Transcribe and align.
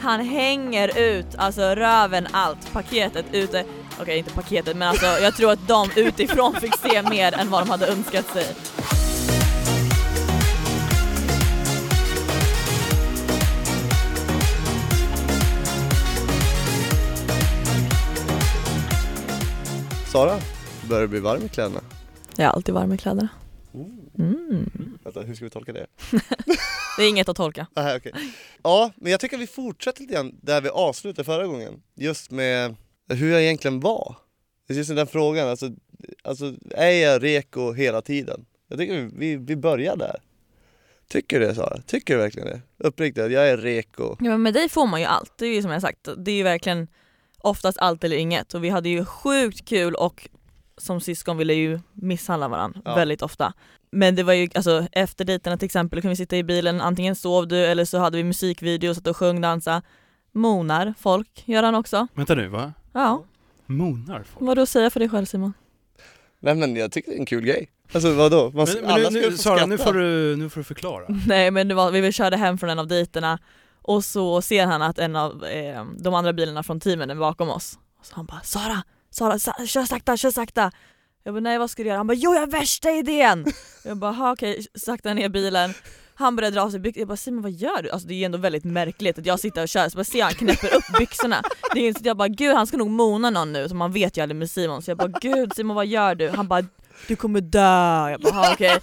Han 0.00 0.20
hänger 0.20 0.98
ut, 0.98 1.26
alltså 1.38 1.62
röven 1.62 2.26
allt, 2.30 2.72
paketet 2.72 3.24
ute. 3.32 3.64
Okej 4.00 4.18
inte 4.18 4.30
paketet 4.30 4.76
men 4.76 4.88
alltså 4.88 5.06
jag 5.06 5.36
tror 5.36 5.52
att 5.52 5.68
de 5.68 5.90
utifrån 5.96 6.54
fick 6.54 6.76
se 6.76 7.02
mer 7.02 7.34
än 7.34 7.50
vad 7.50 7.62
de 7.62 7.70
hade 7.70 7.86
önskat 7.86 8.26
sig. 8.26 8.46
Sara, 20.12 20.38
börjar 20.88 21.02
det 21.02 21.08
bli 21.08 21.20
varm 21.20 21.42
i 21.42 21.48
kläderna? 21.48 21.80
Jag 22.36 22.46
är 22.46 22.50
alltid 22.50 22.74
varm 22.74 22.92
i 22.92 22.98
kläderna. 22.98 23.28
Mm. 23.74 24.98
Vänta, 25.04 25.20
hur 25.20 25.34
ska 25.34 25.44
vi 25.44 25.50
tolka 25.50 25.72
det? 25.72 25.86
Det 26.96 27.02
är 27.02 27.08
inget 27.08 27.28
att 27.28 27.36
tolka. 27.36 27.66
Aha, 27.76 27.96
okay. 27.96 28.12
Ja, 28.62 28.92
men 28.96 29.10
jag 29.10 29.20
tycker 29.20 29.36
att 29.36 29.42
vi 29.42 29.46
fortsätter 29.46 30.00
lite 30.00 30.14
grann 30.14 30.38
där 30.42 30.60
vi 30.60 30.68
avslutade 30.68 31.24
förra 31.24 31.46
gången. 31.46 31.82
Just 31.94 32.30
med 32.30 32.76
hur 33.08 33.32
jag 33.32 33.42
egentligen 33.42 33.80
var. 33.80 34.16
Det 34.66 34.74
är 34.74 34.78
just 34.78 34.96
den 34.96 35.06
frågan, 35.06 35.48
alltså, 35.48 35.70
alltså 36.24 36.54
är 36.70 36.90
jag 36.90 37.22
reko 37.22 37.72
hela 37.72 38.02
tiden? 38.02 38.44
Jag 38.68 38.78
tycker 38.78 38.94
vi, 38.94 39.10
vi, 39.12 39.36
vi 39.36 39.56
börjar 39.56 39.96
där. 39.96 40.16
Tycker 41.08 41.40
du 41.40 41.46
det 41.46 41.54
Sara? 41.54 41.80
Tycker 41.86 42.14
du 42.14 42.20
verkligen 42.20 42.48
det? 42.48 42.60
Uppriktigt, 42.78 43.32
jag 43.32 43.48
är 43.48 43.56
reko. 43.56 44.16
Ja, 44.20 44.30
men 44.30 44.42
med 44.42 44.54
dig 44.54 44.68
får 44.68 44.86
man 44.86 45.00
ju 45.00 45.06
allt, 45.06 45.38
det 45.38 45.46
är 45.46 45.54
ju 45.54 45.62
som 45.62 45.70
jag 45.70 45.82
sagt, 45.82 46.08
det 46.16 46.30
är 46.30 46.36
ju 46.36 46.42
verkligen 46.42 46.88
oftast 47.38 47.78
allt 47.78 48.04
eller 48.04 48.16
inget 48.16 48.54
och 48.54 48.64
vi 48.64 48.68
hade 48.68 48.88
ju 48.88 49.04
sjukt 49.04 49.68
kul 49.68 49.94
och 49.94 50.28
som 50.78 51.00
syskon 51.00 51.36
ville 51.36 51.54
ju 51.54 51.80
misshandla 51.92 52.48
varandra 52.48 52.80
Ja. 52.84 52.94
väldigt 52.94 53.22
ofta. 53.22 53.52
Men 53.90 54.14
det 54.14 54.22
var 54.22 54.32
ju, 54.32 54.48
alltså 54.54 54.86
efter 54.92 55.24
dejterna 55.24 55.56
till 55.56 55.66
exempel 55.66 56.00
kunde 56.00 56.12
vi 56.12 56.16
sitta 56.16 56.36
i 56.36 56.42
bilen, 56.44 56.80
antingen 56.80 57.16
sov 57.16 57.48
du 57.48 57.56
eller 57.66 57.84
så 57.84 57.98
hade 57.98 58.16
vi 58.16 58.24
musikvideo, 58.24 58.94
satt 58.94 59.06
och 59.06 59.16
sjöng, 59.16 59.40
dansa. 59.40 59.82
Monar 60.32 60.94
folk, 60.98 61.42
gör 61.44 61.62
han 61.62 61.74
också. 61.74 62.06
Vänta 62.14 62.34
nu, 62.34 62.48
va? 62.48 62.72
Ja, 62.92 63.24
Monar 63.66 64.22
folk? 64.22 64.46
vad 64.46 64.56
du 64.58 64.62
att 64.62 64.68
säga 64.68 64.90
för 64.90 65.00
dig 65.00 65.08
själv 65.08 65.24
Simon? 65.26 65.52
Nej 66.40 66.54
men 66.54 66.76
jag 66.76 66.92
tycker 66.92 67.10
det 67.10 67.16
är 67.16 67.20
en 67.20 67.26
kul 67.26 67.44
grej. 67.44 67.70
Alltså 67.92 68.12
vadå? 68.12 68.50
Man, 68.54 68.66
Men, 68.74 68.82
men 68.82 68.90
alla 68.90 69.10
nu, 69.10 69.20
ska 69.20 69.30
nu, 69.30 69.30
få 69.30 69.42
Sara, 69.42 69.66
nu 69.66 69.78
får, 69.78 69.92
du, 69.92 70.36
nu 70.36 70.48
får 70.50 70.60
du 70.60 70.64
förklara. 70.64 71.04
Nej 71.26 71.50
men 71.50 71.68
det 71.68 71.74
var, 71.74 71.90
vi 71.90 72.12
körde 72.12 72.36
hem 72.36 72.58
från 72.58 72.70
en 72.70 72.78
av 72.78 72.86
dejterna 72.86 73.38
och 73.82 74.04
så 74.04 74.42
ser 74.42 74.66
han 74.66 74.82
att 74.82 74.98
en 74.98 75.16
av 75.16 75.44
eh, 75.44 75.84
de 75.98 76.14
andra 76.14 76.32
bilarna 76.32 76.62
från 76.62 76.80
teamen 76.80 77.10
är 77.10 77.14
bakom 77.14 77.48
oss. 77.50 77.78
Så 78.02 78.14
han 78.14 78.26
bara 78.26 78.40
Sara, 78.40 78.82
Sara, 79.18 79.38
sa, 79.38 79.52
kör 79.66 79.84
sakta, 79.84 80.16
kör 80.16 80.30
sakta. 80.30 80.70
Jag 81.24 81.34
bara 81.34 81.40
nej 81.40 81.58
vad 81.58 81.70
ska 81.70 81.82
du 81.82 81.88
göra? 81.88 81.98
Han 81.98 82.06
bara 82.06 82.14
jo 82.14 82.34
jag 82.34 82.40
har 82.40 82.46
värsta 82.46 82.90
idén! 82.90 83.46
Jag 83.84 83.96
bara 83.96 84.12
"Ha, 84.12 84.32
okej, 84.32 84.66
sakta 84.74 85.14
ner 85.14 85.28
bilen. 85.28 85.74
Han 86.14 86.36
började 86.36 86.54
dra 86.56 86.62
av 86.62 86.70
sig 86.70 86.80
byxorna, 86.80 87.00
jag 87.00 87.08
bara 87.08 87.16
Simon 87.16 87.42
vad 87.42 87.52
gör 87.52 87.82
du? 87.82 87.90
Alltså 87.90 88.08
det 88.08 88.14
är 88.14 88.16
ju 88.16 88.24
ändå 88.24 88.38
väldigt 88.38 88.64
märkligt 88.64 89.18
att 89.18 89.26
jag 89.26 89.40
sitter 89.40 89.62
och 89.62 89.68
kör 89.68 89.88
så 89.88 89.96
bara 89.96 90.04
ser 90.04 90.22
han 90.22 90.32
knäpper 90.34 90.74
upp 90.74 90.98
byxorna. 90.98 91.42
Det 91.74 91.80
är 91.80 91.88
inte 91.88 92.00
jag 92.04 92.16
bara 92.16 92.28
gud 92.28 92.54
han 92.54 92.66
ska 92.66 92.76
nog 92.76 92.90
mona 92.90 93.30
någon 93.30 93.52
nu, 93.52 93.68
så 93.68 93.74
man 93.74 93.92
vet 93.92 94.16
ju 94.18 94.22
aldrig 94.22 94.36
med 94.36 94.50
Simon. 94.50 94.82
Så 94.82 94.90
jag 94.90 94.98
bara 94.98 95.12
gud 95.20 95.52
Simon 95.56 95.76
vad 95.76 95.86
gör 95.86 96.14
du? 96.14 96.28
Han 96.28 96.48
bara 96.48 96.64
du 97.08 97.16
kommer 97.16 97.40
dö. 97.40 98.10
Jag 98.10 98.20
bara 98.20 98.34
"Ha, 98.34 98.52
okej. 98.52 98.78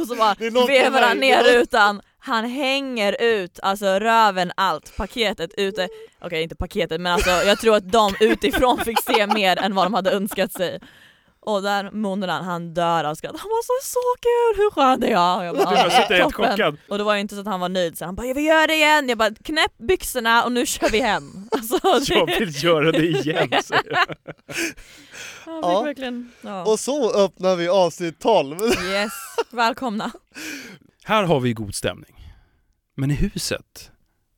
Och 0.00 0.06
så 0.06 0.16
bara 0.16 0.34
vevar 0.66 1.02
han 1.02 1.16
ner 1.16 1.42
rutan, 1.42 2.00
han 2.18 2.44
hänger 2.44 3.16
ut, 3.22 3.60
alltså 3.62 3.86
röven 3.86 4.52
allt, 4.56 4.96
paketet 4.96 5.50
ute. 5.56 5.88
Okej 6.20 6.42
inte 6.42 6.56
paketet 6.56 7.00
men 7.00 7.12
alltså 7.12 7.30
jag 7.30 7.58
tror 7.58 7.76
att 7.76 7.92
de 7.92 8.14
utifrån 8.20 8.78
fick 8.78 9.00
se 9.02 9.26
mer 9.26 9.58
än 9.58 9.74
vad 9.74 9.86
de 9.86 9.94
hade 9.94 10.10
önskat 10.10 10.52
sig. 10.52 10.80
Och 11.40 11.62
där 11.62 11.90
munade 11.90 12.32
han, 12.32 12.74
dör 12.74 13.04
av 13.04 13.14
skratt. 13.14 13.36
Han 13.40 13.48
var 13.48 13.62
så, 13.62 13.86
så 13.88 13.98
kul, 14.20 14.62
hur 14.64 14.70
skön 14.70 15.02
är 15.02 15.10
jag? 15.10 15.38
Och 15.38 15.44
jag 15.44 15.54
Du 15.58 15.64
bara 15.64 15.74
"Ja, 15.74 15.90
sitter 15.90 16.14
helt 16.14 16.34
toppen." 16.34 16.50
chockad. 16.50 16.76
Och 16.88 16.98
det 16.98 17.04
var 17.04 17.14
ju 17.14 17.20
inte 17.20 17.34
så 17.34 17.40
att 17.40 17.46
han 17.46 17.60
var 17.60 17.68
nöjd 17.68 17.98
så 17.98 18.04
han 18.04 18.14
bara 18.14 18.26
jag 18.26 18.34
vill 18.34 18.44
göra 18.44 18.66
det 18.66 18.74
igen, 18.74 19.08
jag 19.08 19.18
bara 19.18 19.30
knäpp 19.44 19.78
byxorna 19.78 20.44
och 20.44 20.52
nu 20.52 20.66
kör 20.66 20.88
vi 20.90 21.00
hem. 21.00 21.48
Alltså, 21.52 21.78
Jag 22.14 22.26
det, 22.26 22.38
vill 22.38 22.64
göra 22.64 22.92
det 22.92 23.06
igen, 23.06 23.48
säger 23.64 23.92
jag. 23.92 24.16
Ja. 25.46 25.82
verkligen, 25.82 26.32
ja. 26.40 26.64
Och 26.64 26.80
så 26.80 27.12
öppnar 27.24 27.56
vi 27.56 27.68
avsnitt 27.68 28.20
12. 28.20 28.56
Yes, 28.92 29.12
välkomna. 29.50 30.10
Här 31.04 31.22
har 31.22 31.40
vi 31.40 31.52
god 31.52 31.74
stämning. 31.74 32.14
Men 32.98 33.10
i 33.10 33.14
huset, 33.14 33.90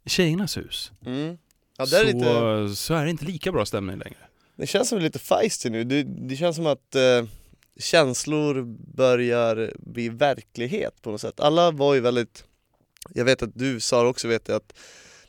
i 0.04 0.10
tjejernas 0.10 0.56
hus, 0.56 0.92
Mm. 1.06 1.38
Ja, 1.78 1.86
så, 1.86 1.96
är 1.96 2.04
lite, 2.04 2.76
så 2.76 2.94
är 2.94 3.04
det 3.04 3.10
inte 3.10 3.24
lika 3.24 3.52
bra 3.52 3.66
stämning 3.66 3.98
längre. 3.98 4.18
det 4.56 4.66
känns 4.66 4.88
som 4.88 4.98
lite 4.98 5.18
feisty 5.18 5.70
nu. 5.70 5.84
Det, 5.84 6.02
det 6.02 6.36
känns 6.36 6.56
som 6.56 6.66
att 6.66 6.94
eh, 6.94 7.24
känslor 7.78 8.62
börjar 8.96 9.72
bli 9.78 10.08
verklighet 10.08 11.02
på 11.02 11.10
något 11.10 11.20
sätt. 11.20 11.40
Alla 11.40 11.70
var 11.70 11.94
ju 11.94 12.00
väldigt, 12.00 12.44
jag 13.14 13.24
vet 13.24 13.42
att 13.42 13.50
du 13.54 13.80
Sara 13.80 14.08
också 14.08 14.28
vet 14.28 14.48
att 14.50 14.78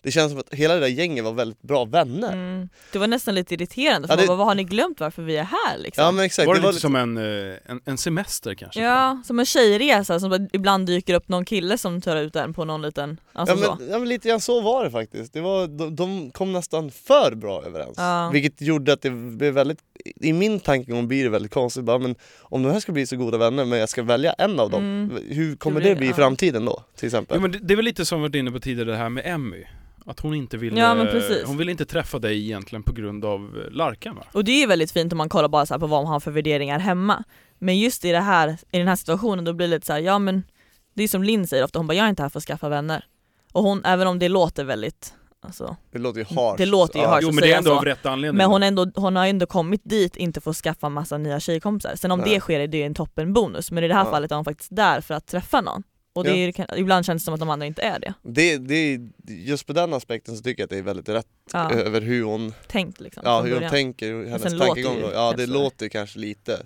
det 0.03 0.11
känns 0.11 0.31
som 0.31 0.39
att 0.39 0.53
hela 0.53 0.73
det 0.73 0.79
där 0.79 0.87
gänget 0.87 1.23
var 1.25 1.31
väldigt 1.33 1.61
bra 1.61 1.85
vänner. 1.85 2.33
Mm. 2.33 2.69
Det 2.91 2.99
var 2.99 3.07
nästan 3.07 3.35
lite 3.35 3.53
irriterande, 3.53 4.07
för 4.07 4.13
Ja, 4.13 4.15
det- 4.15 4.21
man 4.21 4.27
bara, 4.27 4.37
vad 4.37 4.47
har 4.47 4.55
ni 4.55 4.63
glömt 4.63 4.99
varför 4.99 5.21
vi 5.23 5.37
är 5.37 5.43
här 5.43 5.77
liksom? 5.77 6.03
Ja 6.03 6.11
men 6.11 6.25
exakt, 6.25 6.47
var 6.47 6.53
det, 6.53 6.59
det 6.59 6.63
var 6.65 6.71
lite 6.71 6.81
som 6.81 6.95
en, 6.95 7.17
eh, 7.17 7.55
en, 7.65 7.81
en 7.85 7.97
semester 7.97 8.53
kanske? 8.55 8.81
Ja, 8.81 9.21
som 9.25 9.39
en 9.39 9.45
tjejresa 9.45 10.19
som 10.19 10.29
bara 10.29 10.47
ibland 10.53 10.87
dyker 10.87 11.13
upp 11.13 11.29
någon 11.29 11.45
kille 11.45 11.77
som 11.77 12.01
tar 12.01 12.15
ut 12.15 12.35
en 12.35 12.53
på 12.53 12.65
någon 12.65 12.81
liten, 12.81 13.19
alltså 13.33 13.55
ja, 13.55 13.63
så. 13.63 13.75
men, 13.79 13.89
ja 13.91 13.99
men 13.99 14.09
lite 14.09 14.29
grann 14.29 14.41
så 14.41 14.61
var 14.61 14.83
det 14.83 14.91
faktiskt. 14.91 15.33
Det 15.33 15.41
var, 15.41 15.67
de, 15.67 15.95
de 15.95 16.31
kom 16.31 16.53
nästan 16.53 16.91
för 16.91 17.35
bra 17.35 17.63
överens. 17.65 17.93
Ja. 17.97 18.29
Vilket 18.33 18.61
gjorde 18.61 18.93
att 18.93 19.01
det 19.01 19.09
blev 19.09 19.53
väldigt, 19.53 19.79
i 20.21 20.33
min 20.33 20.59
tankegång 20.59 21.07
blir 21.07 21.23
det 21.23 21.29
väldigt 21.29 21.53
konstigt. 21.53 21.83
Bara, 21.83 21.97
men 21.97 22.15
om 22.41 22.63
de 22.63 22.71
här 22.71 22.79
ska 22.79 22.91
bli 22.91 23.07
så 23.07 23.15
goda 23.17 23.37
vänner 23.37 23.65
men 23.65 23.79
jag 23.79 23.89
ska 23.89 24.03
välja 24.03 24.33
en 24.33 24.59
av 24.59 24.69
dem, 24.69 24.81
Mm. 24.83 25.17
hur 25.29 25.55
kommer 25.55 25.79
blir- 25.81 25.89
det 25.89 25.95
bli 25.95 26.05
i 26.05 26.09
ja. 26.09 26.15
framtiden 26.15 26.65
då? 26.65 26.83
Till 26.95 27.05
exempel? 27.05 27.35
Jo, 27.37 27.41
men 27.41 27.51
det, 27.51 27.59
det 27.59 27.73
är 27.73 27.75
väl 27.75 27.85
lite 27.85 28.05
som 28.05 28.19
vi 28.21 28.27
varit 28.27 28.35
inne 28.35 28.51
på 28.51 28.59
tidigare 28.59 28.91
det 28.91 28.97
här 28.97 29.09
med 29.09 29.23
Emmy. 29.25 29.63
Att 30.05 30.19
hon 30.19 30.33
inte 30.33 30.57
ville, 30.57 30.79
Ja, 30.79 30.95
men 30.95 31.07
precis. 31.07 31.43
hon 31.47 31.57
ville 31.57 31.71
inte 31.71 31.85
träffa 31.85 32.19
dig 32.19 32.45
egentligen 32.45 32.83
på 32.83 32.93
grund 32.93 33.25
av 33.25 33.41
eh, 33.65 33.71
Larkan 33.71 34.15
va? 34.15 34.23
Och 34.31 34.43
det 34.43 34.51
är 34.51 34.59
ju 34.59 34.65
väldigt 34.67 34.91
fint 34.91 35.11
om 35.13 35.17
man 35.17 35.29
kollar 35.29 35.49
bara 35.49 35.65
så 35.65 35.73
här 35.73 35.79
på 35.79 35.87
vad 35.87 36.03
man 36.03 36.13
har 36.13 36.19
för 36.19 36.31
värderingar 36.31 36.79
hemma. 36.79 37.23
Men 37.59 37.79
just 37.79 38.05
i, 38.05 38.11
det 38.11 38.19
här, 38.19 38.57
i 38.71 38.77
den 38.77 38.87
här 38.87 38.95
situationen 38.95 39.45
då 39.45 39.53
blir 39.53 39.67
det 39.67 39.75
lite 39.75 39.85
så 39.87 39.93
här, 39.93 39.99
ja 39.99 40.19
men 40.19 40.43
det 40.93 41.03
är 41.03 41.07
som 41.07 41.23
Linn 41.23 41.47
säger 41.47 41.63
ofta, 41.63 41.79
hon 41.79 41.87
bara 41.87 41.93
jag 41.93 42.05
är 42.05 42.09
inte 42.09 42.21
här 42.21 42.29
för 42.29 42.39
att 42.39 42.43
skaffa 42.45 42.69
vänner. 42.69 43.05
Och 43.53 43.63
hon, 43.63 43.85
även 43.85 44.07
om 44.07 44.19
det 44.19 44.29
låter 44.29 44.63
väldigt, 44.63 45.13
alltså, 45.41 45.75
det 45.91 45.99
låter 45.99 46.19
ju 46.19 46.25
harsh. 46.25 46.57
Det 46.57 46.65
låter 46.65 46.99
ju 46.99 47.03
Ja. 47.05 47.09
harsh. 47.09 47.19
Jo 47.23 47.31
men 47.31 47.41
det 47.41 47.51
är 47.53 47.57
ändå 47.57 47.69
så. 47.69 47.77
av 47.77 47.85
rätt 47.85 48.05
anledning. 48.05 48.37
men 48.37 48.47
hon, 48.49 48.63
ändå, 48.63 48.91
hon 48.95 49.15
har 49.15 49.27
ändå 49.27 49.45
kommit 49.45 49.81
dit 49.83 50.15
inte 50.15 50.41
för 50.41 50.51
att 50.51 50.57
skaffa 50.57 50.89
massa 50.89 51.17
nya 51.17 51.39
tjejkompisar. 51.39 51.95
Sen 51.95 52.11
om 52.11 52.19
Nej. 52.19 52.33
det 52.33 52.39
sker 52.39 52.59
är 52.59 52.67
det 52.67 52.83
en 52.83 52.93
toppenbonus, 52.93 53.71
men 53.71 53.83
i 53.83 53.87
det 53.87 53.93
här 53.93 54.05
Ja. 54.05 54.11
fallet 54.11 54.31
är 54.31 54.35
hon 54.35 54.45
faktiskt 54.45 54.75
där 54.75 55.01
för 55.01 55.13
att 55.13 55.27
träffa 55.27 55.61
någon. 55.61 55.83
Och 56.13 56.23
det 56.23 56.29
Ja. 56.37 56.65
är, 56.67 56.77
ibland 56.77 57.05
känns 57.05 57.21
det 57.23 57.25
som 57.25 57.33
att 57.33 57.39
de 57.39 57.49
andra 57.49 57.65
inte 57.65 57.81
är 57.81 57.99
det. 57.99 58.13
Det, 58.23 58.57
det, 58.57 58.99
just 59.27 59.67
på 59.67 59.73
den 59.73 59.93
aspekten 59.93 60.37
så 60.37 60.43
tycker 60.43 60.61
jag 60.61 60.65
att 60.65 60.69
det 60.69 60.77
är 60.77 60.81
väldigt 60.81 61.09
rätt 61.09 61.27
Ja, 61.53 61.71
över 61.71 62.01
hur 62.01 62.23
hon, 62.23 62.53
tänkt 62.67 62.99
liksom. 63.01 63.23
ja, 63.25 63.41
hur 63.41 63.59
hon 63.61 63.69
tänker, 63.69 64.25
hennes 64.25 64.43
tankegång. 64.59 64.95
det 64.95 65.01
ju 65.07 65.11
Ja 65.13 65.33
det 65.37 65.45
låter 65.45 65.89
kanske 65.89 66.19
lite 66.19 66.61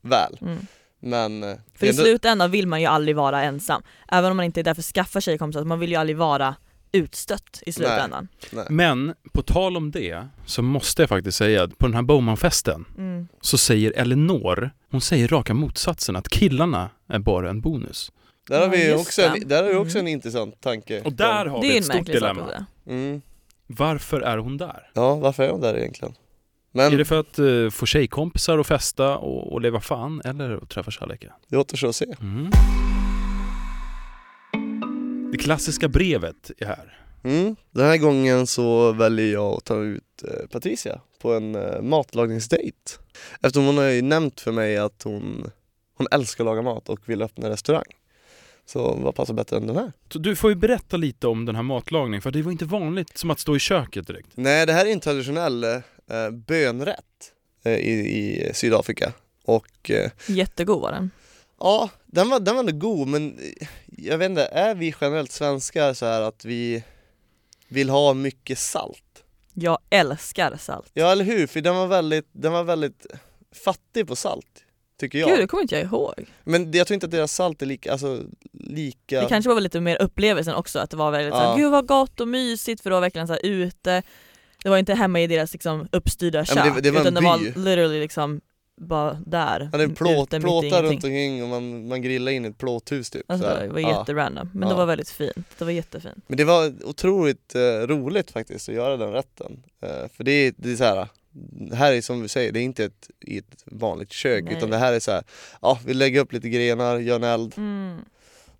väl. 0.00 0.38
Mm. 0.42 0.58
Men... 1.00 1.42
eh, 1.42 1.56
För 1.74 1.86
i 1.86 1.92
slutändan 1.92 2.50
vill 2.50 2.66
man 2.66 2.80
ju 2.80 2.86
aldrig 2.86 3.16
vara 3.16 3.42
ensam. 3.42 3.82
Även 4.08 4.30
om 4.30 4.36
man 4.36 4.46
inte 4.46 4.60
är 4.60 4.64
där 4.64 4.74
för 4.74 4.80
att 4.82 4.84
skaffa 4.86 5.20
tjejkompisar, 5.20 5.64
man 5.64 5.78
vill 5.78 5.90
ju 5.90 5.96
aldrig 5.96 6.16
vara 6.16 6.54
utstött 6.92 7.62
i 7.66 7.72
slutändan. 7.72 8.28
nej. 8.52 8.66
Men 8.70 9.14
på 9.32 9.42
tal 9.42 9.76
om 9.76 9.90
det 9.90 10.28
så 10.46 10.62
måste 10.62 11.02
jag 11.02 11.08
faktiskt 11.08 11.38
säga 11.38 11.62
att 11.62 11.78
på 11.78 11.86
den 11.86 11.94
här 11.94 12.02
Bowman-festen 12.02 12.84
Mm. 12.98 13.28
så 13.40 13.58
säger 13.58 13.92
Elinor, 13.96 14.70
hon 14.90 15.00
säger 15.00 15.28
raka 15.28 15.54
motsatsen 15.54 16.16
att 16.16 16.28
killarna 16.28 16.90
är 17.08 17.18
bara 17.18 17.50
en 17.50 17.60
bonus. 17.60 18.12
Där 18.50 18.58
har 18.68 18.76
Ja, 18.76 18.82
vi 18.86 18.94
också, 18.94 19.20
det. 19.22 19.26
en, 19.28 19.48
där 19.48 19.62
har 19.62 19.70
vi 19.70 19.76
också 19.76 19.98
Mm. 19.98 20.06
en 20.06 20.12
intressant 20.12 20.60
tanke. 20.60 21.02
Och 21.02 21.12
där 21.12 21.46
har 21.46 21.60
Det 21.62 21.68
vi 21.68 21.74
är 21.74 21.80
ett 21.80 21.88
en 21.90 21.94
stort 21.96 22.06
dilemma. 22.06 22.66
Mm. 22.86 23.22
Varför 23.66 24.20
är 24.20 24.38
hon 24.38 24.56
där? 24.56 24.90
Ja, 24.94 25.14
varför 25.14 25.42
är 25.42 25.50
hon 25.50 25.60
där 25.60 25.76
egentligen? 25.78 26.14
Men 26.72 26.92
Är 26.92 26.98
det 26.98 27.04
för 27.04 27.20
att 27.20 27.38
uh, 27.38 27.70
få 27.70 27.86
tjejkompisar 27.86 28.58
och 28.58 28.66
festa 28.66 29.16
och, 29.18 29.52
och 29.52 29.60
leva 29.60 29.80
fan 29.80 30.22
eller 30.24 30.56
att 30.62 30.68
träffa 30.70 30.90
kärleken? 30.90 31.30
det 31.48 31.56
återstår 31.56 31.88
att 31.88 31.96
se. 31.96 32.06
Mm. 32.20 32.50
Det 35.32 35.38
klassiska 35.38 35.88
brevet 35.88 36.50
är 36.58 36.66
här. 36.66 36.98
Mm. 37.24 37.56
Den 37.70 37.86
här 37.86 37.96
gången 37.96 38.46
så 38.46 38.92
väljer 38.92 39.32
jag 39.32 39.54
att 39.56 39.64
ta 39.64 39.76
ut 39.82 40.22
eh, 40.24 40.46
Patricia 40.52 41.00
på 41.22 41.34
en 41.34 41.54
eh, 41.54 41.82
matlagningsdejt. 41.82 42.98
Eftersom 43.40 43.66
hon 43.66 43.76
har 43.78 43.84
ju 43.84 44.02
nämnt 44.02 44.40
för 44.40 44.52
mig 44.52 44.76
att 44.76 45.02
hon, 45.02 45.50
hon 45.96 46.06
älskar 46.10 46.44
att 46.44 46.46
laga 46.46 46.62
mat 46.62 46.88
och 46.88 47.08
vill 47.08 47.22
öppna 47.22 47.50
restaurang. 47.50 47.84
Så 48.72 48.94
vad 48.94 49.14
passar 49.14 49.34
bättre 49.34 49.56
än 49.56 49.66
den 49.66 49.76
här? 49.76 49.92
Så 50.12 50.18
du 50.18 50.36
får 50.36 50.50
ju 50.50 50.56
berätta 50.56 50.96
lite 50.96 51.26
om 51.26 51.44
den 51.44 51.56
här 51.56 51.62
matlagningen 51.62 52.22
för 52.22 52.30
det 52.30 52.42
var 52.42 52.52
inte 52.52 52.64
vanligt 52.64 53.18
som 53.18 53.30
att 53.30 53.40
stå 53.40 53.56
i 53.56 53.58
köket 53.58 54.06
direkt. 54.06 54.28
Nej, 54.34 54.66
det 54.66 54.72
här 54.72 54.86
är 54.86 54.92
en 54.92 55.00
traditionell 55.00 55.64
eh, 55.64 56.30
bönrätt 56.46 57.32
eh, 57.64 57.72
i, 57.72 57.90
i 57.90 58.50
Sydafrika. 58.54 59.12
Och 59.44 59.90
eh, 59.90 60.10
Jättegod 60.26 60.80
var 60.82 60.92
den. 60.92 61.10
ja, 61.60 61.90
den 62.06 62.30
var, 62.30 62.40
den 62.40 62.54
var 62.54 62.60
ändå 62.60 62.72
god 62.72 63.08
men 63.08 63.38
eh, 63.38 63.68
jag 63.86 64.18
vet 64.18 64.30
inte, 64.30 64.44
är 64.44 64.74
vi 64.74 64.94
generellt 65.00 65.32
svenskar 65.32 65.94
så 65.94 66.06
här 66.06 66.20
att 66.22 66.44
vi 66.44 66.84
vill 67.68 67.90
ha 67.90 68.14
mycket 68.14 68.58
salt? 68.58 69.24
Jag 69.54 69.78
älskar 69.90 70.56
salt. 70.56 70.90
Ja 70.94 71.12
eller 71.12 71.24
hur, 71.24 71.46
för 71.46 71.60
den 71.60 71.76
var 71.76 71.86
väldigt, 71.86 72.28
den 72.32 72.52
var 72.52 72.64
väldigt 72.64 73.06
fattig 73.64 74.06
på 74.06 74.16
salt 74.16 74.64
tycker 75.00 75.18
jag. 75.18 75.28
Gud 75.30 75.38
det 75.38 75.46
kommer 75.46 75.62
inte 75.62 75.74
jag 75.74 75.84
ihåg. 75.84 76.14
Men 76.44 76.70
det- 76.70 76.78
jag 76.78 76.86
tror 76.86 76.94
inte 76.94 77.06
att 77.06 77.10
deras 77.12 77.32
salt 77.32 77.62
är 77.62 77.66
lika, 77.66 77.92
alltså 77.92 78.22
lika... 78.52 79.20
Det 79.20 79.26
kanske 79.28 79.48
var 79.48 79.54
väl 79.54 79.62
lite 79.64 79.80
mer 79.80 80.02
upplevelsen 80.02 80.54
också, 80.54 80.78
att 80.78 80.90
det 80.90 80.96
var 80.96 81.10
väldigt 81.10 81.34
Ja. 81.34 81.40
såhär, 81.40 81.56
gud 81.58 81.70
vad 81.70 81.86
gott 81.86 82.20
och 82.20 82.28
mysigt 82.28 82.82
för 82.82 82.90
det 82.90 82.94
var 82.96 83.00
verkligen 83.00 83.26
såhär 83.26 83.46
ute. 83.46 84.02
Det 84.62 84.68
var 84.68 84.78
inte 84.78 84.94
hemma 84.94 85.20
i 85.20 85.26
deras 85.26 85.52
liksom 85.52 85.88
uppstyrda 85.92 86.38
Ja, 86.38 86.44
kök, 86.44 86.64
men 86.64 86.74
det- 86.74 86.80
det 86.80 86.90
var 86.90 87.00
en 87.00 87.06
utan 87.06 87.14
det 87.14 87.20
by. 87.20 87.26
var 87.26 87.64
literally 87.64 88.00
liksom 88.00 88.40
bara 88.80 89.12
där. 89.26 89.68
Ja, 89.72 89.78
det 89.78 89.84
är 89.84 89.88
plåt, 89.88 90.34
i 90.34 90.40
plåtar 90.40 90.66
ingenting. 90.66 90.82
runt 90.92 91.04
omkring 91.04 91.42
och 91.42 91.48
man, 91.48 91.88
man 91.88 92.02
grillar 92.02 92.32
in 92.32 92.44
ett 92.44 92.58
plåthus 92.58 93.10
typ. 93.10 93.30
Alltså, 93.30 93.48
så 93.48 93.54
här. 93.54 93.62
det 93.62 93.68
var 93.72 93.80
Ja. 93.80 93.98
jätterandom, 94.00 94.50
men 94.54 94.62
Ja. 94.62 94.68
det 94.68 94.74
var 94.78 94.86
väldigt 94.86 95.10
fint. 95.10 95.46
Det 95.58 95.64
var 95.64 95.72
jättefint. 95.72 96.24
Men 96.26 96.36
det 96.36 96.44
var 96.44 96.72
otroligt 96.84 97.54
eh, 97.54 97.60
roligt 97.86 98.30
faktiskt 98.30 98.68
att 98.68 98.74
göra 98.74 98.96
den 98.96 99.12
rätten. 99.12 99.62
Eh, 99.82 100.08
för 100.16 100.24
det 100.24 100.32
är, 100.32 100.54
det 100.56 100.72
är 100.72 100.76
så 100.76 100.84
här. 100.84 101.08
Här 101.72 101.92
är 101.92 102.00
som 102.00 102.22
vi 102.22 102.28
säger, 102.28 102.52
det 102.52 102.60
är 102.60 102.64
inte 102.64 102.84
ett, 102.84 103.10
i 103.20 103.38
ett 103.38 103.62
vanligt 103.64 104.12
kök 104.12 104.44
Nej. 104.44 104.54
utan 104.56 104.70
det 104.70 104.76
här 104.78 104.92
är 104.92 105.00
så 105.00 105.10
här. 105.12 105.24
ja 105.62 105.78
vi 105.86 105.94
lägger 105.94 106.20
upp 106.20 106.32
lite 106.32 106.48
grenar, 106.48 106.98
gör 106.98 107.16
en 107.16 107.24
eld, 107.24 107.54
Mm. 107.56 107.98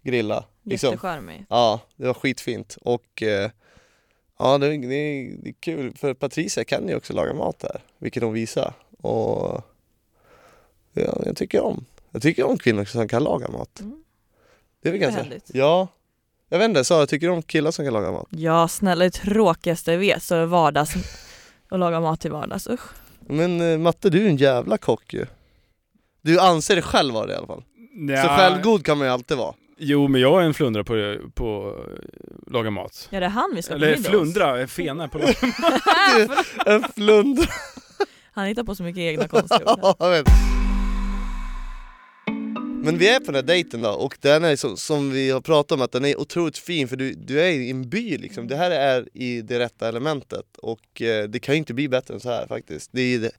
grilla. 0.03 0.45
Liksom. 0.63 0.91
Jättecharmigt. 0.91 1.45
Ja, 1.49 1.81
det 1.97 2.07
var 2.07 2.15
skitfint 2.15 2.77
och 2.83 3.23
eh, 3.23 3.51
ja 4.39 4.59
det, 4.59 4.67
det, 4.69 4.95
är- 4.95 5.37
det 5.43 5.49
är 5.49 5.55
kul 5.61 5.97
för 5.97 6.15
Patricia 6.15 6.65
kan 6.65 6.89
ju 6.89 6.95
också 6.97 7.13
laga 7.13 7.35
mat 7.35 7.59
där, 7.59 7.83
vilket 7.99 8.23
hon 8.23 8.33
visar. 8.33 8.73
Och 8.99 9.63
ja, 10.93 11.23
jag 11.27 11.37
tycker 11.37 11.61
om, 11.61 11.85
jag 12.11 12.23
tycker 12.23 12.45
om 12.45 12.59
kvinnor 12.59 12.85
som 12.85 13.09
kan 13.09 13.25
laga 13.25 13.49
mat. 13.49 13.81
Mm. 13.81 14.05
Det 14.83 14.89
är 14.89 14.93
väl 14.93 15.01
ganska, 15.01 15.23
härligt. 15.23 15.51
ja. 15.55 15.89
Jag 16.49 16.59
vet 16.59 16.69
inte, 16.69 16.85
Sara, 16.85 17.07
tycker 17.07 17.27
du 17.27 17.33
om 17.33 17.43
killar 17.43 17.71
som 17.71 17.85
kan 17.85 17.95
laga 17.95 18.13
mat? 18.13 18.27
Ja 18.31 18.69
snälla 18.69 19.05
det 19.05 19.11
tråkigaste 19.11 19.93
jag 19.93 19.99
vet 19.99 20.23
så 20.23 20.35
är 20.35 20.47
vardags 20.47 20.95
och 21.71 21.79
laga 21.79 22.01
mat 22.01 22.21
till 22.21 22.31
vardags. 22.33 22.67
Usch. 22.67 22.81
Men 23.21 23.73
eh, 23.73 23.79
Matte, 23.79 24.11
du 24.11 24.25
är 24.25 24.29
en 24.29 24.37
jävla 24.37 24.79
kock 24.79 25.15
ju. 25.15 25.27
Du 26.23 26.41
anser 26.41 26.75
dig 26.75 26.83
själv 26.83 27.15
vara 27.15 27.27
det 27.27 27.33
i 27.33 27.37
alla 27.37 27.47
fall. 27.47 27.63
Så 28.23 28.29
självgod 28.29 28.85
kan 28.85 28.99
man 28.99 29.07
ju 29.07 29.13
alltid 29.13 29.37
vara. 29.37 29.55
Jo, 29.79 30.09
men 30.09 30.21
jag 30.21 30.43
är 30.43 30.47
en 30.47 30.55
flundra 30.55 30.85
på, 30.85 31.17
på 31.35 31.77
eh, 31.89 32.53
laga 32.53 32.71
mat. 32.71 33.09
Ja 33.11 33.21
det 33.21 33.27
är 33.27 33.31
han 33.31 33.53
vi 33.55 33.63
ska 33.63 33.75
Eller 33.75 33.97
flundra, 33.97 34.67
fena 34.67 35.09
på 35.09 35.19
laga 35.19 35.35
En 36.67 36.85
flund. 36.95 37.39
Han 38.33 38.47
hittar 38.47 38.65
på 38.65 38.75
så 38.75 38.83
mycket 38.83 39.01
egna 39.01 39.29
konstord. 39.29 39.61
Ja. 42.81 42.85
Men 42.85 42.99
vi 42.99 43.09
är 43.09 43.21
på 43.21 43.27
den 43.27 43.35
här 43.35 43.43
dejten 43.43 43.83
då 43.83 43.91
och 43.91 44.19
den 44.21 44.45
är 44.45 44.57
så, 44.57 44.77
som 44.77 45.11
vi 45.11 45.31
har 45.31 45.41
pratat 45.41 45.73
om 45.73 45.83
att 45.83 45.93
den 45.93 46.05
är 46.05 46.21
otroligt 46.21 46.59
fin 46.59 46.89
för 46.89 46.97
du, 46.97 47.13
du 47.15 47.41
är 47.41 47.51
i 47.51 47.71
en 47.71 47.89
by 47.89 48.19
liksom. 48.19 48.49
Det 48.49 48.57
här 48.57 48.71
är 48.71 49.09
i 49.15 49.43
det 49.43 49.59
rätta 49.59 49.89
elementet 49.89 50.47
och 50.59 51.03
eh, 51.03 51.25
det 51.29 51.39
kan 51.39 51.55
ju 51.55 51.59
inte 51.59 51.75
bli 51.75 51.89
bättre 51.89 52.15
än 52.15 52.21
så 52.21 52.29
här 52.31 52.47
faktiskt. 52.47 52.91
Det 52.93 53.01
är, 53.15 53.19
det, 53.19 53.31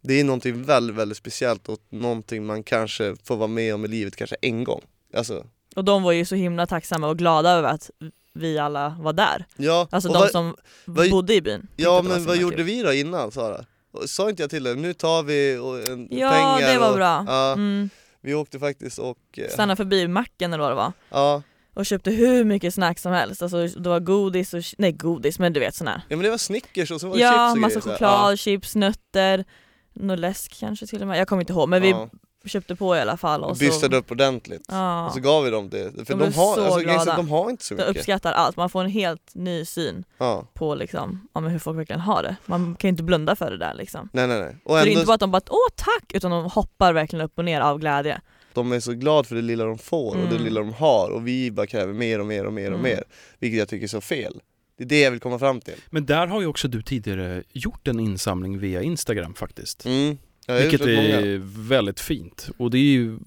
det 0.00 0.20
är 0.20 0.24
någonting 0.24 0.62
väldigt, 0.62 0.96
väldigt 0.96 1.18
speciellt 1.18 1.68
och 1.68 1.78
någonting 1.90 2.46
man 2.46 2.62
kanske 2.62 3.16
får 3.24 3.36
vara 3.36 3.48
med 3.48 3.74
om 3.74 3.84
i 3.84 3.88
livet 3.88 4.16
kanske 4.16 4.36
en 4.42 4.64
gång. 4.64 4.80
Alltså, 5.14 5.44
Och 5.76 5.84
de 5.84 6.02
var 6.02 6.12
ju 6.12 6.24
så 6.24 6.34
himla 6.34 6.66
tacksamma 6.66 7.08
och 7.08 7.18
glada 7.18 7.50
över 7.50 7.68
att 7.68 7.90
vi 8.34 8.58
alla 8.58 8.96
var 9.00 9.12
där. 9.12 9.44
ja. 9.56 9.88
Alltså 9.90 10.08
de 10.08 10.18
vad- 10.18 10.30
som 10.30 10.56
vad- 10.84 11.10
bodde 11.10 11.34
i 11.34 11.40
byn. 11.42 11.66
Ja 11.76 12.02
men 12.02 12.24
vad 12.24 12.36
gjorde 12.36 12.62
vi 12.62 12.82
då 12.82 12.92
innan 12.92 13.30
Sara? 13.32 13.64
Sa 14.06 14.30
inte 14.30 14.42
jag 14.42 14.50
till 14.50 14.62
dig, 14.64 14.76
nu 14.76 14.94
tar 14.94 15.22
vi 15.22 15.56
och, 15.58 15.88
en, 15.92 16.08
Ja 16.10 16.30
pengar 16.30 16.72
det 16.72 16.78
var 16.78 16.90
och, 16.90 16.96
bra. 16.96 17.24
Ja, 17.26 17.52
Mm. 17.52 17.90
Vi 18.26 18.34
åkte 18.34 18.58
faktiskt 18.58 18.98
och... 18.98 19.18
eh, 19.36 19.48
Stannade 19.48 19.76
förbi 19.76 20.08
macken 20.08 20.52
eller 20.52 20.62
vad 20.62 20.70
det 20.70 20.74
var 20.76 20.92
Ja, 21.10 21.42
och 21.74 21.86
köpte 21.86 22.10
hur 22.10 22.44
mycket 22.44 22.74
snacks 22.74 23.02
som 23.02 23.12
helst. 23.12 23.42
Alltså 23.42 23.66
det 23.66 23.88
var 23.88 24.00
godis 24.00 24.54
och, 24.54 24.62
nej 24.78 24.92
godis 24.92 25.38
men 25.38 25.52
du 25.52 25.60
vet 25.60 25.74
sån 25.74 25.86
här. 25.86 26.02
ja 26.08 26.16
men 26.16 26.24
det 26.24 26.30
var 26.30 26.38
Snickers 26.38 26.90
och 26.90 27.00
så 27.00 27.08
var 27.08 27.16
det 27.16 27.22
Ja 27.22 27.30
chips 27.48 27.52
och 27.54 27.58
massa 27.60 27.80
grejer, 27.80 27.92
choklad, 27.94 28.38
chips, 28.38 28.74
nötter, 28.76 29.44
någon 29.92 30.20
läsk 30.20 30.56
kanske 30.60 30.86
till 30.86 31.02
och 31.02 31.08
med. 31.08 31.18
Jag 31.18 31.28
kommer 31.28 31.42
inte 31.42 31.52
ihåg 31.52 31.68
men 31.68 31.84
Ja, 31.84 32.08
vi 32.12 32.18
köpte 32.48 32.76
på 32.76 32.96
i 32.96 33.00
alla 33.00 33.16
fall. 33.16 33.44
Och 33.44 33.56
så, 33.56 33.64
Bystade 33.64 33.96
upp 33.96 34.10
ordentligt. 34.10 34.62
ja, 34.68 35.06
Och 35.06 35.12
så 35.12 35.20
gav 35.20 35.44
vi 35.44 35.50
dem 35.50 35.68
det. 35.70 35.92
För 36.06 36.14
De 36.14 36.18
de, 36.18 36.24
har, 36.24 36.32
så 36.54 36.60
alltså, 36.64 36.70
så 36.78 36.84
glada. 36.84 37.16
de 37.16 37.28
har 37.28 37.50
inte 37.50 37.64
så 37.64 37.74
de 37.74 37.80
mycket. 37.82 37.96
uppskattar 37.96 38.32
allt. 38.32 38.56
Man 38.56 38.70
får 38.70 38.84
en 38.84 38.90
helt 38.90 39.34
ny 39.34 39.64
syn 39.64 40.04
Ja. 40.18 40.44
på 40.54 40.74
liksom, 40.74 41.28
ja, 41.34 41.40
men 41.40 41.50
hur 41.50 41.58
folk 41.58 41.78
verkligen 41.78 42.00
har 42.00 42.22
det. 42.22 42.36
Man 42.46 42.76
kan 42.78 42.88
ju 42.88 42.90
inte 42.90 43.02
blunda 43.02 43.36
för 43.36 43.50
det 43.50 43.58
där 43.58 43.74
liksom. 43.74 44.08
Nej 44.12 44.26
nej 44.26 44.40
nej. 44.40 44.56
Och 44.64 44.70
Så 44.70 44.74
det 44.74 44.80
är 44.80 44.82
ändå, 44.82 44.90
inte 44.92 45.06
bara 45.06 45.14
att 45.14 45.20
de 45.20 45.30
bara 45.30 45.42
åh 45.50 45.68
tack 45.76 46.12
utan 46.14 46.30
de 46.30 46.44
hoppar 46.50 46.92
verkligen 46.92 47.24
upp 47.24 47.32
och 47.38 47.44
ner 47.44 47.60
av 47.60 47.78
glädje. 47.78 48.20
de 48.52 48.72
är 48.72 48.80
så 48.80 48.92
glada 48.92 49.24
för 49.28 49.34
det 49.34 49.42
lilla 49.42 49.64
de 49.64 49.78
får 49.78 50.10
och 50.10 50.16
det 50.16 50.30
Mm. 50.30 50.44
lilla 50.44 50.60
de 50.60 50.72
har 50.72 51.10
och 51.10 51.26
vi 51.26 51.50
bara 51.50 51.66
kräver 51.66 51.92
mer 51.92 52.18
och 52.20 52.26
mer 52.26 52.44
och 52.46 52.52
mer 52.52 52.72
och 52.72 52.78
Mm. 52.78 52.82
mer. 52.82 53.04
Vilket 53.38 53.58
jag 53.58 53.68
tycker 53.68 53.84
är 53.84 53.88
så 53.88 54.00
fel. 54.00 54.40
Det 54.78 54.84
är 54.84 54.88
det 54.88 55.00
jag 55.00 55.10
vill 55.10 55.20
komma 55.20 55.38
fram 55.38 55.60
till. 55.60 55.74
Men 55.90 56.06
där 56.06 56.26
har 56.26 56.40
ju 56.40 56.46
också 56.46 56.68
du 56.68 56.82
tidigare 56.82 57.42
gjort 57.52 57.88
en 57.88 58.00
insamling 58.00 58.58
via 58.58 58.82
Instagram 58.82 59.34
faktiskt. 59.34 59.86
Mm. 59.86 60.18
Har 60.48 60.60
Vilket 60.60 60.80
är 60.80 61.40
väldigt 61.68 62.00
fint. 62.00 62.48
Och 62.56 62.70
det 62.70 62.78
är 62.78 62.82
ju 62.82 63.18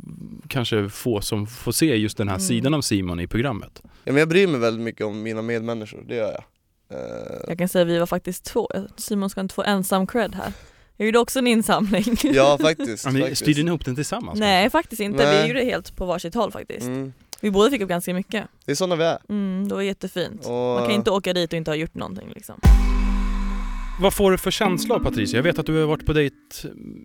kanske 0.47 0.89
få 0.89 1.21
som 1.21 1.47
får 1.47 1.71
se 1.71 1.95
just 1.95 2.17
den 2.17 2.27
här 2.27 2.35
Mm. 2.35 2.47
sidan 2.47 2.73
av 2.73 2.81
Simon 2.81 3.19
i 3.19 3.27
programmet. 3.27 3.81
Ja, 3.83 3.89
men 4.11 4.15
jag 4.17 4.29
bryr 4.29 4.47
mig 4.47 4.59
väldigt 4.59 4.83
mycket 4.83 5.05
om 5.05 5.21
mina 5.23 5.41
medmänniskor, 5.41 6.03
det 6.07 6.15
gör 6.15 6.31
jag. 6.31 6.43
Eh, 6.99 7.39
Jag 7.47 7.57
kan 7.57 7.69
säga 7.69 7.81
att 7.81 7.87
vi 7.87 7.99
var 7.99 8.05
faktiskt 8.05 8.43
två. 8.45 8.69
Simon 8.97 9.29
ska 9.29 9.41
inte 9.41 9.55
få 9.55 9.63
ensam 9.63 10.07
cred 10.07 10.35
här. 10.35 10.53
Jag 10.97 11.05
gjorde 11.05 11.19
också 11.19 11.39
en 11.39 11.47
insamling. 11.47 12.03
ja 12.23 12.57
faktiskt. 12.61 13.05
Ja, 13.05 13.11
faktiskt. 13.11 13.41
styrde 13.41 13.63
ni 13.63 13.67
ihop 13.67 13.85
den 13.85 13.95
tillsammans? 13.95 14.39
Nej 14.39 14.69
faktiskt 14.69 15.01
inte, 15.01 15.23
Nej. 15.23 15.41
vi 15.41 15.47
gjorde 15.47 15.59
det 15.59 15.65
helt 15.65 15.95
på 15.95 16.05
varsitt 16.05 16.35
håll 16.35 16.51
faktiskt. 16.51 16.87
Mm. 16.87 17.13
Vi 17.41 17.51
båda 17.51 17.69
fick 17.71 17.81
upp 17.81 17.89
ganska 17.89 18.13
mycket. 18.13 18.45
Det 18.65 18.71
är 18.71 18.75
sådana 18.75 18.95
vi 18.95 19.03
är. 19.03 19.17
Mm, 19.29 19.67
det 19.67 19.75
var 19.75 19.81
jättefint. 19.81 20.45
Och, 20.45 20.51
Man 20.51 20.83
kan 20.83 20.91
inte 20.91 21.11
åka 21.11 21.33
dit 21.33 21.53
och 21.53 21.57
inte 21.57 21.71
ha 21.71 21.75
gjort 21.75 21.95
någonting 21.95 22.29
liksom. 22.35 22.59
Vad 24.01 24.13
får 24.13 24.31
du 24.31 24.37
för 24.37 24.51
känsla 24.51 24.95
av 24.95 24.99
Patricia? 24.99 25.37
Jag 25.37 25.43
vet 25.43 25.59
att 25.59 25.65
du 25.65 25.79
har 25.79 25.87
varit 25.87 26.05
på 26.05 26.13
dejt 26.13 26.35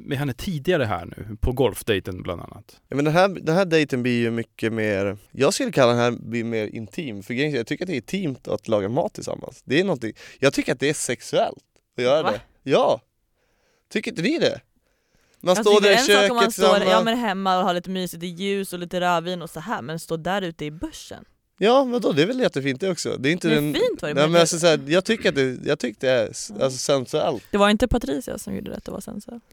med 0.07 0.19
henne 0.19 0.33
tidigare 0.33 0.85
här 0.85 1.07
nu, 1.07 1.37
på 1.41 1.53
golfdejten 1.53 2.23
bland 2.23 2.41
annat. 2.41 2.81
Ja, 2.89 2.97
men 2.97 3.05
den, 3.05 3.15
här, 3.15 3.29
den 3.29 3.55
här 3.55 3.65
dejten 3.65 4.03
blir 4.03 4.21
ju 4.21 4.31
mycket 4.31 4.73
mer, 4.73 5.19
jag 5.33 5.55
skulle 5.55 5.73
kalla 5.73 5.93
den 5.93 6.01
här 6.01 6.11
blir 6.11 6.45
mer 6.45 6.67
intim, 6.67 7.23
för 7.23 7.35
jag 7.35 7.67
tycker 7.67 7.85
att 7.85 7.87
det 7.87 7.95
är 7.95 7.97
intimt 7.97 8.49
att 8.49 8.69
laga 8.69 8.89
mat 8.89 9.15
tillsammans. 9.15 9.63
Det 9.65 9.81
är 9.81 9.85
någonting, 9.85 10.13
jag 10.39 10.53
tycker 10.53 10.73
att 10.73 10.81
det 10.81 10.89
är 10.89 10.95
sexuellt 10.95 11.65
att 11.97 12.05
göra 12.05 12.23
Va? 12.23 12.31
det. 12.31 12.41
Ja! 12.71 13.01
Tycker 13.93 14.11
inte 14.11 14.23
ni 14.23 14.39
det? 14.39 14.61
Man 15.41 15.55
Jag 15.55 15.67
står 15.67 15.81
där 15.81 15.91
i 15.91 15.93
en 15.93 15.99
sak 15.99 16.07
köket 16.07 16.31
om 16.31 16.37
man 16.37 16.53
står 16.53 16.83
ja, 16.83 17.03
men 17.05 17.19
hemma 17.19 17.59
och 17.59 17.65
har 17.65 17.75
lite 17.75 17.91
mysigt 17.91 18.23
i 18.23 18.27
ljus 18.27 18.73
och 18.73 18.79
lite 18.79 19.01
rödvin 19.01 19.43
och 19.43 19.51
så 19.51 19.61
här 19.61 19.83
men 19.83 19.99
stå 19.99 20.17
där 20.17 20.43
ute 20.43 20.65
i 20.65 20.71
börsen. 20.71 21.25
Ja 21.65 21.85
vadå, 21.85 22.13
det 22.13 22.23
är 22.23 22.27
väl 22.27 22.41
jättefint 22.41 22.81
det 22.81 22.91
också. 22.91 23.17
Det 23.19 23.29
är 23.29 23.33
inte 23.33 23.49
Det 23.49 23.55
är 23.55 23.61
den... 23.61 23.75
fint 23.75 24.03
vad 24.03 24.11
det 24.11 24.15
Nej, 24.15 24.23
men 24.25 24.33
men 24.33 24.41
alltså, 24.41 24.59
så 24.59 24.67
här, 24.67 24.81
jag 24.87 25.05
tycker 25.05 25.29
att 25.29 25.35
det, 25.35 25.59
jag 25.65 25.79
tycker 25.79 26.01
det 26.01 26.13
är 26.13 26.29
s- 26.31 26.51
alltså, 26.61 26.79
sensuellt. 26.79 27.43
Det 27.51 27.59
var 27.59 27.71
inte 27.71 27.89
Patricia 27.89 28.39
som 28.39 28.55
gjorde 28.55 28.71
det, 28.71 28.81
det 28.85 28.91
var 28.91 29.01
sensuellt. 29.01 29.45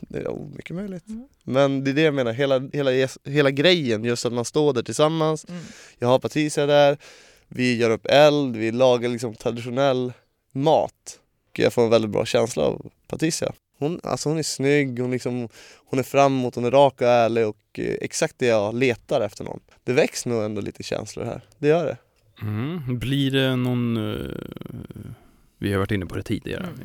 Det 0.00 0.18
är 0.18 0.26
oh, 0.28 0.48
mycket 0.56 0.76
möjligt. 0.76 1.08
Mm. 1.08 1.28
Men 1.44 1.84
det 1.84 1.90
är 1.90 1.94
det 1.94 2.02
jag 2.02 2.14
menar, 2.14 2.32
hela, 2.32 2.68
hela, 2.72 2.90
hela 3.24 3.50
grejen, 3.50 4.04
just 4.04 4.26
att 4.26 4.32
man 4.32 4.44
står 4.44 4.72
där 4.72 4.82
tillsammans 4.82 5.46
Mm. 5.48 5.62
Jag 5.98 6.08
har 6.08 6.18
Patricia 6.18 6.66
där, 6.66 6.98
vi 7.48 7.76
gör 7.76 7.90
upp 7.90 8.06
eld, 8.06 8.56
vi 8.56 8.72
lagar 8.72 9.08
liksom 9.08 9.34
traditionell 9.34 10.12
mat. 10.52 11.18
Och 11.52 11.58
jag 11.58 11.72
får 11.72 11.82
en 11.84 11.90
väldigt 11.90 12.10
bra 12.10 12.24
känsla 12.24 12.62
av 12.62 12.90
Patricia. 13.08 13.52
Hon, 13.82 14.00
alltså 14.02 14.28
hon 14.28 14.38
är 14.38 14.42
snygg, 14.42 14.98
hon, 15.00 15.10
liksom, 15.10 15.48
hon 15.86 15.98
är 15.98 16.02
framåt, 16.02 16.54
hon 16.54 16.64
är 16.64 16.70
rak 16.70 17.00
och 17.00 17.06
ärlig 17.08 17.46
och 17.46 17.56
eh, 17.78 17.94
exakt 18.00 18.34
det 18.38 18.46
jag 18.46 18.74
letar 18.74 19.20
efter 19.20 19.44
någon. 19.44 19.60
Det 19.84 19.92
väcks 19.92 20.26
nog 20.26 20.42
ändå 20.44 20.60
lite 20.60 20.82
känslor 20.82 21.24
här, 21.24 21.40
det 21.58 21.68
gör 21.68 21.84
det. 21.86 21.96
Mm. 22.42 22.98
Blir 22.98 23.30
det 23.30 23.56
någon... 23.56 23.96
eh, 23.96 24.26
vi 25.58 25.72
har 25.72 25.78
varit 25.78 25.90
inne 25.90 26.06
på 26.06 26.14
det 26.16 26.22
tidigare. 26.22 26.62
Mm. 26.66 26.78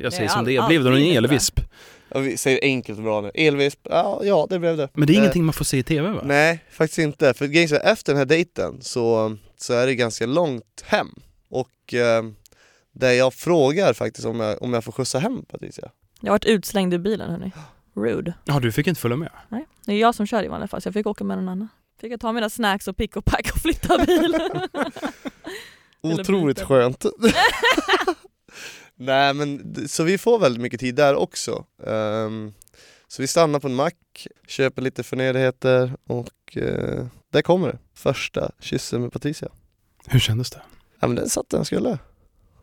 Jag 0.00 0.12
säger 0.12 0.24
Det 0.24 0.30
som 0.32 0.38
all- 0.38 0.44
det 0.46 0.56
är. 0.56 0.66
Blev 0.68 0.84
det 0.84 0.90
någon 0.90 0.98
elvisp? 1.02 1.60
Ja, 2.08 2.20
vi 2.20 2.36
säger 2.36 2.58
enkelt 2.62 2.98
och 2.98 3.04
bra 3.04 3.20
nu, 3.20 3.30
elvisp, 3.34 3.80
ja, 3.90 4.20
ja 4.24 4.46
det 4.50 4.58
blev 4.58 4.76
det. 4.76 4.88
Men 4.94 5.06
det 5.06 5.12
är 5.12 5.14
Eh, 5.14 5.20
ingenting 5.20 5.44
man 5.44 5.52
får 5.52 5.64
se 5.64 5.78
i 5.78 5.82
TV 5.82 6.08
va? 6.10 6.20
Nej, 6.24 6.64
faktiskt 6.70 6.98
inte. 6.98 7.34
För 7.34 7.44
efter 7.86 8.12
den 8.12 8.16
här 8.18 8.24
dejten 8.24 8.78
så, 8.82 9.36
så 9.56 9.72
är 9.74 9.86
det 9.86 9.94
ganska 9.94 10.26
långt 10.26 10.84
hem. 10.84 11.08
Och 11.48 11.94
eh, 11.94 12.22
där 12.92 13.12
jag 13.12 13.34
frågar 13.34 13.92
faktiskt 13.92 14.26
om 14.26 14.40
jag, 14.40 14.62
om 14.62 14.72
jag 14.74 14.84
får 14.84 14.92
skjutsa 14.92 15.18
hem 15.18 15.44
Patricia. 15.44 15.90
Jag 16.24 16.32
har 16.32 16.34
varit 16.34 16.44
utslängd 16.44 16.94
ur 16.94 16.98
bilen 16.98 17.30
hörni. 17.30 17.52
Rude. 17.94 18.34
Ja, 18.44 18.60
du 18.60 18.72
fick 18.72 18.86
inte 18.86 19.00
följa 19.00 19.16
med? 19.16 19.30
Nej, 19.48 19.66
det 19.86 19.92
är 19.92 19.98
jag 19.98 20.14
som 20.14 20.26
kör 20.26 20.44
i 20.44 20.48
vanliga 20.48 20.68
fall 20.68 20.82
så 20.82 20.86
jag 20.86 20.94
fick 20.94 21.06
åka 21.06 21.24
med 21.24 21.38
någon 21.38 21.48
annan. 21.48 21.68
Fick 22.00 22.12
jag 22.12 22.20
ta 22.20 22.32
mina 22.32 22.50
snacks 22.50 22.88
och 22.88 22.96
pick 22.96 23.16
och 23.16 23.24
pack 23.24 23.50
och 23.54 23.60
flytta 23.60 24.04
bilen. 24.06 24.40
Otroligt 26.20 26.60
skönt. 26.60 27.04
Nej 28.94 29.34
men 29.34 29.74
så 29.88 30.02
vi 30.02 30.18
får 30.18 30.38
väldigt 30.38 30.62
mycket 30.62 30.80
tid 30.80 30.94
där 30.94 31.14
också. 31.14 31.64
Ehm, 31.86 32.52
så 33.08 33.22
vi 33.22 33.26
stannar 33.26 33.60
på 33.60 33.68
en 33.68 33.74
mack, 33.74 34.26
köper 34.46 34.82
lite 34.82 35.02
förnödenheter 35.02 35.96
och 36.06 36.56
eh, 36.56 37.06
där 37.32 37.42
kommer 37.42 37.68
det. 37.68 37.78
Första 37.94 38.50
kyssen 38.60 39.02
med 39.02 39.12
Patricia. 39.12 39.48
Hur 40.06 40.18
kändes 40.18 40.50
det? 40.50 40.62
Ja 41.00 41.06
men 41.06 41.16
den 41.16 41.28
satt 41.28 41.48
den 41.48 41.64
skulle. 41.64 41.98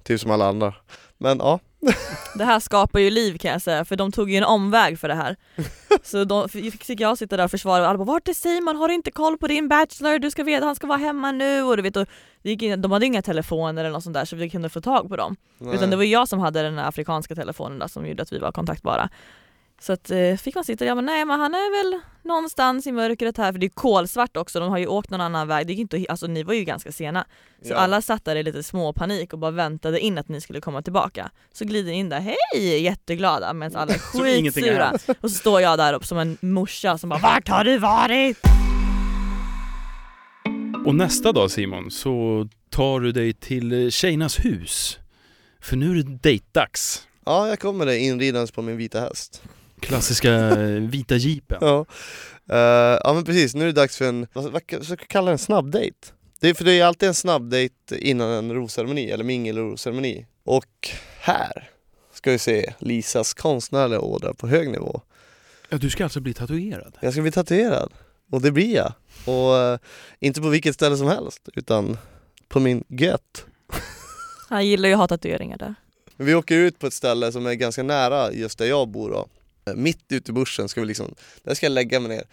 Typ 0.04 0.20
som 0.20 0.32
alla 0.32 0.48
andra. 0.48 0.76
Men 1.18 1.38
ja, 1.38 1.60
Det 2.36 2.46
här 2.46 2.60
skapar 2.60 3.00
ju 3.00 3.10
liv 3.10 3.38
kan 3.38 3.52
jag 3.52 3.62
säga 3.62 3.86
för 3.86 3.96
de 3.96 4.12
tog 4.12 4.32
ju 4.32 4.38
en 4.38 4.44
omväg 4.44 5.00
för 5.00 5.08
det 5.08 5.16
här. 5.16 5.36
Så 6.04 6.24
då 6.24 6.48
fick 6.48 7.00
jag 7.00 7.18
sitta 7.18 7.38
där 7.38 7.44
och 7.44 7.52
försvara 7.52 7.82
och 7.82 7.88
alla 7.90 7.98
bara 7.98 8.06
vart 8.06 8.28
är 8.28 8.34
Simon? 8.34 8.76
Har 8.76 8.88
du 8.88 8.94
inte 8.94 9.12
koll 9.12 9.38
på 9.38 9.48
din 9.48 9.68
bachelor? 9.68 10.20
Du 10.20 10.32
ska 10.32 10.44
veta 10.44 10.66
han 10.66 10.76
ska 10.76 10.88
vara 10.88 10.98
hemma 10.98 11.32
nu 11.32 11.64
och 11.64 11.78
du 11.78 11.84
vet 11.84 11.96
och 11.96 12.08
in, 12.44 12.82
de 12.82 12.92
hade 12.92 13.06
inga 13.06 13.22
telefoner 13.22 13.84
eller 13.84 13.94
något 13.94 14.04
sånt 14.04 14.14
där 14.14 14.26
så 14.26 14.36
vi 14.36 14.50
kunde 14.50 14.70
få 14.70 14.82
tag 14.82 15.10
på 15.10 15.16
dem. 15.16 15.36
nej. 15.58 15.76
Utan 15.76 15.90
det 15.90 15.96
var 15.96 16.04
jag 16.04 16.28
som 16.28 16.40
hade 16.40 16.62
den 16.62 16.80
afrikanska 16.80 17.36
telefonen 17.36 17.80
där 17.80 17.88
som 17.88 18.08
gjorde 18.08 18.24
att 18.24 18.32
vi 18.32 18.40
var 18.40 18.52
kontaktbara. 18.52 19.10
Så 19.82 19.94
att 19.94 20.12
eh, 20.12 20.36
fick 20.36 20.56
man 20.56 20.64
sitta 20.64 20.84
och 20.86 20.90
ja 20.90 20.96
men 20.96 21.06
nej 21.06 21.26
men 21.26 21.40
han 21.40 21.54
är 21.54 21.84
väl 21.92 22.02
någonstans 22.24 22.88
i 22.88 22.92
mörkret 22.92 23.38
här 23.38 23.52
för 23.52 23.60
det 23.60 23.66
är 23.66 23.70
kolsvart 23.70 24.38
också, 24.38 24.60
de 24.60 24.70
har 24.70 24.78
ju 24.78 24.88
åkt 24.88 25.10
någon 25.10 25.22
annan 25.22 25.48
väg, 25.48 25.68
det 25.68 25.74
gick 25.74 25.80
inte 25.80 26.06
alltså 26.10 26.28
ni 26.28 26.44
var 26.44 26.54
ju 26.54 26.64
ganska 26.64 26.92
sena. 26.92 27.26
Så 27.62 27.70
Ja. 27.74 27.76
alla 27.76 28.02
satt 28.02 28.26
där 28.26 28.36
i 28.36 28.44
lite 28.44 28.64
små 28.64 28.94
panik 28.94 29.34
och 29.34 29.40
bara 29.40 29.52
väntade 29.52 30.00
in 30.00 30.18
att 30.18 30.28
ni 30.30 30.42
skulle 30.42 30.62
komma 30.62 30.82
tillbaka. 30.82 31.32
Så 31.54 31.66
glider 31.66 31.92
ni 31.92 31.98
in 31.98 32.10
där, 32.10 32.20
hej 32.20 32.82
jätteglada 32.84 33.54
medan 33.54 33.82
alla 33.82 33.94
är 33.94 33.98
skitsura. 34.00 34.92
Och 35.22 35.32
så 35.32 35.38
står 35.38 35.62
jag 35.62 35.78
där 35.78 35.94
upp 35.94 36.06
som 36.06 36.18
en 36.18 36.38
morsa 36.42 36.98
som 36.98 37.10
bara 37.10 37.20
vart 37.20 37.48
har 37.48 37.64
du 37.64 37.78
varit? 37.78 38.38
Och 40.86 40.96
nästa 40.96 41.32
dag 41.32 41.52
Simon 41.52 41.92
så 41.92 42.48
tar 42.70 43.00
du 43.00 43.12
dig 43.12 43.34
till 43.34 43.84
eh, 43.86 43.90
tjejernas 43.90 44.40
hus. 44.46 45.00
För 45.62 45.76
nu 45.78 45.92
är 45.92 45.96
det 46.04 46.18
dejtdags. 46.22 47.08
Ja, 47.26 47.48
jag 47.48 47.60
kommer 47.60 47.86
det 47.86 48.00
inridandes 48.00 48.52
på 48.52 48.62
min 48.62 48.78
vita 48.78 49.00
häst. 49.00 49.44
Klassiska 49.82 50.34
eh, 50.34 50.82
vita 50.82 51.16
jeepen. 51.16 51.58
Ja. 51.62 51.86
Eh, 52.50 53.00
ja 53.04 53.14
men 53.14 53.24
precis, 53.24 53.56
nu 53.56 53.62
är 53.62 53.66
det 53.66 53.72
dags 53.72 53.98
för 53.98 54.06
en, 54.06 54.28
vad, 54.34 54.52
vad 54.52 54.62
ska 54.62 54.78
jag 54.90 55.00
kalla 55.08 55.26
det, 55.26 55.32
en 55.32 55.38
snabbdejt? 55.38 56.14
Det 56.40 56.50
är, 56.50 56.54
för 56.54 56.66
det 56.66 56.80
är 56.80 56.86
alltid 56.86 57.08
en 57.08 57.16
snabbdejt 57.16 57.96
innan 57.98 58.30
en 58.30 58.54
rosceremoni, 58.54 59.10
eller 59.10 59.24
mingel 59.24 59.60
och 59.60 59.72
rosceremoni. 59.72 60.26
Och 60.44 60.90
här 61.20 61.70
ska 62.14 62.32
vi 62.32 62.38
se 62.38 62.74
Lisas 62.80 63.34
konstnärliga 63.34 64.00
ådra 64.00 64.34
på 64.34 64.48
hög 64.48 64.70
nivå. 64.70 65.02
Ja, 65.70 65.78
du 65.78 65.90
ska 65.90 66.04
alltså 66.04 66.20
bli 66.20 66.34
tatuerad? 66.34 66.98
Jag 67.00 67.14
ska 67.14 67.22
bli 67.22 67.32
tatuerad, 67.32 67.94
och 68.32 68.42
det 68.42 68.52
blir 68.52 68.76
jag. 68.76 68.94
Och 69.26 69.58
eh, 69.58 69.80
inte 70.20 70.42
på 70.42 70.50
vilket 70.50 70.76
ställe 70.76 70.98
som 70.98 71.08
helst, 71.08 71.50
utan 71.56 71.98
på 72.48 72.60
min 72.60 72.84
gött. 72.88 73.46
Han 74.50 74.68
gillar 74.68 74.90
ju 74.90 74.94
att 74.94 75.00
ha 75.00 75.08
tatueringar 75.08 75.58
där. 75.58 75.76
Men 76.16 76.28
vi 76.28 76.36
åker 76.36 76.56
ut 76.56 76.80
på 76.80 76.88
ett 76.88 76.94
ställe 76.94 77.32
som 77.32 77.46
är 77.46 77.54
ganska 77.54 77.84
nära 77.84 78.32
just 78.32 78.58
där 78.58 78.66
jag 78.66 78.88
bor 78.88 79.10
då. 79.10 79.28
Eh, 79.66 79.74
Mitt 79.76 80.06
ute 80.12 80.32
i 80.32 80.34
bushen 80.34 80.70
ska 80.70 80.82
vi 80.82 80.88
liksom, 80.88 81.16
där 81.44 81.54
ska 81.54 81.66
jag 81.66 81.72
lägga 81.74 82.00
mig 82.00 82.10
ner. 82.10 82.24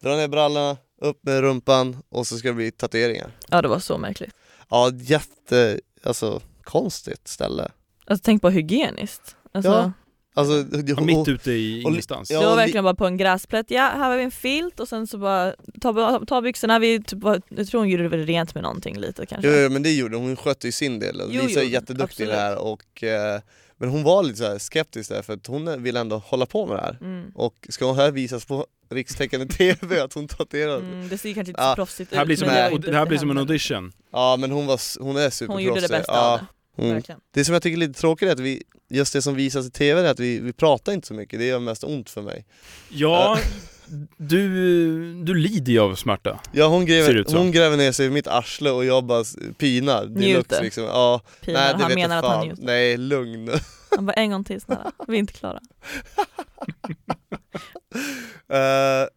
Dra 0.00 0.16
ner 0.16 0.28
brallorna, 0.28 0.76
upp 1.00 1.24
med 1.24 1.40
rumpan 1.40 1.96
och 2.08 2.26
så 2.26 2.38
ska 2.38 2.48
det 2.48 2.54
bli 2.54 2.70
tatueringar. 2.70 3.30
Ja 3.48 3.62
det 3.62 3.68
var 3.68 3.78
så 3.78 3.98
märkligt. 3.98 4.34
Ja, 4.70 4.90
jätte, 4.94 5.80
alltså 6.02 6.42
konstigt 6.62 7.28
ställe. 7.28 7.70
Alltså 8.04 8.22
tänk 8.24 8.42
på 8.42 8.50
hygieniskt. 8.50 9.36
Alltså, 9.52 9.70
Ja. 9.70 9.92
Alltså, 10.34 10.76
Ja, 10.86 10.96
och, 10.96 11.02
mitt 11.02 11.28
ute 11.28 11.52
i 11.52 11.82
ingenstans? 11.82 12.30
ja, 12.30 12.40
det 12.40 12.46
var 12.46 12.56
verkligen 12.56 12.84
bara 12.84 12.94
på 12.94 13.06
en 13.06 13.16
gräsplätt, 13.16 13.70
ja 13.70 13.82
här 13.82 14.10
har 14.10 14.16
vi 14.16 14.22
en 14.22 14.30
filt 14.30 14.80
och 14.80 14.88
sen 14.88 15.06
så 15.06 15.18
bara 15.18 15.54
ta, 15.80 16.20
ta 16.26 16.40
byxorna, 16.40 16.78
vi, 16.78 17.02
typ, 17.02 17.18
jag 17.48 17.66
tror 17.68 17.78
hon 17.78 17.88
gjorde 17.88 18.02
det 18.02 18.08
väl 18.08 18.26
rent 18.26 18.54
med 18.54 18.62
någonting 18.62 18.98
lite 18.98 19.26
kanske. 19.26 19.48
Jo, 19.48 19.54
jo 19.54 19.70
men 19.70 19.82
det 19.82 19.92
gjorde 19.92 20.16
hon, 20.16 20.26
hon 20.26 20.36
skötte 20.36 20.68
ju 20.68 20.72
sin 20.72 20.98
del. 20.98 21.22
Jo, 21.30 21.42
Lisa 21.46 21.60
är 21.60 21.64
jo, 21.64 21.70
jätteduktig 21.70 22.24
i 22.24 22.26
det 22.26 22.32
absolut. 22.32 22.34
här 22.36 22.58
och 22.58 23.02
eh, 23.02 23.40
Men 23.80 23.88
hon 23.88 24.02
var 24.02 24.22
lite 24.22 24.38
så 24.38 24.44
här 24.44 24.58
skeptisk 24.58 25.10
där 25.10 25.22
för 25.22 25.32
att 25.32 25.46
hon 25.46 25.82
vill 25.82 25.96
ändå 25.96 26.16
hålla 26.18 26.46
på 26.46 26.66
med 26.66 26.76
det 26.76 26.80
här. 26.80 26.98
Mm. 27.00 27.32
Och 27.34 27.66
ska 27.68 27.84
hon 27.84 27.96
här 27.96 28.10
visas 28.10 28.44
på 28.44 28.66
rikstäckande 28.90 29.46
TV 29.46 30.00
att 30.04 30.12
hon 30.12 30.28
tatuerar 30.28 30.76
Mm, 30.78 31.08
det 31.08 31.18
ser 31.18 31.34
kanske 31.34 31.50
inte 31.50 31.62
Ja, 31.62 31.70
så 31.70 31.76
proffsigt 31.76 32.10
Det 32.10 32.16
här 32.16 32.22
ut. 32.22 32.26
blir 32.26 32.36
som, 32.36 32.48
men 32.48 32.56
en, 32.56 32.72
inte 32.72 32.90
det 32.90 32.96
här 32.96 33.06
blir 33.06 33.18
som 33.18 33.30
en 33.30 33.38
audition. 33.38 33.92
Ja 34.12 34.36
men 34.36 34.50
hon, 34.50 34.66
var, 34.66 35.02
hon 35.02 35.16
är 35.16 35.30
superproffsig. 35.30 35.46
Hon 35.46 35.62
gjorde 35.62 35.80
det 35.80 35.88
bästa 35.88 36.12
ja. 36.12 36.32
av 36.32 36.38
det, 36.38 36.46
Mm. 36.78 37.02
Det 37.34 37.44
som 37.44 37.52
jag 37.52 37.62
tycker 37.62 37.76
är 37.76 37.80
lite 37.80 38.00
tråkigt 38.00 38.28
är 38.28 38.32
att 38.32 38.40
vi, 38.40 38.62
just 38.88 39.12
det 39.12 39.22
som 39.22 39.34
visas 39.34 39.66
i 39.66 39.70
TV 39.70 40.00
är 40.00 40.10
att 40.10 40.20
vi, 40.20 40.38
vi 40.38 40.52
pratar 40.52 40.92
inte 40.92 41.06
så 41.06 41.14
mycket, 41.14 41.38
det 41.38 41.44
gör 41.44 41.58
mest 41.58 41.84
ont 41.84 42.10
för 42.10 42.22
mig. 42.22 42.46
Ja, 42.88 43.38
du, 44.16 44.48
du 45.24 45.34
lider 45.34 45.72
ju 45.72 45.78
av 45.78 45.94
smärta. 45.94 46.40
Ja 46.52 46.66
hon 46.66 46.86
gräver, 46.86 47.36
hon 47.36 47.52
gräver 47.52 47.76
ner 47.76 47.92
sig 47.92 48.06
i 48.06 48.10
mitt 48.10 48.26
arsle 48.26 48.70
och 48.70 48.84
jag 48.84 49.04
bara 49.04 49.24
pinar. 49.58 50.06
Njuter. 50.06 50.62
Liksom. 50.62 50.84
Ja, 50.84 51.20
Pinar, 51.40 51.60
nej, 51.60 51.74
det 51.76 51.82
han 51.82 51.94
menar 51.94 52.16
jag 52.16 52.24
att 52.24 52.30
han 52.30 52.46
njuter. 52.46 52.62
Nej, 52.62 52.96
lugn. 52.96 53.50
Han 53.96 54.06
bara 54.06 54.12
en 54.12 54.30
gång 54.30 54.44
till 54.44 54.60
snälla, 54.60 54.92
vi 55.08 55.14
är 55.14 55.18
inte 55.18 55.32
klara. 55.32 55.60
Eh, 58.52 59.08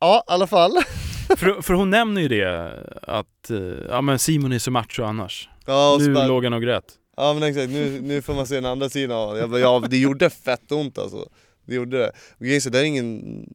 ja, 0.00 0.24
i 0.28 0.32
alla 0.32 0.46
fall. 0.46 0.72
För, 1.36 1.62
för 1.62 1.74
hon 1.74 1.90
nämner 1.90 2.20
ju 2.20 2.28
det 2.28 2.72
att 3.02 3.50
eh, 3.50 3.58
ja, 3.88 4.00
men 4.00 4.18
Simon 4.18 4.52
är 4.52 4.58
så 4.58 4.70
macho 4.70 5.02
annars. 5.02 5.48
Ja, 5.66 5.96
nu 6.00 6.14
bara, 6.14 6.26
låg 6.26 6.44
han 6.44 6.52
och 6.52 6.62
grät. 6.62 6.84
ja 7.16 7.34
men 7.34 7.42
exakt, 7.42 7.70
nu, 7.70 8.00
nu 8.00 8.22
får 8.22 8.34
man 8.34 8.46
se 8.46 8.54
den 8.54 8.64
andra 8.64 8.88
sidan 8.88 9.16
av 9.16 9.34
det. 9.34 9.40
Jag 9.40 9.50
bara, 9.50 9.60
ja 9.60 9.82
det 9.90 9.98
gjorde 9.98 10.30
fett 10.30 10.72
ont 10.72 10.98
alltså. 10.98 11.28
Det 11.66 11.74
gjorde 11.74 11.98
det. 11.98 12.12
Och 12.38 12.46
grejen 12.46 12.60
det 12.72 12.78
är 12.78 12.84
ingen 12.84 13.46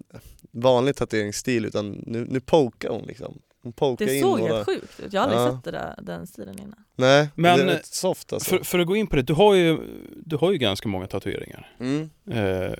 vanlig 0.52 0.96
tatueringsstil 0.96 1.66
utan 1.66 2.04
nu, 2.08 2.26
nu 2.30 2.40
pokar 2.40 2.90
hon 2.90 3.04
liksom. 3.08 3.40
Hon 3.64 3.74
pokar 3.74 4.06
Det 4.06 4.16
in 4.16 4.22
såg 4.22 4.40
några... 4.40 4.54
helt 4.54 4.66
sjukt 4.66 5.00
ut, 5.00 5.14
jag 5.14 5.22
har 5.22 5.28
aldrig 5.28 5.42
Ja. 5.42 5.52
sett 5.56 5.64
det 5.64 5.72
där, 5.72 5.96
den 6.02 6.28
stilen 6.28 6.60
innan. 6.60 6.76
Nej, 6.96 7.28
Men, 7.36 7.58
det 7.58 7.64
är 7.64 7.68
rätt 7.68 7.86
soft 7.86 8.34
alltså. 8.34 8.50
För, 8.58 8.64
för 8.64 8.80
att 8.80 8.88
gå 8.88 8.96
in 8.96 9.08
på 9.08 9.16
det, 9.16 9.22
du 9.22 9.34
har 9.34 9.56
ju, 9.56 9.78
du 10.26 10.36
har 10.38 10.52
ju 10.52 10.58
ganska 10.58 10.90
många 10.90 11.08
tatueringar. 11.08 11.76
Mm. 11.80 12.10
Eh, 12.32 12.74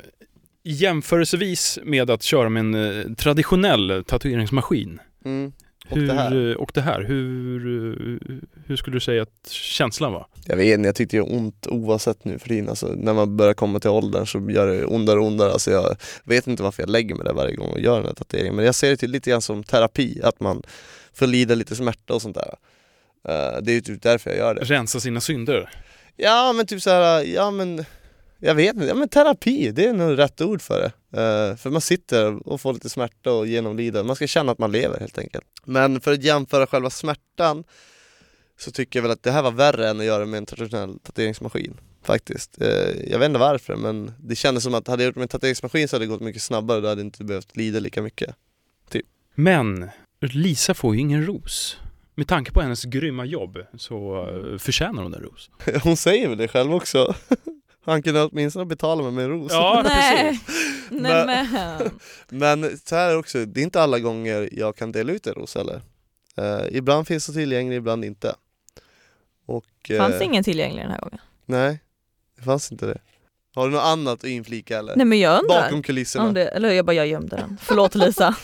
jämförelsevis 0.64 1.80
med 1.84 2.10
att 2.10 2.24
köra 2.24 2.50
med 2.50 2.60
en 2.60 2.74
eh, 3.10 3.14
traditionell 3.16 4.04
tatueringsmaskin. 4.08 5.00
Mm. 5.26 5.54
Och 5.92 5.98
hur, 5.98 6.08
det 6.08 6.14
här. 6.14 6.58
Och 6.58 6.72
det 6.74 6.82
här, 6.82 7.02
hur, 7.02 8.20
hur 8.68 8.76
skulle 8.76 8.96
du 8.96 9.00
säga 9.00 9.22
att 9.22 9.50
känslan 9.50 10.14
var? 10.14 10.28
Jag 10.46 10.58
vet 10.58 10.78
inte, 10.78 10.88
jag 10.88 10.96
tyckte 10.96 11.18
det 11.18 11.22
ont 11.22 11.68
oavsett 11.68 12.26
nu 12.26 12.40
för 12.40 12.50
tiden. 12.50 12.70
Alltså, 12.70 12.88
när 12.88 13.14
man 13.14 13.38
börjar 13.38 13.54
komma 13.54 13.80
till 13.80 13.90
åldern 13.90 14.26
så 14.26 14.50
gör 14.52 14.68
det 14.68 14.86
ondare 14.86 15.20
och 15.20 15.26
ondare. 15.26 15.52
Alltså, 15.52 15.72
jag 15.72 15.96
vet 16.24 16.48
inte 16.48 16.64
varför 16.64 16.84
jag 16.84 16.90
lägger 16.90 17.16
mig 17.16 17.26
där 17.26 17.34
varje 17.34 17.56
gång 17.56 17.70
och 17.70 17.80
gör 17.80 17.98
den 17.98 18.06
här 18.06 18.14
tatueringen. 18.14 18.56
Men 18.56 18.66
jag 18.66 18.76
ser 18.76 18.90
det 18.90 18.98
till 18.98 19.12
lite 19.12 19.30
grann 19.30 19.42
som 19.42 19.64
terapi, 19.64 20.22
att 20.24 20.40
man 20.40 20.64
får 21.14 21.28
lida 21.28 21.56
lite 21.56 21.76
smärta 21.76 22.14
och 22.14 22.22
sånt 22.22 22.36
där. 22.36 22.56
Eh, 23.28 23.62
det 23.62 23.72
är 23.72 23.76
ju 23.76 23.82
typ 23.82 24.02
därför 24.02 24.30
jag 24.30 24.40
gör 24.40 24.56
det. 24.56 24.62
Rensa 24.62 25.00
sina 25.00 25.22
synder? 25.22 25.70
Ja 26.18 26.54
men 26.54 26.66
typ 26.66 26.82
så 26.82 26.90
här, 26.90 27.24
ja 27.24 27.52
men 27.52 27.86
jag 28.42 28.56
vet 28.56 28.76
inte, 28.76 28.88
ja 28.88 28.96
men 28.96 29.10
terapi, 29.10 29.72
det 29.72 29.86
är 29.86 29.94
nog 29.94 30.18
rätt 30.18 30.42
ord 30.42 30.62
för 30.62 30.80
det. 30.80 31.20
Eh, 31.22 31.56
för 31.56 31.70
man 31.70 31.82
sitter 31.82 32.48
och 32.48 32.62
får 32.62 32.74
lite 32.74 32.90
smärta 32.90 33.32
och 33.32 33.48
genomlider, 33.48 34.04
man 34.04 34.16
ska 34.16 34.28
känna 34.28 34.52
att 34.52 34.60
man 34.60 34.72
lever 34.72 35.00
helt 35.00 35.18
enkelt. 35.18 35.46
Men 35.66 36.02
för 36.02 36.14
att 36.14 36.24
jämföra 36.24 36.68
själva 36.68 36.90
smärtan 36.90 37.64
så 38.60 38.72
tycker 38.72 39.00
jag 39.00 39.04
väl 39.04 39.12
att 39.12 39.24
det 39.24 39.32
här 39.32 39.42
var 39.42 39.52
värre 39.52 39.90
än 39.90 40.00
att 40.00 40.06
göra 40.06 40.26
med 40.26 40.38
en 40.38 40.46
traditionell 40.46 41.00
tatueringsmaskin. 41.00 41.78
Faktiskt. 42.04 42.62
Eh, 42.62 43.12
jag 43.12 43.20
vet 43.20 43.26
inte 43.26 43.40
varför 43.40 43.76
men 43.76 44.12
det 44.20 44.36
kändes 44.36 44.64
som 44.64 44.74
att 44.74 44.88
hade 44.88 45.04
jag 45.04 45.08
gjort 45.08 45.16
med 45.16 45.24
en 45.24 45.28
tatueringsmaskin 45.28 45.88
så 45.88 45.96
hade 45.96 46.06
det 46.06 46.10
gått 46.10 46.22
mycket 46.22 46.42
snabbare 46.42 46.78
och 46.78 46.84
då 46.84 46.90
hade 46.90 47.02
jag 47.02 47.08
inte 47.08 47.24
behövt 47.24 47.58
lida 47.58 47.80
lika 47.80 48.02
mycket. 48.02 48.36
Men 49.36 49.90
Lisa 50.20 50.74
får 50.74 50.96
ju 50.96 51.02
ingen 51.02 51.26
ros. 51.26 51.78
Med 52.16 52.28
tanke 52.28 52.52
på 52.52 52.62
hennes 52.62 52.84
grymma 52.84 53.26
jobb 53.26 53.58
så 53.78 54.28
eh, 54.30 54.58
förtjänar 54.58 55.04
hon 55.04 55.14
en 55.14 55.22
ros. 55.22 55.50
Hon 55.84 55.98
säger 55.98 56.30
väl 56.30 56.38
det 56.38 56.48
själv 56.48 56.74
också. 56.74 57.16
Han 57.86 58.04
kunde 58.04 58.24
åtminstone 58.24 58.66
betala 58.66 59.04
mig 59.04 59.12
med 59.12 59.24
en 59.26 59.32
ros. 59.32 59.52
Ja, 59.52 59.82
Nej, 59.86 60.40
Men- 60.90 61.26
men. 61.28 61.90
Men 62.30 62.78
så 62.86 62.96
här 62.96 63.18
också, 63.18 63.46
det 63.46 63.60
är 63.60 63.64
inte 63.64 63.82
alla 63.82 64.00
gånger 64.00 64.50
jag 64.52 64.76
kan 64.76 64.92
dela 64.92 65.12
ut 65.12 65.28
en 65.28 65.34
ros 65.34 65.56
heller. 65.56 65.82
Eh, 66.38 66.62
ibland 66.72 67.08
finns 67.08 67.28
det 67.28 67.34
tillgänglig, 67.34 67.78
ibland 67.78 68.06
inte. 68.06 68.36
Och, 69.46 69.66
eh, 69.90 69.98
Fanns 69.98 70.18
det 70.20 70.24
ingen 70.26 70.44
tillgänglig 70.44 70.84
den 70.84 70.92
här 70.92 71.00
gången? 71.02 71.20
Nej, 71.46 71.80
det 72.38 72.44
fanns 72.44 72.72
inte 72.72 72.86
det. 72.86 72.98
Har 73.56 73.66
du 73.68 73.74
något 73.74 73.84
annat 73.84 74.14
att 74.14 74.24
inflika 74.24 74.80
eller? 74.80 74.96
Nej 74.96 75.06
men 75.06 75.20
jag 75.20 75.40
undrar. 75.42 75.62
Bakom 75.62 75.84
kulisserna? 75.84 76.26
Om 76.28 76.34
det, 76.34 76.48
eller 76.48 76.70
jag 76.72 76.86
bara, 76.86 76.94
jag 76.94 77.08
gömde 77.08 77.36
den. 77.36 77.58
Förlåt 77.62 77.96
Lisa. 77.96 78.36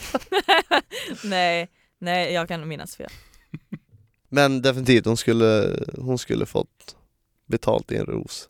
nej, 1.24 1.70
nej 2.00 2.34
jag 2.34 2.48
kan 2.48 2.68
minnas 2.68 2.96
fel. 2.96 3.10
Men 4.30 4.62
definitivt, 4.62 5.06
hon 5.06 5.18
skulle, 5.18 5.80
hon 5.98 6.18
skulle 6.18 6.46
fått 6.46 6.96
betalt 7.46 7.92
i 7.92 7.96
en 7.96 8.06
ros. 8.06 8.50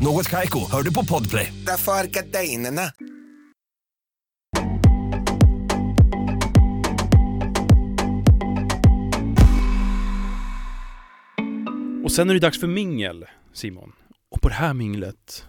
Något 0.00 0.28
Kaiko, 0.28 0.58
hör 0.70 0.82
du 0.82 0.94
på 0.94 1.04
Podplay. 1.04 1.52
Därför 1.66 1.92
är 1.92 2.06
gardinerna. 2.06 2.82
Och 12.04 12.12
sen 12.12 12.30
är 12.30 12.34
det 12.34 12.40
dags 12.40 12.60
för 12.60 12.66
mingel, 12.66 13.24
Simon. 13.52 13.92
Och 14.30 14.40
på 14.40 14.48
det 14.48 14.54
här 14.54 14.74
minglet 14.74 15.44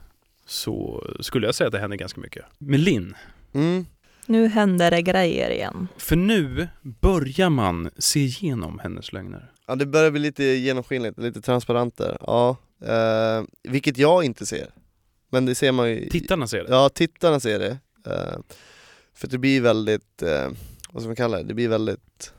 så 0.45 1.03
skulle 1.19 1.45
jag 1.47 1.55
säga 1.55 1.67
att 1.67 1.73
det 1.73 1.79
händer 1.79 1.97
ganska 1.97 2.21
mycket. 2.21 2.45
Med 2.57 2.79
Linn. 2.79 3.15
Mm. 3.53 3.85
Nu 4.25 4.47
händer 4.47 4.91
det 4.91 5.01
grejer 5.01 5.49
igen. 5.49 5.87
För 5.97 6.15
nu 6.15 6.67
börjar 6.81 7.49
man 7.49 7.89
se 7.97 8.19
igenom 8.19 8.79
hennes 8.79 9.13
lögner. 9.13 9.51
Ja 9.67 9.75
det 9.75 9.85
börjar 9.85 10.11
bli 10.11 10.19
lite 10.19 10.43
genomskinligt, 10.43 11.19
lite 11.19 11.41
transparent 11.41 11.97
där. 11.97 12.17
Ja, 12.21 12.57
eh, 12.81 13.43
vilket 13.63 13.97
jag 13.97 14.23
inte 14.23 14.45
ser. 14.45 14.73
Men 15.29 15.45
det 15.45 15.55
ser 15.55 15.71
man 15.71 15.89
ju 15.89 16.09
Tittarna 16.09 16.47
ser 16.47 16.63
det. 16.63 16.69
Ja, 16.69 16.89
tittarna 16.89 17.39
ser 17.39 17.59
det. 17.59 17.77
Eh, 18.05 18.39
för 19.13 19.27
det 19.27 19.37
blir 19.37 19.61
väldigt, 19.61 20.21
eh, 20.21 20.49
vad 20.89 21.03
ska 21.03 21.07
man 21.07 21.15
kalla 21.15 21.37
det, 21.37 21.43
det 21.43 21.53
blir 21.53 21.67
väldigt 21.67 22.33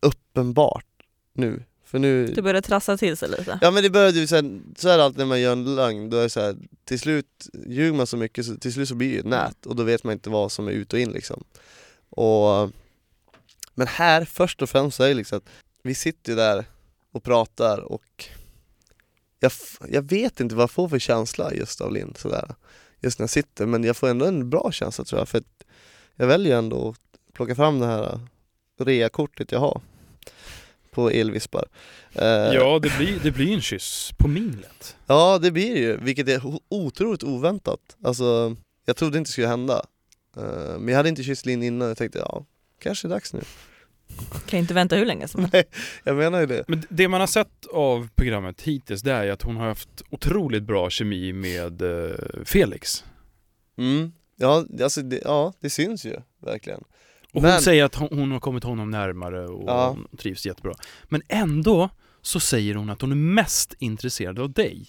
uppenbart 0.00 0.86
nu. 1.32 1.62
För 1.84 1.98
nu, 1.98 2.26
Du 2.26 2.42
började 2.42 2.62
trassla 2.62 2.96
till 2.96 3.16
sig 3.16 3.28
lite. 3.28 3.58
Ja 3.62 3.70
men 3.70 3.82
det 3.82 3.90
började 3.90 4.18
ju 4.18 4.26
såhär, 4.26 4.60
så 4.76 4.88
är 4.88 4.98
det 4.98 5.04
alltid 5.04 5.18
när 5.18 5.26
man 5.26 5.40
gör 5.40 5.52
en 5.52 5.74
lögn, 5.74 6.10
då 6.10 6.16
är 6.16 6.22
det 6.22 6.30
så 6.30 6.40
här, 6.40 6.56
till 6.84 7.00
slut 7.00 7.48
ljuger 7.66 7.92
man 7.92 8.06
så 8.06 8.16
mycket 8.16 8.46
så 8.46 8.56
till 8.56 8.72
slut 8.72 8.88
så 8.88 8.94
blir 8.94 9.08
det 9.08 9.14
ju 9.14 9.20
ett 9.20 9.26
nät 9.26 9.66
och 9.66 9.76
då 9.76 9.82
vet 9.82 10.04
man 10.04 10.12
inte 10.12 10.30
vad 10.30 10.52
som 10.52 10.68
är 10.68 10.72
ut 10.72 10.92
och 10.92 10.98
in 10.98 11.12
liksom. 11.12 11.44
Och, 12.10 12.70
men 13.74 13.86
här 13.86 14.24
först 14.24 14.62
och 14.62 14.70
främst 14.70 14.96
så 14.96 15.02
är 15.02 15.08
det 15.08 15.14
liksom 15.14 15.38
att 15.38 15.48
vi 15.82 15.94
sitter 15.94 16.32
ju 16.32 16.36
där 16.36 16.64
och 17.12 17.22
pratar 17.22 17.78
och 17.80 18.24
jag, 19.40 19.52
jag 19.88 20.02
vet 20.02 20.40
inte 20.40 20.54
vad 20.54 20.62
jag 20.62 20.70
får 20.70 20.88
för 20.88 20.98
känsla 20.98 21.54
just 21.54 21.80
av 21.80 21.92
Linn 21.92 22.14
sådär, 22.16 22.54
just 23.00 23.18
när 23.18 23.22
jag 23.22 23.30
sitter, 23.30 23.66
men 23.66 23.84
jag 23.84 23.96
får 23.96 24.08
ändå 24.08 24.26
en 24.26 24.50
bra 24.50 24.72
känsla 24.72 25.04
tror 25.04 25.20
jag 25.20 25.28
för 25.28 25.38
att 25.38 25.64
jag 26.16 26.26
väljer 26.26 26.58
ändå 26.58 26.88
att 26.88 27.32
plocka 27.32 27.54
fram 27.54 27.78
det 27.78 27.86
här 27.86 28.20
reakortet 28.80 29.52
jag 29.52 29.58
har 29.60 29.80
på 30.90 31.10
elvispar. 31.10 31.64
Eh, 32.12 32.26
Ja, 32.26 32.78
det 32.78 32.96
blir, 32.98 33.20
det 33.22 33.30
blir 33.30 33.54
en 33.54 33.60
kyss 33.60 34.10
på 34.18 34.28
minglet. 34.28 34.96
Ja 35.06 35.38
det 35.38 35.50
blir 35.50 35.76
ju, 35.76 35.96
vilket 35.96 36.28
är 36.28 36.42
otroligt 36.68 37.22
oväntat. 37.24 37.96
Alltså, 38.02 38.56
jag 38.84 38.96
trodde 38.96 39.18
inte 39.18 39.28
det 39.28 39.32
skulle 39.32 39.46
hända. 39.48 39.86
Eh, 40.36 40.78
Men 40.78 40.88
jag 40.88 40.96
hade 40.96 41.08
inte 41.08 41.22
kysst 41.22 41.46
Linn 41.46 41.62
innan, 41.62 41.88
jag 41.88 41.96
tänkte 41.96 42.18
ja, 42.18 42.44
kanske 42.78 43.06
är 43.06 43.10
dags 43.10 43.32
nu. 43.32 43.40
Kan 44.46 44.58
inte 44.58 44.74
vänta 44.74 44.96
hur 44.96 45.06
länge 45.06 45.28
som 45.28 45.48
helst. 45.52 45.68
Jag 46.04 46.16
menar 46.16 46.40
ju 46.40 46.46
det. 46.46 46.64
Men 46.68 46.82
det 46.88 47.08
man 47.08 47.20
har 47.20 47.26
sett 47.26 47.66
av 47.72 48.08
programmet 48.16 48.60
hittills, 48.62 49.02
det 49.02 49.12
är 49.12 49.24
ju 49.24 49.30
att 49.30 49.42
hon 49.42 49.56
har 49.56 49.66
haft 49.68 50.02
otroligt 50.10 50.62
bra 50.62 50.90
kemi 50.90 51.32
med 51.32 51.82
eh, 51.82 52.16
Felix. 52.44 53.04
Mm. 53.78 54.12
Ja, 54.36 54.64
alltså 54.82 55.02
det, 55.02 55.20
ja, 55.24 55.52
det 55.60 55.70
syns 55.70 56.04
ju 56.06 56.16
verkligen. 56.42 56.80
Och 57.32 57.42
hon 57.42 57.50
Men- 57.50 57.60
säger 57.60 57.84
att 57.84 57.94
hon, 57.94 58.08
hon 58.10 58.32
har 58.32 58.40
kommit 58.40 58.64
honom 58.64 58.90
närmare 58.90 59.46
och 59.46 59.64
Ja. 59.68 59.88
hon 59.88 60.16
trivs 60.18 60.46
jättebra. 60.46 60.74
Men 61.04 61.22
ändå 61.28 61.88
så 62.22 62.40
säger 62.40 62.74
hon 62.74 62.90
att 62.90 63.00
hon 63.00 63.10
är 63.12 63.16
mest 63.16 63.74
intresserad 63.78 64.38
av 64.38 64.52
dig. 64.52 64.86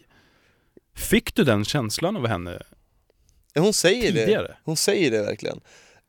Fick 0.95 1.35
du 1.35 1.43
den 1.43 1.65
känslan 1.65 2.17
av 2.17 2.27
henne 2.27 2.59
Hon 3.55 3.73
säger 3.73 4.11
det, 4.13 4.19
tidigare? 4.25 4.57
hon 4.63 4.77
säger 4.77 5.11
det 5.11 5.21
verkligen. 5.23 5.59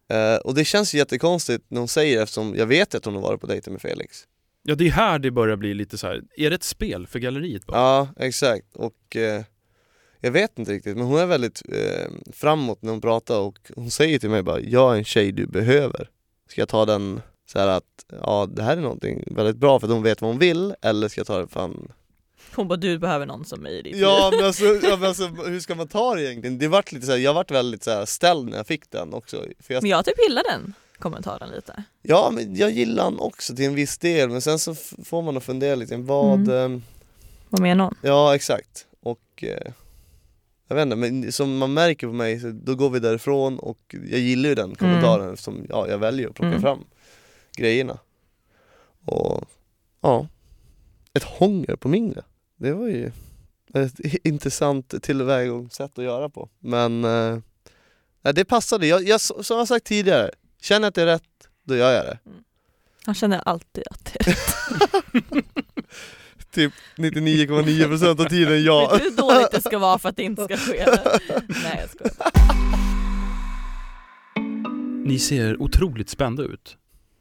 Eh, 0.09 0.37
och 0.37 0.55
det 0.55 0.65
känns 0.65 0.95
ju 0.95 0.99
jättekonstigt 0.99 1.65
när 1.69 1.79
hon 1.79 1.89
säger 1.89 2.17
det 2.17 2.23
eftersom 2.23 2.55
jag 2.57 2.67
vet 2.67 2.95
att 2.95 3.05
hon 3.05 3.15
har 3.15 3.23
varit 3.23 3.41
på 3.41 3.47
dejter 3.47 3.71
med 3.71 3.81
Felix. 3.81 4.27
Ja, 4.63 4.75
det 4.75 4.87
är 4.87 4.91
här 4.91 5.19
det 5.19 5.31
börjar 5.31 5.57
bli 5.57 5.75
lite 5.75 5.99
så 5.99 6.07
här. 6.07 6.23
är 6.37 6.51
det 6.51 6.57
ett 6.57 6.63
spel 6.63 7.07
för 7.07 7.19
galleriet 7.19 7.67
bara? 7.67 7.79
Ja, 7.79 8.09
exakt. 8.17 8.77
Och 8.77 9.17
eh, 9.17 9.43
jag 10.21 10.31
vet 10.31 10.59
inte 10.59 10.73
riktigt, 10.73 10.97
men 10.97 11.07
hon 11.07 11.19
är 11.19 11.27
väldigt 11.27 11.63
eh, 11.69 12.33
framåt 12.33 12.83
när 12.83 12.91
hon 12.91 13.01
pratar 13.01 13.41
och 13.41 13.59
hon 13.75 13.91
säger 13.91 14.19
till 14.19 14.31
mig 14.31 14.43
bara 14.43 14.61
Jag 14.61 14.95
är 14.95 14.99
en 14.99 15.05
tjej 15.05 15.33
du 15.33 15.47
behöver. 15.47 16.11
Ska 16.49 16.61
jag 16.61 16.69
ta 16.69 16.85
den 16.85 17.21
så 17.53 17.59
här 17.59 17.69
att 17.69 18.05
ja, 18.23 18.49
det 18.53 18.63
här 18.63 18.77
är 18.77 18.81
någonting 18.81 19.25
väldigt 19.27 19.57
bra 19.57 19.81
för 19.81 19.87
att 19.87 19.93
hon 19.93 20.03
vet 20.03 20.21
vad 20.21 20.31
hon 20.31 20.39
vill 20.39 20.75
eller 20.83 21.09
ska 21.09 21.21
jag 21.21 21.27
ta 21.27 21.39
det 21.39 21.49
fan 21.49 21.93
Hon 22.55 22.69
bara 22.69 22.77
du 22.77 22.99
behöver 22.99 23.27
någon 23.27 23.45
som 23.45 23.61
mig 23.61 23.79
i 23.79 23.83
ditt 23.83 23.97
Ja 23.97 24.31
men 24.37 24.45
alltså, 24.45 24.65
ja, 24.83 24.97
men 24.97 25.09
alltså 25.09 25.27
hur 25.27 25.61
ska 25.61 25.75
man 25.75 25.89
ta 25.89 26.15
det 26.15 26.25
egentligen? 26.25 26.59
Det 26.59 26.69
vart 26.69 26.93
lite 26.93 27.07
så 27.07 27.13
här, 27.13 27.19
jag 27.19 27.35
vart 27.35 27.51
väldigt 27.51 27.83
så 27.85 27.91
här 27.91 28.05
ställd 28.05 28.49
när 28.51 28.57
jag 28.57 28.67
fick 28.67 28.91
den 28.91 29.15
också 29.15 29.45
för 29.61 29.75
jag, 29.75 29.83
Men 29.83 29.91
jag 29.91 30.05
typ 30.05 30.15
gillar 30.29 30.43
den 30.51 30.75
kommentaren 30.99 31.51
lite. 31.51 31.83
Ja 32.03 32.31
men 32.33 32.57
jag 32.57 32.71
gillar 32.71 33.05
den 33.11 33.19
också 33.19 33.57
till 33.57 33.65
en 33.65 33.75
viss 33.75 33.99
del 33.99 34.29
men 34.31 34.41
sen 34.43 34.59
så 34.59 34.75
får 35.05 35.23
man 35.23 35.37
att 35.37 35.45
fundera 35.45 35.75
lite, 35.75 35.97
vad 35.97 36.49
Mm. 36.49 36.75
eh, 36.75 36.81
Vad 37.49 37.61
menar 37.61 37.85
hon? 37.85 37.95
Ja 38.03 38.35
exakt, 38.35 38.87
och 39.01 39.45
eh, 39.45 39.73
jag 40.69 40.77
vet 40.77 40.83
inte, 40.83 40.97
men 40.97 41.33
som 41.33 41.59
man 41.59 41.73
märker 41.75 42.07
på 42.07 42.13
mig, 42.13 42.41
så 42.41 42.51
då 42.51 42.75
går 42.75 42.91
vi 42.91 42.99
därifrån 43.01 43.59
och 43.59 43.95
jag 44.11 44.21
gillar 44.21 44.49
ju 44.49 44.55
den 44.55 44.75
kommentaren 44.75 45.33
eftersom 45.33 45.67
ja, 45.69 45.89
jag 45.89 45.99
väljer 45.99 46.29
att 46.29 46.35
plocka 46.35 46.49
Mm. 46.49 46.61
fram 46.63 46.85
grejerna 47.57 47.99
Och 49.05 49.45
ja, 50.01 50.27
ett 51.15 51.23
hånger 51.25 51.77
på 51.77 51.89
mindre, 51.89 52.23
det 52.59 52.73
var 52.73 52.87
ju 52.87 53.13
ett 53.75 53.95
intressant 54.25 55.03
tillvägagångssätt 55.03 55.99
att 55.99 56.05
göra 56.05 56.29
på 56.29 56.49
Men 56.59 57.05
eh, 57.05 57.39
det 58.35 58.45
passade, 58.45 58.87
jag, 58.87 59.03
jag, 59.03 59.21
som 59.21 59.59
jag 59.59 59.69
sagt 59.69 59.87
tidigare, 59.87 60.31
känner 60.61 60.81
jag 60.81 60.89
att 60.89 60.95
det 60.95 61.03
är 61.03 61.07
rätt, 61.07 61.49
då 61.65 61.77
gör 61.77 61.93
jag 61.93 62.05
det 62.05 62.19
Han 63.07 63.15
känner 63.15 63.39
alltid 63.49 63.85
att 63.91 64.05
det 64.05 64.31
är 64.31 64.37
Typ 66.53 66.73
99,9% 66.97 68.21
av 68.21 68.29
tiden 68.29 68.65
ja 68.65 68.91
Vet 68.93 69.03
du 69.03 69.11
hur 69.11 69.17
dåligt 69.17 69.51
det 69.51 69.61
ska 69.61 69.79
vara 69.79 69.99
för 69.99 70.09
att 70.09 70.17
det 70.17 70.23
inte 70.23 70.45
ska 70.45 70.57
ske? 70.57 70.87
Nej 71.49 71.81
jag 71.81 71.91
skojar. 71.91 72.33
Ni 75.07 75.19
ser 75.19 75.63
otroligt 75.63 76.09
spända 76.09 76.43
ut. 76.43 76.77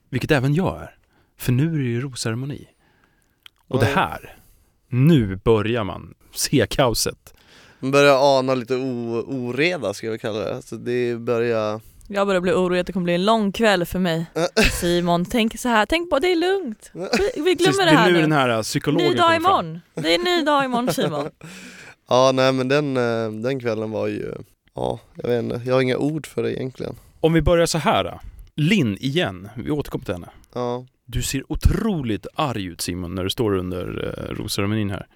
Vilket 0.10 0.32
även 0.32 0.54
jag 0.54 0.82
är. 0.82 0.98
För 1.38 1.52
nu 1.52 1.74
är 1.74 1.78
det 1.78 1.84
ju 1.84 2.02
rosceremoni. 2.02 2.68
Och 3.68 3.80
det 3.80 3.86
här, 3.86 4.37
nu 4.90 5.36
börjar 5.36 5.84
man 5.84 6.14
se 6.34 6.66
kaoset. 6.70 7.34
Man 7.80 7.92
börjar 7.92 8.40
ana 8.40 8.56
lite 8.56 8.76
o, 8.76 9.24
oreda 9.28 9.94
ska 9.94 10.06
jag 10.08 10.12
väl 10.12 10.20
kalla 10.20 10.40
det, 10.40 10.56
alltså 10.56 10.76
det 10.78 11.16
börjar 11.20 11.82
Jag 12.08 12.28
börjar 12.28 12.42
bli 12.42 12.52
orolig 12.52 12.80
att 12.80 12.88
det 12.88 12.94
kommer 12.94 13.04
bli 13.04 13.14
en 13.16 13.26
lång 13.26 13.52
kväll 13.52 13.86
för 13.86 14.00
mig. 14.00 14.26
Simon, 14.82 15.26
tänk 15.26 15.60
så 15.60 15.70
här, 15.70 15.86
tänk 15.86 16.10
på 16.10 16.20
det 16.20 16.32
är 16.32 16.36
lugnt. 16.36 16.92
Vi, 16.94 17.02
vi 17.42 17.56
Precis, 17.56 17.58
glömmer 17.78 17.86
det 17.86 17.92
det 17.92 17.98
här 17.98 18.08
är 18.08 18.12
nu 18.12 18.16
nu. 18.18 18.22
den 18.22 18.32
här 18.32 18.64
psykologen 18.64 19.12
Ny 19.12 19.16
dag 19.18 19.30
fram. 19.30 19.36
imorgon. 19.36 19.80
Det 19.96 20.12
är 20.12 20.16
en 20.20 20.24
ny 20.24 20.42
dag 20.46 20.66
imorgon 20.66 20.94
Simon. 20.94 21.30
Ja 22.10 22.32
nej 22.34 22.54
men 22.54 22.68
den, 22.68 22.98
eh, 22.98 23.32
den 23.32 23.60
kvällen 23.60 23.92
var 23.92 24.08
ju, 24.08 24.34
ja 24.76 25.00
jag 25.16 25.30
vet 25.30 25.44
inte, 25.44 25.62
jag 25.66 25.74
har 25.74 25.82
inga 25.82 25.98
ord 25.98 26.28
för 26.28 26.44
det 26.44 26.54
egentligen 26.60 26.96
Om 27.20 27.34
vi 27.34 27.42
börjar 27.42 27.66
så 27.66 27.78
här. 27.78 28.04
då. 28.04 28.20
Linn 28.56 28.98
igen, 28.98 29.50
vi 29.56 29.72
återkommer 29.72 30.06
till 30.06 30.14
henne. 30.14 30.30
Ja, 30.54 30.86
Du 31.10 31.22
ser 31.22 31.52
otroligt 31.52 32.28
arg 32.36 32.66
ut 32.66 32.82
Simon 32.82 33.16
när 33.16 33.24
du 33.24 33.30
står 33.30 33.58
under 33.58 34.14
eh, 34.18 34.36
rosceremonin 34.36 34.90
här. 34.90 35.08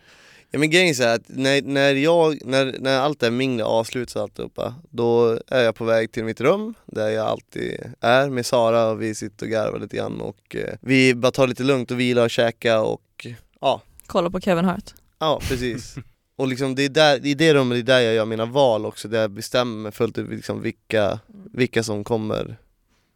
ja 0.52 0.60
men 0.60 0.70
grejen 0.70 0.90
är 0.90 0.94
så 0.94 1.04
här 1.04 1.16
att 1.16 1.26
när, 1.28 1.62
när 1.62 1.94
jag, 1.96 2.46
när, 2.46 2.76
när 2.80 3.00
allt 3.00 3.20
det 3.20 3.26
här 3.26 3.32
minglet 3.32 3.66
avslutas 3.66 4.16
alltihopa 4.16 4.76
Då 4.90 5.40
är 5.48 5.64
jag 5.64 5.76
på 5.76 5.86
väg 5.86 6.12
till 6.12 6.24
mitt 6.24 6.42
rum 6.42 6.74
där 6.86 7.10
jag 7.10 7.28
alltid 7.28 7.94
är 8.02 8.30
med 8.30 8.46
Sara 8.46 8.90
och 8.90 9.02
vi 9.02 9.16
sitter 9.16 9.46
och 9.46 9.52
garvar 9.52 9.80
lite 9.80 9.98
grann 9.98 10.22
och 10.22 10.56
eh, 10.56 10.76
vi 10.82 11.16
bara 11.16 11.32
tar 11.32 11.48
lite 11.48 11.64
lugnt 11.64 11.92
och 11.92 12.00
vila 12.00 12.24
och 12.24 12.30
käka 12.30 12.82
och 12.82 13.28
ja, 13.62 13.82
Kolla 14.06 14.30
på 14.30 14.40
Kevin 14.40 14.66
Hart. 14.66 14.94
ja 15.20 15.42
precis 15.50 15.96
Och 16.36 16.48
liksom 16.48 16.76
det 16.76 16.86
är 16.86 16.90
där, 16.90 17.26
i 17.26 17.34
det 17.34 17.54
rummet, 17.54 17.86
det 17.86 17.94
är 17.94 17.98
där 17.98 18.06
jag 18.06 18.14
gör 18.14 18.26
mina 18.26 18.46
val 18.46 18.86
också, 18.86 19.08
där 19.08 19.22
jag 19.22 19.32
bestämmer 19.32 19.78
mig 19.78 19.92
fullt 19.92 20.18
ut 20.18 20.30
liksom 20.30 20.62
vilka, 20.62 21.20
vilka 21.54 21.84
som 21.84 22.04
kommer 22.04 22.58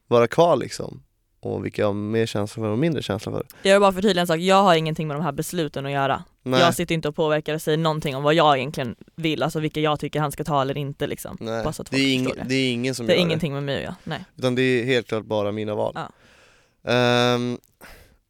vara 0.08 0.28
kvar 0.28 0.56
liksom 0.56 1.02
och 1.46 1.66
vilka 1.66 1.82
jag 1.82 1.88
har 1.90 1.94
mer 1.94 2.26
känsla 2.26 2.62
för 2.64 2.70
och 2.70 2.78
mindre 2.80 3.02
känsla 3.02 3.32
för 3.32 3.46
Jag 3.62 3.74
vill 3.74 3.82
bara 3.82 3.92
förtydliga 3.92 4.22
en 4.22 4.28
sak, 4.28 4.40
jag 4.40 4.64
har 4.64 4.76
ingenting 4.76 5.08
med 5.08 5.18
de 5.18 5.24
här 5.24 5.32
besluten 5.32 5.86
att 5.86 5.92
göra. 5.92 6.24
Nej, 6.44 6.60
Jag 6.60 6.76
sitter 6.76 6.96
inte 6.96 7.08
och 7.08 7.16
påverkar 7.16 7.54
och 7.56 7.62
säger 7.62 7.78
någonting 7.78 8.16
om 8.16 8.24
vad 8.24 8.34
jag 8.34 8.58
egentligen 8.58 8.96
vill, 9.16 9.44
alltså 9.44 9.60
vilka 9.60 9.80
jag 9.80 10.00
tycker 10.00 10.20
han 10.20 10.32
ska 10.32 10.44
ta 10.44 10.62
eller 10.62 10.78
inte 10.78 11.08
liksom. 11.08 11.38
nej. 11.40 11.64
bara 11.64 11.74
så 11.74 11.82
att 11.82 11.92
Det, 11.92 11.98
är 11.98 12.20
folk 12.24 12.36
ing, 12.38 12.44
det. 12.44 12.50
det 12.50 12.56
är 12.56 12.72
ingen 12.72 12.96
som 12.96 13.08
Det 13.08 13.14
är 13.14 13.16
gör 13.16 13.22
ingenting 13.22 13.54
med 13.54 13.64
mig 13.64 13.76
att 13.78 13.82
göra, 13.84 13.96
nej. 14.04 14.20
det, 14.36 14.40
utan 14.42 14.56
det 14.56 14.62
är 14.62 14.86
helt 14.86 15.08
klart 15.08 15.26
bara 15.26 15.52
mina 15.52 15.76
val 15.76 15.94
Ja. 15.96 16.92
Ehm, 16.92 17.58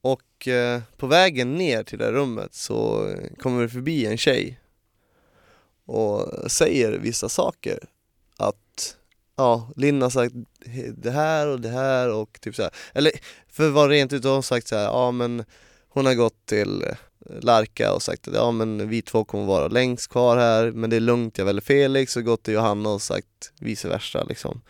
Och 0.01 0.47
eh, 0.47 0.81
på 0.97 1.07
vägen 1.07 1.55
ner 1.55 1.83
till 1.83 1.97
det 1.99 2.05
här 2.05 2.11
rummet 2.11 2.53
så 2.53 3.09
kommer 3.39 3.61
vi 3.61 3.67
förbi 3.69 4.05
en 4.05 4.17
tjej 4.17 4.59
och 5.85 6.51
säger 6.51 6.91
vissa 6.91 7.29
saker 7.29 7.79
ja, 9.35 9.69
Linn 9.75 10.01
har 10.01 10.09
sagt 10.09 10.35
det 10.97 11.11
här 11.11 11.47
och 11.47 11.61
det 11.61 11.69
här 11.69 12.09
och 12.09 12.37
typ 12.41 12.55
så 12.55 12.61
här. 12.61 12.71
Eller 12.93 13.11
för 13.51 13.67
att 13.67 13.73
vara 13.73 13.89
rent 13.89 14.13
ut 14.13 14.23
har 14.23 14.33
hon 14.33 14.43
sagt 14.43 14.67
så 14.67 14.75
här, 14.75 14.83
ja 14.83 15.11
men 15.11 15.45
hon 15.89 16.05
har 16.05 16.13
gått 16.13 16.45
till 16.45 16.83
eh, 16.83 16.95
Larka 17.41 17.93
och 17.93 18.01
sagt 18.01 18.27
att 18.27 18.33
ja 18.33 18.51
men 18.51 18.89
vi 18.89 19.01
två 19.01 19.23
kommer 19.23 19.45
vara 19.45 19.67
längst 19.67 20.07
kvar 20.07 20.37
här 20.37 20.71
men 20.71 20.89
det 20.89 20.95
är 20.95 20.99
lugnt, 20.99 21.37
jag 21.37 21.45
väljer 21.45 21.61
Felix 21.61 22.17
och 22.17 22.23
gått 22.23 22.43
till 22.43 22.53
Johanna 22.53 22.89
och 22.89 23.01
sagt 23.01 23.51
vice 23.59 23.87
versa 23.87 24.23
liksom. 24.23 24.61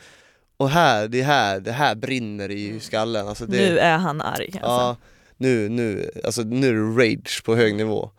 Och 0.58 0.70
här, 0.70 1.08
det 1.08 1.22
här, 1.22 1.60
det 1.60 1.72
här 1.72 1.96
brinner 1.96 2.52
i 2.52 2.80
skallen 2.80 3.28
alltså 3.28 3.46
det, 3.46 3.58
Nu 3.58 3.80
är 3.80 3.98
han 3.98 4.22
arg 4.22 4.52
alltså. 4.54 4.68
Ja, 4.68 4.98
nu, 5.38 5.70
nu, 5.70 6.12
alltså 6.24 6.42
nu 6.42 6.68
är 6.68 6.74
det 6.74 7.04
rage 7.04 7.44
på 7.46 7.56
hög 7.56 7.76
nivå. 7.76 8.12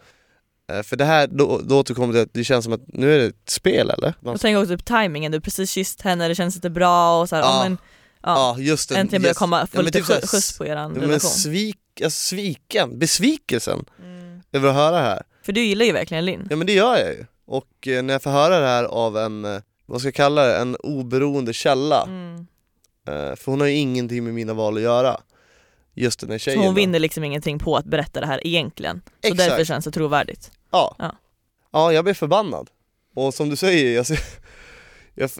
Eh, 0.72 0.82
För 0.82 0.96
det 0.96 1.04
här, 1.04 1.26
då, 1.26 1.60
då 1.64 1.78
återkommer 1.78 2.14
det 2.14 2.20
att 2.22 2.32
det 2.34 2.44
känns 2.44 2.64
som 2.64 2.72
att 2.72 2.80
nu 2.86 3.14
är 3.14 3.18
det 3.18 3.24
ett 3.26 3.50
spel 3.50 3.90
eller? 3.90 4.14
Man, 4.20 4.32
Jag 4.32 4.40
tänker 4.40 4.62
också 4.62 4.76
på 4.78 4.82
timingen, 4.84 5.32
du 5.32 5.40
precis 5.40 5.70
kysst 5.70 6.00
henne, 6.02 6.28
det 6.28 6.34
känns 6.34 6.54
lite 6.54 6.70
bra 6.70 7.20
och 7.20 7.28
så 7.28 7.36
här, 7.36 7.42
Ja. 7.42 7.60
men, 7.62 7.78
ja. 8.22 8.56
ja 8.58 8.62
just 8.62 8.88
det. 8.88 8.96
Äntligen 8.96 9.22
börjar 9.22 9.34
komma, 9.34 9.66
få 9.66 9.82
Ja, 9.82 9.90
typ 9.90 10.04
skjuts 10.04 10.58
på 10.58 10.66
eran 10.66 10.82
Ja, 10.94 11.00
men 11.00 11.08
relation. 11.08 11.30
svik, 11.30 12.00
alltså 12.04 12.20
sviken, 12.20 12.98
besvikelsen 12.98 13.84
Mm. 14.02 14.40
över 14.52 14.68
att 14.68 14.74
höra 14.74 14.96
det 14.96 15.02
här. 15.02 15.22
För 15.42 15.52
du 15.52 15.60
gillar 15.64 15.86
ju 15.86 15.92
verkligen 15.92 16.24
Linn. 16.24 16.46
Ja 16.50 16.56
men 16.56 16.66
det 16.66 16.72
gör 16.72 16.96
jag 16.98 17.08
ju. 17.14 17.24
Och 17.46 17.88
eh, 17.88 18.02
när 18.02 18.14
jag 18.14 18.22
får 18.22 18.30
höra 18.30 18.58
det 18.60 18.66
här 18.66 18.84
av 18.84 19.18
en, 19.18 19.44
eh, 19.44 19.60
vad 19.86 20.00
ska 20.00 20.06
jag 20.08 20.14
kalla 20.14 20.44
det, 20.46 20.56
en 20.56 20.76
oberoende 20.76 21.52
källa. 21.52 22.02
Mm. 22.02 22.46
Eh, 23.08 23.36
För 23.36 23.44
hon 23.50 23.60
har 23.60 23.66
ju 23.68 23.74
ingenting 23.74 24.24
med 24.24 24.34
mina 24.34 24.54
val 24.54 24.76
att 24.76 24.82
göra. 24.82 25.20
Just 25.96 26.20
den 26.20 26.30
här 26.30 26.38
Så 26.38 26.42
tjejen. 26.44 26.60
hon 26.60 26.68
då. 26.68 26.74
vinner 26.74 26.98
liksom 26.98 27.24
ingenting 27.24 27.58
på 27.58 27.76
att 27.76 27.84
berätta 27.84 28.20
det 28.20 28.26
här 28.26 28.46
egentligen. 28.46 29.02
Så 29.04 29.28
Exakt. 29.28 29.38
därför 29.38 29.64
känns 29.64 29.84
det 29.84 29.90
trovärdigt. 29.90 30.50
Ja. 30.70 30.96
Ja. 30.98 31.16
ja. 31.72 31.92
jag 31.92 32.04
blev 32.04 32.14
förbannad. 32.14 32.70
Och 33.14 33.34
som 33.34 33.48
du 33.50 33.56
säger, 33.56 33.94
jag, 33.94 34.06
jag, 35.14 35.30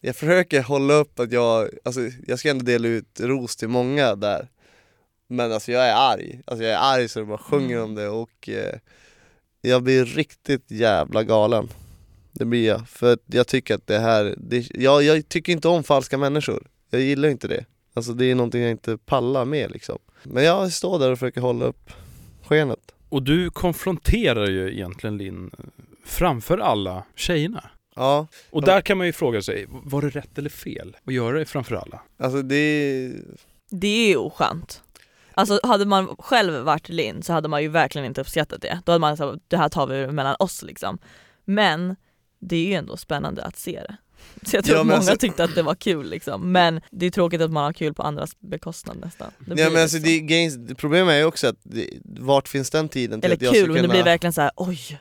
jag 0.00 0.16
försöker 0.16 0.62
hålla 0.62 0.94
upp 0.94 1.20
att 1.20 1.32
jag, 1.32 1.68
alltså 1.84 2.00
jag 2.26 2.38
ska 2.38 2.50
ändå 2.50 2.64
dela 2.64 2.88
ut 2.88 3.20
ros 3.20 3.56
till 3.56 3.68
många 3.68 4.14
där 4.14 4.48
Men 5.28 5.52
alltså 5.52 5.72
jag 5.72 5.86
är 5.86 5.94
arg, 5.94 6.40
alltså 6.46 6.64
jag 6.64 6.72
är 6.72 6.94
arg 6.94 7.08
så 7.08 7.18
det 7.18 7.24
bara 7.26 7.38
sjunger 7.38 7.82
om 7.82 7.94
det 7.94 8.08
och 8.08 8.48
eh, 8.48 8.78
jag 9.60 9.82
blir 9.82 10.04
riktigt 10.04 10.70
jävla 10.70 11.22
galen 11.22 11.68
Det 12.32 12.44
blir 12.44 12.66
jag, 12.66 12.88
för 12.88 13.18
jag 13.26 13.46
tycker 13.46 13.74
att 13.74 13.86
det 13.86 13.98
här, 13.98 14.34
det, 14.38 14.66
jag, 14.74 15.02
jag 15.02 15.28
tycker 15.28 15.52
inte 15.52 15.68
om 15.68 15.84
falska 15.84 16.18
människor 16.18 16.66
Jag 16.90 17.00
gillar 17.00 17.28
inte 17.28 17.48
det 17.48 17.64
Alltså 17.96 18.12
det 18.12 18.24
är 18.24 18.34
någonting 18.34 18.62
jag 18.62 18.70
inte 18.70 18.98
pallar 18.98 19.44
med 19.44 19.70
liksom 19.70 19.98
Men 20.22 20.44
jag 20.44 20.72
står 20.72 20.98
där 20.98 21.12
och 21.12 21.18
försöker 21.18 21.40
hålla 21.40 21.64
upp 21.64 21.90
skenet 22.44 22.94
Och 23.08 23.22
du 23.22 23.50
konfronterar 23.50 24.46
ju 24.48 24.72
egentligen 24.72 25.18
Linn 25.18 25.50
framför 26.04 26.58
alla 26.58 27.04
tjejerna. 27.14 27.70
Ja, 27.94 28.26
Och 28.50 28.62
där 28.64 28.80
kan 28.80 28.98
man 28.98 29.06
ju 29.06 29.12
fråga 29.12 29.42
sig, 29.42 29.66
var 29.68 30.02
det 30.02 30.08
rätt 30.08 30.38
eller 30.38 30.50
fel 30.50 30.96
att 31.04 31.14
göra 31.14 31.38
det 31.38 31.44
framför 31.44 31.74
alla? 31.74 32.00
alltså 32.18 32.42
det 32.42 33.12
Det 33.70 33.86
är 33.86 34.08
ju 34.08 34.16
oskönt. 34.16 34.82
Alltså 35.34 35.60
hade 35.62 35.84
man 35.84 36.16
själv 36.18 36.64
varit 36.64 36.88
Linn 36.88 37.22
så 37.22 37.32
hade 37.32 37.48
man 37.48 37.62
ju 37.62 37.68
verkligen 37.68 38.06
inte 38.06 38.20
uppskattat 38.20 38.62
det. 38.62 38.80
Då 38.84 38.92
hade 38.92 39.00
man 39.00 39.16
sagt 39.16 39.42
det 39.48 39.56
här 39.56 39.68
tar 39.68 39.86
vi 39.86 40.06
mellan 40.06 40.36
oss 40.38 40.62
liksom. 40.62 40.98
Men 41.44 41.96
det 42.38 42.56
är 42.56 42.66
ju 42.66 42.74
ändå 42.74 42.96
spännande 42.96 43.44
att 43.44 43.58
se 43.58 43.80
det. 43.80 43.96
Så 44.42 44.56
jag 44.56 44.64
tror 44.64 44.76
Ja, 44.76 44.84
många 44.84 44.96
alltså- 44.96 45.16
tyckte 45.16 45.44
att 45.44 45.54
det 45.54 45.62
var 45.62 45.74
kul 45.74 46.10
liksom. 46.10 46.52
Men 46.52 46.80
det 46.90 47.06
är 47.06 47.10
tråkigt 47.10 47.40
att 47.40 47.50
man 47.52 47.64
har 47.64 47.72
kul 47.72 47.94
på 47.94 48.02
andras 48.02 48.40
bekostnad 48.40 48.96
nästan. 49.00 49.30
Det 49.38 49.60
Ja 49.62 49.70
men 49.70 49.82
alltså 49.82 49.96
liksom- 49.96 50.02
det, 50.02 50.20
games, 50.20 50.76
problemet 50.78 51.12
är 51.12 51.18
ju 51.18 51.24
också 51.24 51.46
att 51.46 51.56
det, 51.62 51.88
vart 52.04 52.48
finns 52.48 52.70
den 52.70 52.88
tiden 52.88 53.20
till 53.20 53.26
Eller 53.26 53.36
att 53.36 53.42
jag 53.42 53.54
ska 53.56 53.60
kul, 53.60 53.66
men 53.68 53.74
det 53.74 53.80
kunna... 53.82 53.94
blir 53.94 54.04
verkligen 54.04 54.32
så 54.32 54.40
här: 54.40 54.50
oj. 54.56 55.00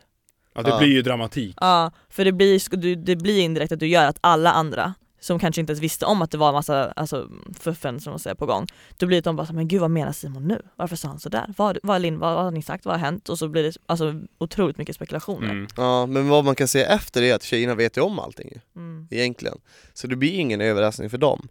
Ja, 0.56 0.62
det 0.62 0.70
Ja. 0.70 0.78
blir 0.80 0.88
ju 0.90 1.02
dramatik. 1.02 1.56
Ja, 1.62 1.92
för 2.10 2.26
det 2.26 2.32
blir, 2.32 2.78
du- 2.78 2.96
det 2.96 3.16
blir 3.16 3.40
indirekt 3.42 3.72
att 3.72 3.80
du 3.80 3.88
gör 3.88 4.06
att 4.08 4.18
alla 4.22 4.52
andra 4.52 4.94
som 5.26 5.40
kanske 5.40 5.62
inte 5.62 5.72
ens 5.72 5.82
visste 5.84 6.06
om 6.06 6.22
att 6.22 6.32
det 6.32 6.38
var 6.38 6.48
en 6.48 6.54
massa 6.54 6.92
alltså, 6.92 7.30
fuffen 7.60 8.00
som 8.00 8.12
man 8.12 8.20
säger 8.20 8.36
på 8.36 8.46
gång. 8.46 8.68
Då 8.98 9.06
blir 9.06 9.22
de 9.22 9.36
bara 9.36 9.48
så 9.48 9.54
men 9.54 9.68
gud 9.68 9.82
vad 9.82 9.92
menar 9.92 10.12
Simon 10.12 10.48
nu? 10.48 10.62
Varför 10.76 10.96
sa 10.96 11.08
han 11.08 11.20
sådär? 11.20 11.54
Vad, 11.58 11.78
vad, 11.84 12.02
Linn, 12.02 12.20
vad, 12.20 12.36
vad 12.36 12.44
har 12.44 12.52
ni 12.52 12.62
sagt? 12.62 12.86
Vad 12.86 12.94
har 12.94 13.00
hänt? 13.00 13.30
Och 13.30 13.40
så 13.40 13.48
blir 13.48 13.64
det 13.64 13.78
alltså, 13.86 14.14
otroligt 14.38 14.78
mycket 14.78 14.96
spekulationer. 14.96 15.50
Mm. 15.50 15.68
Ja 15.78 16.06
men 16.06 16.30
vad 16.30 16.46
man 16.46 16.56
kan 16.56 16.68
säga 16.68 16.88
efter 16.88 17.22
det 17.22 17.30
är 17.32 17.36
att 17.36 17.44
tjejerna 17.44 17.76
vet 17.76 17.98
ju 17.98 18.02
om 18.02 18.20
allting 18.20 18.50
ju, 18.56 18.60
Mm. 18.82 19.08
egentligen 19.12 19.58
Så 19.94 20.08
det 20.08 20.16
blir 20.16 20.32
ingen 20.34 20.62
överraskning 20.62 21.10
för 21.10 21.18
dem 21.18 21.48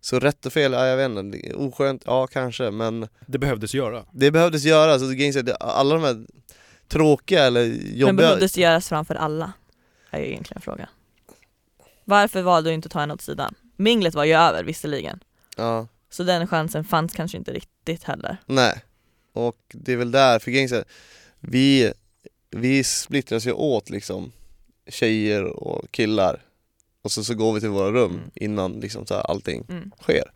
Så 0.00 0.18
rätt 0.20 0.46
och 0.46 0.52
fel, 0.52 0.72
ja, 0.72 0.86
jag 0.86 0.96
vet 0.96 1.10
inte, 1.24 1.54
oskönt, 1.54 2.02
ja 2.06 2.26
kanske 2.26 2.70
men 2.70 3.08
Det 3.26 3.38
behövdes 3.38 3.74
göra. 3.74 4.04
det 4.12 4.30
behövdes 4.30 4.66
alltså, 4.66 5.06
är 5.06 5.42
det- 5.42 5.56
alla 5.56 5.94
de 5.94 6.04
här 6.04 6.26
tråkiga 6.88 7.44
eller 7.44 7.66
Men 7.68 7.98
jobbiga 7.98 8.12
behövdes 8.12 8.52
det 8.52 8.60
göras 8.60 8.88
framför 8.88 9.14
alla? 9.14 9.52
Är 10.10 10.20
ju 10.20 10.26
egentligen 10.26 10.60
frågan. 10.62 10.86
Varför 12.08 12.42
valde 12.42 12.70
du 12.70 12.74
inte 12.74 12.86
att 12.86 12.92
ta 12.92 13.00
henne 13.00 13.14
åt 13.14 13.22
sidan? 13.22 13.54
Minglet 13.76 14.14
var 14.14 14.24
ju 14.24 14.32
över 14.32 14.64
visserligen. 14.64 15.20
Ja, 15.56 15.86
Så 16.10 16.22
den 16.22 16.46
chansen 16.46 16.84
fanns 16.84 17.12
kanske 17.12 17.38
inte 17.38 17.52
riktigt 17.52 18.04
heller. 18.04 18.36
nej 18.46 18.82
Och 19.32 19.56
det 19.68 19.92
är 19.92 19.96
väl 19.96 20.10
där, 20.10 20.38
för 20.38 20.50
är, 20.50 20.84
vi, 21.40 21.92
vi 22.50 22.84
splittras 22.84 23.46
ju 23.46 23.52
åt 23.52 23.90
liksom 23.90 24.32
tjejer 24.88 25.44
och 25.44 25.90
killar 25.90 26.40
och 27.02 27.10
så, 27.12 27.24
så 27.24 27.34
går 27.34 27.52
vi 27.52 27.60
till 27.60 27.68
våra 27.68 27.90
rum 27.92 28.10
Mm. 28.10 28.30
innan 28.34 28.72
liksom 28.72 29.06
så 29.06 29.14
här, 29.14 29.22
allting 29.30 29.64
Mm. 29.68 29.90
sker 30.02 30.30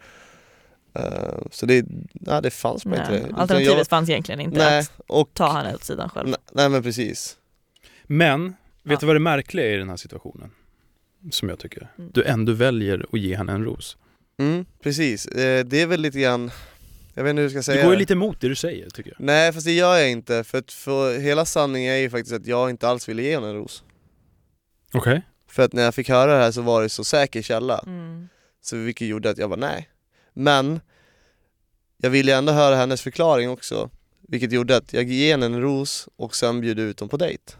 Eh, 0.94 1.38
Så 1.50 1.66
det, 1.66 1.84
nej, 2.12 2.42
det 2.42 2.50
fanns 2.50 2.84
bara 2.84 2.96
inte 2.96 3.34
alternativet 3.36 3.78
jag, 3.78 3.86
fanns 3.86 4.08
egentligen 4.10 4.40
inte 4.40 4.58
Nej, 4.58 4.78
att 4.80 4.92
och 5.06 5.30
ta 5.34 5.52
henne 5.52 5.74
åt 5.74 5.84
sidan 5.84 6.08
själv. 6.10 6.28
nej, 6.28 6.38
nej 6.52 6.68
men 6.68 6.82
precis 6.82 7.36
Men, 8.04 8.48
vet 8.82 8.92
Ja. 8.92 8.96
du 9.00 9.06
vad 9.06 9.16
det 9.16 9.20
märkliga 9.20 9.66
är 9.66 9.74
i 9.74 9.76
den 9.76 9.88
här 9.88 9.96
situationen? 9.96 10.50
Som 11.30 11.48
jag 11.48 11.58
tycker. 11.58 11.88
Mm. 11.98 12.10
Du 12.14 12.24
ändå 12.24 12.52
väljer 12.52 13.06
att 13.12 13.20
ge 13.20 13.36
henne 13.36 13.52
en 13.52 13.64
ros. 13.64 13.96
mm, 14.38 14.64
Precis, 14.82 15.26
Eh, 15.26 15.64
det 15.64 15.82
är 15.82 15.86
väl 15.86 16.00
lite 16.00 16.20
grann 16.20 16.50
Jag 17.14 17.24
vet 17.24 17.30
inte 17.30 17.40
hur 17.40 17.44
jag 17.44 17.50
ska 17.50 17.62
säga 17.72 17.82
går 17.84 17.92
ju 17.92 17.98
lite 17.98 18.12
emot 18.12 18.40
det 18.40 18.48
du 18.48 18.54
säger 18.56 18.90
tycker 18.90 19.10
jag. 19.10 19.20
Nej 19.20 19.52
fast 19.52 19.66
det 19.66 19.72
gör 19.72 19.96
jag 19.96 20.10
inte, 20.10 20.44
för, 20.44 20.58
att 20.58 20.72
för 20.72 21.18
hela 21.18 21.44
sanningen 21.44 21.92
är 21.94 21.98
ju 21.98 22.10
faktiskt 22.10 22.34
att 22.34 22.46
jag 22.46 22.70
inte 22.70 22.88
alls 22.88 23.08
ville 23.08 23.22
ge 23.22 23.34
henne 23.34 23.48
en 23.48 23.54
ros 23.54 23.84
Okej. 24.92 25.22
För 25.48 25.62
att 25.62 25.72
när 25.72 25.82
jag 25.82 25.94
fick 25.94 26.08
höra 26.08 26.32
det 26.32 26.38
här 26.42 26.52
så 26.52 26.62
var 26.62 26.82
det 26.82 26.88
så 26.88 27.04
säker 27.04 27.42
källa 27.42 27.78
Mm. 27.86 28.28
Så 28.62 28.76
vilket 28.76 29.08
gjorde 29.08 29.30
att 29.30 29.38
jag 29.38 29.48
var 29.48 29.56
nej 29.56 29.88
Men 30.34 30.80
Jag 32.02 32.10
ville 32.10 32.36
ändå 32.36 32.52
höra 32.52 32.76
hennes 32.76 33.02
förklaring 33.02 33.50
också 33.50 33.90
Vilket 34.28 34.52
gjorde 34.52 34.76
att 34.76 34.92
jag 34.92 35.04
ger 35.04 35.30
henne 35.30 35.46
en 35.46 35.60
ros 35.60 36.08
och 36.16 36.36
sen 36.36 36.60
bjuder 36.60 36.82
ut 36.82 36.96
dem 36.96 37.08
på 37.08 37.16
dejt 37.16 37.52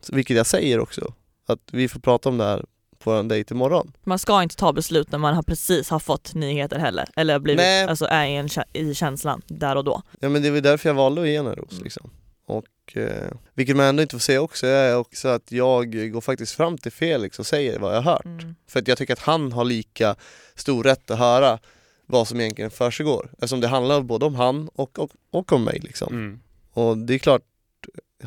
så, 0.00 0.14
Vilket 0.16 0.36
jag 0.36 0.46
säger 0.46 0.78
också 0.80 1.14
Att 1.46 1.60
vi 1.72 1.88
får 1.88 2.00
prata 2.00 2.28
om 2.28 2.38
det 2.38 2.44
här 2.44 2.64
på 2.98 3.12
en 3.12 3.28
dejt 3.28 3.54
imorgon 3.54 3.92
Man 4.04 4.18
ska 4.18 4.42
inte 4.42 4.56
ta 4.56 4.72
beslut 4.72 5.12
när 5.12 5.18
man 5.18 5.34
har 5.34 5.42
precis 5.42 5.90
har 5.90 5.98
fått 5.98 6.34
nyheter 6.34 6.78
heller, 6.78 7.08
eller 7.16 7.38
blivit, 7.38 7.58
Nej. 7.58 7.84
alltså 7.84 8.04
är 8.06 8.26
i, 8.26 8.34
en, 8.36 8.48
i 8.72 8.94
känslan 8.94 9.42
där 9.46 9.76
och 9.76 9.84
då. 9.84 10.02
Ja 10.20 10.28
men 10.28 10.42
det 10.42 10.50
var 10.50 10.60
därför 10.60 10.88
jag 10.88 10.94
valde 10.94 11.22
att 11.22 11.28
ge 11.28 11.36
henne 11.36 11.50
en 11.50 11.56
ros 11.56 11.72
Mm. 11.72 11.84
liksom 11.84 12.10
och, 12.46 12.96
eh, 12.96 13.32
Vilket 13.54 13.76
man 13.76 13.86
ändå 13.86 14.02
inte 14.02 14.14
får 14.14 14.20
säga 14.20 14.40
också 14.40 14.66
är 14.66 14.96
också 14.96 15.28
att 15.28 15.52
jag 15.52 16.10
går 16.12 16.20
faktiskt 16.20 16.52
fram 16.52 16.78
till 16.78 16.92
Felix 16.92 17.38
och 17.38 17.46
säger 17.46 17.78
vad 17.78 17.96
jag 17.96 18.02
har 18.02 18.12
hört 18.12 18.24
Mm. 18.24 18.54
För 18.68 18.80
att 18.80 18.88
jag 18.88 18.98
tycker 18.98 19.12
att 19.12 19.18
han 19.18 19.52
har 19.52 19.64
lika 19.64 20.16
stor 20.54 20.84
rätt 20.84 21.10
att 21.10 21.18
höra 21.18 21.58
vad 22.06 22.28
som 22.28 22.40
egentligen 22.40 22.70
försiggår 22.70 23.30
Eftersom 23.32 23.60
det 23.60 23.68
handlar 23.68 24.00
både 24.00 24.26
om 24.26 24.34
han 24.34 24.68
och, 24.74 24.98
och, 24.98 25.10
och 25.30 25.52
om 25.52 25.64
mig 25.64 25.78
liksom 25.82 26.14
Mm. 26.14 26.40
Och 26.72 26.98
det 26.98 27.14
är 27.14 27.18
klart, 27.18 27.42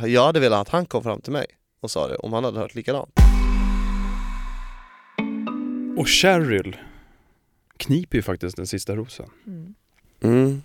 jag 0.06 0.26
hade 0.26 0.40
velat 0.40 0.62
att 0.62 0.70
han 0.70 0.86
kom 0.86 1.04
fram 1.04 1.22
till 1.22 1.34
mig 1.34 1.46
och 1.82 1.92
sa 1.92 2.08
det 2.08 2.16
om 2.16 2.34
han 2.34 2.44
hade 2.44 2.60
hört 2.60 2.76
likadant 2.76 3.20
Och 6.00 6.08
Cheryl 6.08 6.78
kniper 7.78 8.18
ju 8.18 8.22
faktiskt 8.22 8.58
den 8.58 8.68
sista 8.68 8.96
rosen. 8.96 9.30
Mm. 9.48 9.76
mm. 10.22 10.64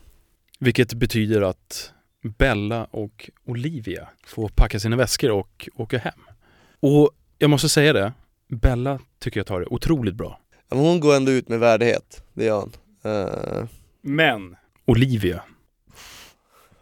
Vilket 0.59 0.94
betyder 0.94 1.42
att 1.42 1.92
Bella 2.23 2.85
och 2.85 3.31
Olivia 3.44 4.09
får 4.27 4.49
packa 4.49 4.81
sina 4.81 4.97
väskor 4.97 5.31
och 5.31 5.68
åka 5.75 5.99
hem. 5.99 6.20
Och 6.81 7.11
jag 7.38 7.51
måste 7.51 7.68
säga 7.68 7.92
det, 7.92 8.12
Bella 8.49 8.99
tycker 9.18 9.40
jag 9.40 9.47
tar 9.47 9.61
det 9.61 9.66
otroligt 9.66 10.14
bra. 10.14 10.40
Men 10.68 10.79
hon 10.79 11.01
går 11.01 11.16
ändå 11.16 11.33
ut 11.33 11.49
med 11.49 11.59
värdighet, 11.61 12.25
det 12.33 12.44
gör 12.44 12.61
hon 12.61 12.73
Eh, 13.05 13.66
Men 14.01 14.57
Olivia 14.85 15.42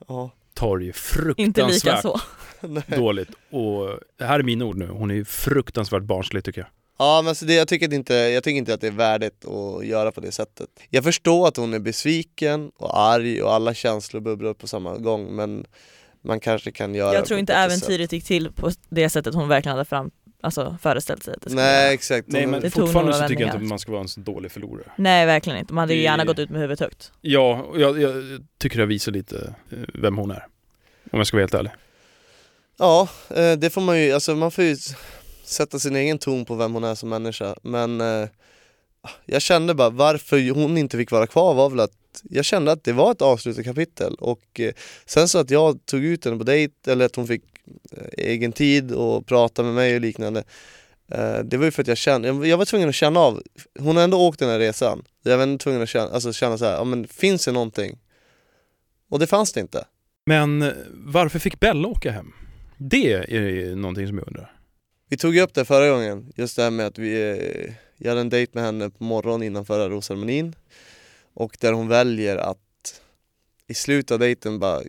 Ja, 0.08 0.30
tar 0.54 0.78
det 0.78 0.84
ju 0.84 0.92
Inte 1.36 1.66
lika 1.66 1.98
fruktansvärt 2.00 2.02
så. 2.02 2.20
dåligt. 2.96 3.30
Och 3.50 4.00
det 4.16 4.24
här 4.24 4.38
är 4.38 4.42
mina 4.42 4.64
ord 4.64 4.76
nu, 4.76 4.88
hon 4.88 5.10
är 5.10 5.14
ju 5.14 5.24
fruktansvärt 5.24 6.02
barnslig 6.02 6.44
tycker 6.44 6.60
jag. 6.60 6.68
Ja 7.02 7.22
men 7.22 7.34
så 7.34 7.44
det, 7.44 7.54
jag, 7.54 7.68
tycker 7.68 7.94
inte, 7.94 8.14
jag 8.14 8.44
tycker 8.44 8.58
inte 8.58 8.74
att 8.74 8.80
det 8.80 8.86
är 8.86 8.90
värdigt 8.90 9.44
att 9.44 9.86
göra 9.86 10.12
på 10.12 10.20
det 10.20 10.32
sättet 10.32 10.68
Jag 10.90 11.04
förstår 11.04 11.48
att 11.48 11.56
hon 11.56 11.74
är 11.74 11.78
besviken 11.78 12.70
och 12.76 12.98
arg 13.00 13.42
och 13.42 13.52
alla 13.54 13.74
känslor 13.74 14.20
bubblar 14.20 14.50
upp 14.50 14.58
på 14.58 14.66
samma 14.66 14.98
gång 14.98 15.36
men 15.36 15.66
man 16.24 16.40
kanske 16.40 16.72
kan 16.72 16.94
göra 16.94 17.14
Jag 17.14 17.24
tror 17.26 17.40
inte 17.40 17.54
äventyret 17.54 18.12
gick 18.12 18.24
till 18.24 18.52
på 18.52 18.70
det 18.88 19.08
sättet 19.10 19.34
hon 19.34 19.48
verkligen 19.48 19.76
hade 19.76 19.84
fram, 19.88 20.10
alltså, 20.42 20.76
föreställt 20.82 21.22
sig 21.22 21.34
att 21.34 21.40
det 21.40 21.44
sätt. 21.44 21.50
skulle 21.52 21.62
Nej 21.62 21.82
göra. 21.84 21.92
exakt, 21.92 22.28
Nej 22.28 22.46
men 22.46 22.60
Det 22.60 22.70
fortfarande 22.70 23.12
så 23.14 23.28
tycker 23.28 23.40
jag 23.42 23.48
inte 23.48 23.56
att 23.56 23.62
man 23.68 23.78
ska 23.78 23.92
vara 23.92 24.02
en 24.02 24.08
så 24.08 24.20
dålig 24.20 24.52
förlorare. 24.52 24.92
Nej 24.96 25.26
verkligen 25.26 25.58
inte, 25.58 25.72
man 25.74 25.82
hade 25.82 25.92
ju 25.94 25.98
Det- 25.98 26.04
gärna 26.04 26.24
gått 26.24 26.38
ut 26.38 26.50
med 26.50 26.60
huvudet 26.60 26.80
högt. 26.80 27.12
Ja, 27.20 27.66
jag, 27.76 28.00
jag 28.02 28.12
tycker 28.58 28.78
det 28.78 28.86
visar 28.86 29.12
lite 29.12 29.54
eh, 29.70 29.78
vem 29.94 30.16
hon 30.18 30.30
är. 30.30 30.46
Om 31.12 31.18
jag 31.18 31.26
ska 31.26 31.36
vara 31.36 31.42
helt 31.42 31.54
ärlig. 31.54 31.72
Ja, 32.78 33.08
eh, 33.30 33.52
det 33.52 33.70
får 33.70 33.80
man 33.80 34.00
ju, 34.00 34.12
alltså 34.12 34.34
man 34.34 34.50
får 34.50 34.64
ju 34.64 34.76
sätta 35.44 35.78
sin 35.78 35.96
egen 35.96 36.18
ton 36.18 36.44
på 36.44 36.54
vem 36.54 36.74
hon 36.74 36.84
är 36.84 36.94
som 36.94 37.08
människa 37.08 37.54
Men 37.62 38.00
eh, 38.00 38.28
jag 39.26 39.42
kände 39.42 39.74
bara 39.74 39.90
varför 39.90 40.50
hon 40.50 40.78
inte 40.78 40.96
fick 40.96 41.10
vara 41.10 41.26
kvar 41.26 41.54
var 41.54 41.70
väl 41.70 41.80
att 41.80 41.92
jag 42.22 42.44
kände 42.44 42.72
att 42.72 42.84
det 42.84 42.92
var 42.92 43.12
ett 43.12 43.22
avslutat 43.22 43.64
kapitel 43.64 44.14
och 44.14 44.60
eh, 44.60 44.72
sen 45.06 45.28
så 45.28 45.38
att 45.38 45.50
jag 45.50 45.86
tog 45.86 46.04
ut 46.04 46.24
henne 46.24 46.36
på 46.38 46.44
dejt 46.44 46.90
eller 46.92 47.04
att 47.06 47.16
hon 47.16 47.26
fick 47.26 47.42
eh, 47.92 48.06
egen 48.12 48.52
tid 48.52 48.92
och 48.92 49.26
prata 49.26 49.62
med 49.62 49.74
mig 49.74 49.94
och 49.94 50.00
liknande 50.00 50.44
eh, 51.08 51.38
Det 51.38 51.56
var 51.56 51.64
ju 51.64 51.70
för 51.70 51.82
att 51.82 51.88
jag 51.88 51.96
kände, 51.98 52.28
jag- 52.28 52.46
jag 52.46 52.56
var 52.58 52.64
tvungen 52.64 52.88
att 52.88 52.94
känna 52.94 53.20
av, 53.20 53.42
hon 53.78 53.96
har 53.96 54.04
ändå 54.04 54.18
åkt 54.20 54.38
den 54.38 54.48
här 54.48 54.58
resan 54.58 55.04
Jag 55.22 55.36
var 55.36 55.42
ändå 55.42 55.58
tvungen 55.58 55.82
att 55.82 55.88
känna, 55.88 56.10
alltså 56.10 56.32
känna 56.32 56.58
så 56.58 56.64
här, 56.64 56.72
ja 56.72 56.84
men 56.84 57.08
finns 57.08 57.44
det 57.44 57.52
någonting? 57.52 57.98
Och 59.10 59.18
det 59.18 59.26
fanns 59.26 59.52
det 59.52 59.60
inte 59.60 59.84
Men 60.26 60.62
eh, 60.62 60.72
varför 60.92 61.38
fick 61.38 61.60
Bella 61.60 61.88
åka 61.88 62.10
hem? 62.12 62.32
Det 62.78 63.12
är 63.12 63.76
någonting 63.76 64.06
som 64.08 64.18
jag 64.18 64.26
undrar. 64.26 64.52
Vi 65.12 65.16
tog 65.16 65.34
ju 65.34 65.40
upp 65.40 65.54
det 65.54 65.64
förra 65.64 65.88
gången, 65.88 66.32
just 66.36 66.56
det 66.56 66.62
här 66.62 66.70
med 66.70 66.86
att 66.86 66.98
vi, 66.98 67.30
eh, 67.30 67.74
jag 67.96 68.10
hade 68.10 68.20
en 68.20 68.28
dejt 68.28 68.50
med 68.54 68.64
henne 68.64 68.90
på 68.90 69.04
morgonen 69.04 69.42
innan 69.46 69.64
förra 69.64 69.88
rosceremonin 69.88 70.54
och 71.34 71.56
där 71.60 71.72
hon 71.72 71.88
väljer 71.88 72.36
att 72.36 73.00
i 73.66 73.74
slutet 73.74 74.10
av 74.10 74.18
dejten 74.18 74.58
bara 74.58 74.82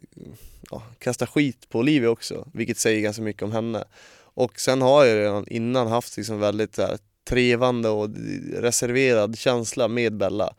ja, 0.72 0.84
kasta 1.00 1.28
skit 1.28 1.70
på 1.70 1.80
Olivia 1.80 2.10
också, 2.10 2.48
vilket 2.54 2.78
säger 2.78 3.02
ganska 3.02 3.22
mycket 3.22 3.44
om 3.44 3.52
henne. 3.52 3.84
Och 4.16 4.60
sen 4.60 4.82
har 4.82 5.06
jag 5.06 5.18
redan 5.18 5.48
innan 5.48 5.88
haft 5.88 6.18
liksom 6.18 6.40
väldigt 6.40 6.76
så 6.76 6.82
här, 6.82 6.98
trevande 7.24 7.90
och 7.90 8.10
reserverad 8.54 9.38
känsla 9.38 9.88
med 9.88 10.18
Bella. 10.18 10.54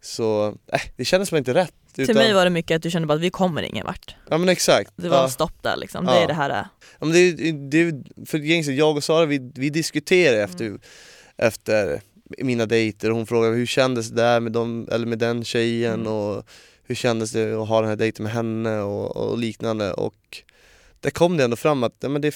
Så 0.00 0.54
äh, 0.72 0.80
det 0.96 1.04
kändes 1.04 1.30
bara 1.30 1.38
inte 1.38 1.54
rätt. 1.54 1.74
Till 1.94 2.14
mig 2.14 2.32
var 2.34 2.44
det 2.44 2.50
mycket 2.50 2.76
att 2.76 2.82
du 2.82 2.90
kände 2.90 3.08
bara 3.08 3.14
att 3.14 3.20
vi 3.20 3.30
kommer 3.30 3.62
ingen 3.62 3.86
vart. 3.86 4.14
Ja 4.30 4.38
men 4.38 4.48
exakt. 4.48 4.92
Det 4.96 5.08
var 5.08 5.16
ja. 5.16 5.28
stopp 5.28 5.62
där 5.62 5.76
liksom, 5.76 6.04
det 6.06 6.12
Ja. 6.14 6.20
är 6.22 6.26
det 6.26 6.34
här 6.34 6.48
det 6.48 6.54
är. 6.54 6.66
Ja, 6.98 7.06
men 7.06 7.12
det, 7.12 7.18
är- 7.18 7.70
det, 7.70 7.78
är- 7.80 8.26
för 8.26 8.38
gängse, 8.38 8.72
jag 8.72 8.96
och 8.96 9.04
Sara 9.04 9.26
vi, 9.26 9.50
vi 9.54 9.70
diskuterade 9.70 10.42
efter, 10.42 10.64
Mm. 10.66 10.80
efter 11.36 12.00
mina 12.38 12.66
dejter 12.66 13.10
och 13.10 13.16
hon 13.16 13.26
frågade 13.26 13.56
hur 13.56 13.66
kändes 13.66 14.08
det 14.08 14.16
där 14.22 14.40
med, 14.40 14.52
dem, 14.52 14.88
eller 14.92 15.06
med 15.06 15.18
den 15.18 15.44
tjejen 15.44 15.94
Mm. 16.00 16.12
och 16.12 16.44
hur 16.84 16.94
kändes 16.94 17.30
det 17.32 17.62
att 17.62 17.68
ha 17.68 17.80
den 17.80 17.88
här 17.88 17.96
dejten 17.96 18.22
med 18.22 18.32
henne 18.32 18.80
och, 18.80 19.16
och 19.16 19.38
liknande 19.38 19.92
och 19.92 20.42
där 21.00 21.10
kom 21.10 21.36
det 21.36 21.44
ändå 21.44 21.56
fram 21.56 21.82
att 21.84 21.96
ja, 22.00 22.08
men 22.08 22.22
det, 22.22 22.34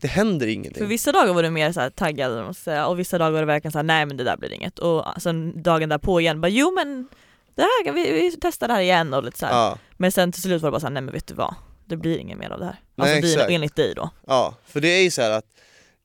det 0.00 0.08
händer 0.08 0.46
ingenting. 0.46 0.80
För 0.82 0.86
vissa 0.88 1.12
dagar 1.12 1.34
var 1.34 1.42
du 1.42 1.50
mer 1.50 1.72
så 1.72 1.90
taggad 1.94 2.54
och 2.88 2.98
vissa 2.98 3.18
dagar 3.18 3.30
var 3.30 3.40
det 3.40 3.46
verkligen 3.46 3.72
så 3.72 3.78
här, 3.78 3.82
nej 3.82 4.06
men 4.06 4.16
det 4.16 4.24
där 4.24 4.36
blir 4.36 4.52
inget. 4.52 4.78
Och 4.78 5.04
sen 5.18 5.62
dagen 5.62 5.88
därpå 5.88 6.20
igen, 6.20 6.40
bara 6.40 6.48
jo 6.48 6.70
men 6.74 7.08
det 7.54 7.62
här, 7.62 7.92
vi, 7.92 8.12
vi 8.12 8.36
testar 8.40 8.68
det 8.68 8.74
här 8.74 8.80
igen 8.80 9.14
och 9.14 9.24
lite 9.24 9.38
så. 9.38 9.46
Ja, 9.46 9.78
Men 9.96 10.12
sen 10.12 10.32
till 10.32 10.42
slut 10.42 10.62
var 10.62 10.68
det 10.68 10.72
bara 10.72 10.80
så 10.80 10.86
här, 10.86 10.92
nej 10.94 11.02
men 11.02 11.14
vet 11.14 11.26
du 11.26 11.34
vad, 11.34 11.54
det 11.86 11.96
blir 11.96 12.18
inget 12.18 12.38
mer 12.38 12.50
av 12.50 12.58
det 12.58 12.64
här. 12.64 12.80
Nej, 12.94 13.10
Alltså 13.12 13.20
dina, 13.26 13.32
exakt. 13.34 13.50
enligt 13.50 13.76
dig 13.76 13.94
då. 13.94 14.10
ja, 14.26 14.54
för 14.66 14.80
det 14.80 14.88
är 14.88 15.02
ju 15.02 15.10
så 15.10 15.22
här 15.22 15.30
att 15.30 15.44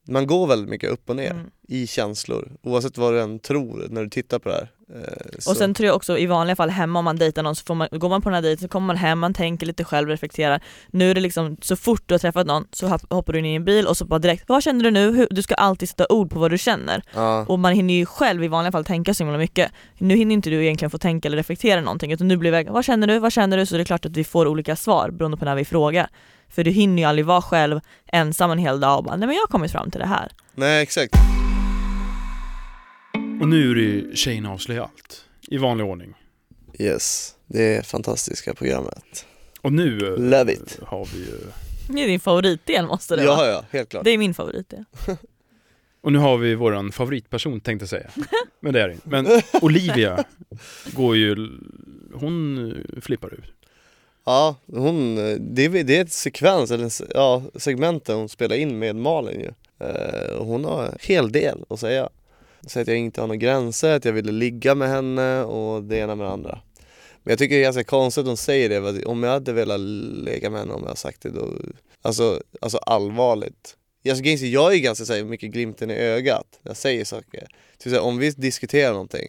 man 0.08 0.28
går 0.28 0.48
väldigt 0.48 0.70
mycket 0.70 0.90
upp 0.90 1.10
och 1.10 1.16
ner 1.16 1.32
Mm. 1.32 1.46
i 1.68 1.88
känslor 1.88 2.52
oavsett 2.64 2.98
vad 2.98 3.14
du 3.14 3.22
än 3.22 3.40
tror 3.40 3.88
när 3.90 4.04
du 4.04 4.10
tittar 4.10 4.40
på 4.40 4.50
det 4.50 4.56
här. 4.56 4.70
Eh, 4.96 5.50
Och 5.50 5.58
sen 5.58 5.74
tror 5.74 5.88
jag 5.88 5.96
också 5.96 6.18
i 6.18 6.26
vanliga 6.26 6.56
fall 6.56 6.70
hemma 6.70 7.00
om 7.00 7.06
man 7.06 7.16
dejtar 7.16 7.44
någon 7.44 7.56
så 7.56 7.74
man, 7.74 7.88
går 7.92 8.10
man 8.10 8.22
på 8.22 8.30
den 8.30 8.36
här 8.36 8.42
dejten 8.42 8.62
så 8.62 8.72
kommer 8.72 8.88
man 8.88 8.96
hem, 8.98 9.20
man 9.20 9.34
tänker 9.34 9.66
lite 9.66 9.84
själv, 9.84 10.10
reflekterar. 10.10 10.62
Nu 10.88 11.12
är 11.12 11.16
det 11.16 11.22
liksom 11.22 11.58
så 11.62 11.76
fort 11.76 12.04
du 12.06 12.14
har 12.14 12.20
träffat 12.20 12.48
någon 12.48 12.68
så 12.72 12.88
hopp- 12.88 13.14
hoppar 13.14 13.34
du 13.34 13.40
in 13.40 13.46
i 13.46 13.56
en 13.56 13.66
bil 13.66 13.88
och 13.88 13.98
så 13.98 14.06
bara 14.06 14.20
direkt, 14.20 14.44
vad 14.48 14.64
känner 14.64 14.84
du 14.84 14.92
nu? 14.92 15.28
Du 15.30 15.42
ska 15.42 15.56
alltid 15.56 15.90
sätta 15.90 16.06
ord 16.10 16.30
på 16.32 16.40
vad 16.40 16.52
du 16.52 16.58
känner. 16.58 17.04
ja. 17.14 17.46
Och 17.48 17.60
man 17.60 17.74
hinner 17.74 17.94
ju 17.94 18.06
själv 18.06 18.44
i 18.44 18.48
vanliga 18.48 18.72
fall 18.72 18.86
tänka 18.86 19.14
så 19.14 19.24
himla 19.24 19.38
mycket. 19.38 19.72
Nu 19.98 20.16
hinner 20.16 20.34
inte 20.34 20.50
du 20.50 20.64
egentligen 20.64 20.90
få 20.90 20.98
tänka 20.98 21.28
eller 21.28 21.38
reflektera 21.38 21.82
någonting 21.82 22.12
utan 22.12 22.28
nu 22.28 22.38
blir 22.38 22.52
det 22.52 22.64
vad 22.72 22.86
känner 22.86 23.08
du, 23.08 23.20
vad 23.20 23.32
känner 23.34 23.58
du? 23.58 23.66
Så 23.66 23.76
det 23.76 23.82
är 23.82 23.86
klart 23.86 24.06
att 24.06 24.18
vi 24.18 24.24
får 24.24 24.48
olika 24.48 24.76
svar 24.76 25.10
beroende 25.12 25.38
på 25.38 25.46
när 25.46 25.56
vi 25.56 25.66
frågar. 25.66 26.10
För 26.54 26.64
du 26.64 26.72
hinner 26.72 27.04
ju 27.04 27.10
aldrig 27.10 27.26
vara 27.26 27.42
själv 27.42 27.80
ensam 28.08 28.52
en 28.52 28.58
hel 28.58 28.80
dag 28.80 28.98
och 28.98 29.04
bara, 29.04 29.16
nej 29.16 29.28
men 29.28 29.36
jag 29.36 29.42
har 29.42 29.48
kommit 29.48 29.72
fram 29.72 29.92
till 29.92 30.00
det 30.00 30.08
här. 30.08 30.32
Nej 30.56 30.84
exakt. 30.84 31.14
Och 33.42 33.48
nu 33.50 33.72
är 33.72 33.76
det 33.76 33.82
ju 33.82 34.16
Tjejerna 34.16 34.52
avslöjar 34.52 34.82
allt. 34.82 35.26
I 35.48 35.58
vanlig 35.58 35.86
ordning. 35.86 36.14
Yes, 36.80 37.36
det 37.48 37.76
är 37.78 37.82
fantastiska 37.82 38.54
programmet. 38.54 39.26
Och 39.62 39.74
nu 39.74 39.98
eh, 40.14 40.20
Love 40.20 40.54
it. 40.54 40.80
har 40.88 41.06
vi 41.14 41.18
ju 41.20 41.38
Det 41.88 42.04
är 42.04 42.08
din 42.08 42.20
favoritdel 42.20 42.86
måste 42.88 43.16
det 43.16 43.28
vara. 43.28 43.48
Ja, 43.48 43.52
ja, 43.52 43.66
helt 43.72 43.90
klart. 43.90 44.04
Det 44.04 44.10
är 44.10 44.18
min 44.18 44.34
favoritdel. 44.34 44.86
Och 46.02 46.12
nu 46.14 46.20
har 46.20 46.38
vi 46.38 46.56
våran 46.56 46.92
favoritperson 46.92 47.60
tänkte 47.62 47.84
jag 47.84 47.90
säga. 47.90 48.10
Men 48.60 48.74
det 48.74 48.82
är 48.82 48.88
det 48.88 48.94
inte. 48.94 49.10
Men 49.10 49.28
Olivia 49.62 50.24
går 50.94 51.16
ju, 51.18 51.50
hon 52.14 52.74
flippar 53.02 53.34
ut. 53.34 53.54
Ja, 54.26 54.56
hon, 54.68 55.16
det, 55.40 55.66
är, 55.66 55.84
det 55.84 55.98
är 55.98 56.02
ett 56.02 56.12
sekvens, 56.12 56.72
eller 56.72 56.92
ja, 57.14 57.44
segment 57.56 58.06
där 58.06 58.14
hon 58.14 58.30
spelar 58.30 58.56
in 58.56 58.80
med 58.80 58.96
Malin 58.96 59.40
ju. 59.40 59.52
Eh, 59.88 60.36
och 60.36 60.46
hon 60.46 60.66
har 60.66 60.86
en 60.86 60.98
hel 61.02 61.32
del 61.32 61.66
att 61.70 61.80
säga. 61.80 62.10
Säger 62.68 62.82
att 62.84 62.88
jag 62.88 62.98
inte 62.98 63.22
har 63.22 63.28
några 63.28 63.38
gränser, 63.38 63.96
att 63.96 64.06
jag 64.06 64.14
ville 64.14 64.32
ligga 64.32 64.76
med 64.76 64.90
henne 64.90 65.44
och 65.44 65.84
det 65.84 65.98
ena 65.98 66.16
med 66.16 66.28
det 66.28 66.32
andra. 66.32 66.62
Men 67.24 67.32
jag 67.32 67.40
tycker 67.40 67.56
det 67.56 67.62
är 67.62 67.64
ganska 67.64 67.84
konstigt 67.84 68.22
att 68.22 68.28
hon 68.28 68.38
säger 68.38 68.70
det, 68.70 68.90
att 68.90 69.06
om 69.06 69.24
jag 69.24 69.32
hade 69.32 69.54
velat 69.54 69.80
lägga 69.80 70.50
med 70.50 70.60
henne 70.60 70.74
om 70.74 70.82
jag 70.82 70.88
hade 70.88 71.00
sagt 71.00 71.22
det 71.22 71.30
då, 71.30 71.50
alltså, 72.02 72.42
alltså 72.62 72.78
allvarligt. 72.78 73.78
Jag, 74.02 74.18
jag 74.26 74.74
är 74.74 74.78
ganska 74.78 75.06
så 75.06 75.14
här, 75.14 75.24
mycket 75.24 75.52
glimten 75.52 75.92
i 75.92 75.94
ögat 75.94 76.60
när 76.62 76.70
jag 76.70 76.78
säger 76.78 77.06
saker. 77.06 77.48
Typ 77.78 77.84
så 77.84 77.90
här, 77.90 78.02
om 78.02 78.18
vi 78.18 78.30
diskuterar 78.32 78.92
någonting, 78.92 79.28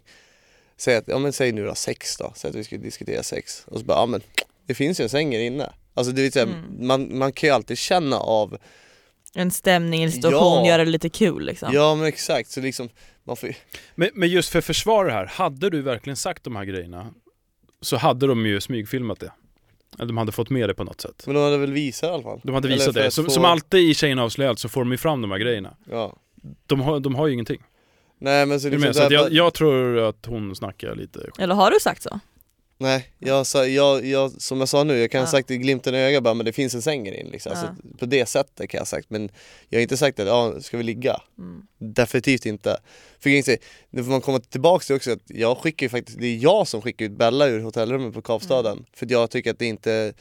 säg 0.76 0.96
att, 0.96 1.04
ja 1.08 1.18
men 1.18 1.32
säg 1.32 1.52
nu 1.52 1.66
då 1.66 1.74
sex 1.74 2.16
då, 2.16 2.32
säg 2.36 2.50
att 2.50 2.56
vi 2.56 2.64
ska 2.64 2.76
diskutera 2.76 3.22
sex 3.22 3.64
och 3.66 3.78
så 3.78 3.84
bara, 3.84 3.98
ja 3.98 4.06
men 4.06 4.22
det 4.66 4.74
finns 4.74 5.00
ju 5.00 5.02
en 5.02 5.08
säng 5.08 5.34
inne. 5.34 5.72
Alltså 5.94 6.12
det 6.12 6.22
vill 6.22 6.32
säga, 6.32 6.42
Mm. 6.44 6.86
man, 6.86 7.18
man 7.18 7.32
kan 7.32 7.48
ju 7.48 7.54
alltid 7.54 7.78
känna 7.78 8.16
av, 8.18 8.58
En 9.34 9.50
stämning, 9.50 10.02
en 10.02 10.12
situation, 10.12 10.64
Ja. 10.64 10.66
göra 10.68 10.84
det 10.84 10.90
lite 10.90 11.08
kul 11.08 11.44
liksom. 11.44 11.70
ja 11.72 11.94
men 11.94 12.06
exakt, 12.06 12.50
så 12.50 12.60
liksom, 12.60 12.88
man 13.24 13.36
får 13.36 13.50
Men, 13.94 14.10
men 14.14 14.28
just 14.28 14.48
för 14.48 14.60
försvar 14.60 15.06
här, 15.08 15.26
hade 15.26 15.70
du 15.70 15.82
verkligen 15.82 16.16
sagt 16.16 16.44
de 16.44 16.56
här 16.56 16.64
grejerna 16.64 17.06
så 17.80 17.96
hade 17.96 18.26
de 18.26 18.46
ju 18.46 18.60
smygfilmat 18.60 19.20
det. 19.20 19.32
Eller 19.98 20.06
de 20.06 20.16
hade 20.16 20.32
fått 20.32 20.50
med 20.50 20.68
det 20.68 20.74
på 20.74 20.84
något 20.84 21.00
sätt. 21.00 21.22
men 21.26 21.34
de 21.34 21.40
hade 21.44 21.58
väl 21.58 21.72
visat 21.72 22.10
i 22.10 22.12
alla 22.12 22.22
fall. 22.22 22.40
De 22.44 22.54
hade 22.54 22.68
visat 22.68 22.94
det. 22.94 23.10
Som, 23.10 23.24
få- 23.24 23.30
som 23.30 23.44
alltid 23.44 23.80
i 23.90 23.94
Tjejerna 23.94 24.22
avslöjar 24.24 24.50
allt 24.50 24.58
så 24.58 24.68
får 24.68 24.80
de 24.80 24.90
ju 24.92 24.96
fram 24.98 25.22
de 25.22 25.30
här 25.30 25.38
grejerna. 25.38 25.76
Ja. 25.90 26.16
De 26.66 26.80
har, 26.80 27.00
de 27.00 27.14
har 27.14 27.26
ju 27.26 27.32
ingenting. 27.32 27.62
Nej 28.18 28.46
men 28.46 28.60
så 28.60 28.68
liksom 28.68 28.86
med? 28.86 28.96
Så 28.96 29.06
jag, 29.10 29.32
jag 29.32 29.54
tror 29.54 29.98
att 29.98 30.26
hon 30.26 30.56
snackar 30.56 30.94
lite. 30.94 31.30
Eller 31.38 31.54
har 31.54 31.70
du 31.70 31.80
sagt 31.80 32.02
så? 32.02 32.20
Nej, 32.78 33.08
jag, 33.18 33.46
sa, 33.46 33.66
jag, 33.66 34.06
jag, 34.06 34.42
som 34.42 34.58
jag 34.58 34.68
sa 34.68 34.84
nu, 34.84 34.98
jag 34.98 35.10
kan 35.10 35.20
ha 35.20 35.26
Ja. 35.26 35.30
sagt 35.30 35.50
i 35.50 35.58
glimten 35.58 35.94
i 35.94 35.98
ögat 35.98 36.22
bara 36.22 36.34
men 36.34 36.46
det 36.46 36.52
finns 36.52 36.74
en 36.74 36.82
säng 36.82 37.06
inne 37.06 37.30
liksom. 37.30 37.52
Ja. 37.54 37.58
alltså, 37.58 37.96
På 37.98 38.06
det 38.06 38.26
sättet 38.26 38.70
kan 38.70 38.78
jag 38.78 38.80
ha 38.80 38.86
sagt 38.86 39.10
men 39.10 39.30
jag 39.68 39.78
har 39.78 39.82
inte 39.82 39.96
sagt 39.96 40.20
att 40.20 40.26
ja, 40.26 40.60
ska 40.60 40.76
vi 40.76 40.82
ligga? 40.82 41.20
Mm. 41.38 41.62
Definitivt 41.78 42.46
inte. 42.46 42.80
För 43.20 43.30
nu 43.90 44.04
får 44.04 44.10
man 44.10 44.20
komma 44.20 44.38
tillbaka 44.40 44.84
till 44.84 44.96
också 44.96 45.12
att 45.12 45.22
jag 45.26 45.58
skickar 45.58 45.88
faktiskt, 45.88 46.18
det 46.18 46.26
är 46.26 46.36
jag 46.36 46.68
som 46.68 46.82
skickar 46.82 47.04
ut 47.04 47.12
Bella 47.12 47.46
ur 47.48 47.60
hotellrummet 47.60 48.14
på 48.14 48.22
Kapstaden 48.22 48.72
Mm. 48.72 48.84
För 48.92 49.06
jag 49.10 49.30
tycker 49.30 49.50
att 49.50 49.58
det 49.58 49.66
inte 49.66 50.12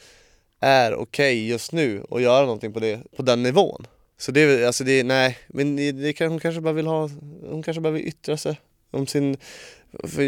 är 0.60 0.94
okej 0.94 1.48
just 1.48 1.72
nu 1.72 2.04
att 2.10 2.22
göra 2.22 2.40
någonting 2.40 2.72
på, 2.72 2.80
det, 2.80 3.00
på 3.16 3.22
den 3.22 3.42
nivån 3.42 3.86
Så 4.18 4.32
det 4.32 4.40
är 4.40 4.66
alltså 4.66 4.84
det, 4.84 5.02
nej, 5.02 5.38
men 5.48 5.76
det, 5.76 5.92
det 5.92 6.26
hon 6.26 6.40
kanske 6.40 6.60
bara 6.60 6.74
vill 6.74 6.86
ha, 6.86 7.10
hon 7.50 7.62
kanske 7.62 7.80
bara 7.80 7.92
vill 7.92 8.08
yttra 8.08 8.36
sig 8.36 8.60
om 8.94 9.06
sin 9.06 9.36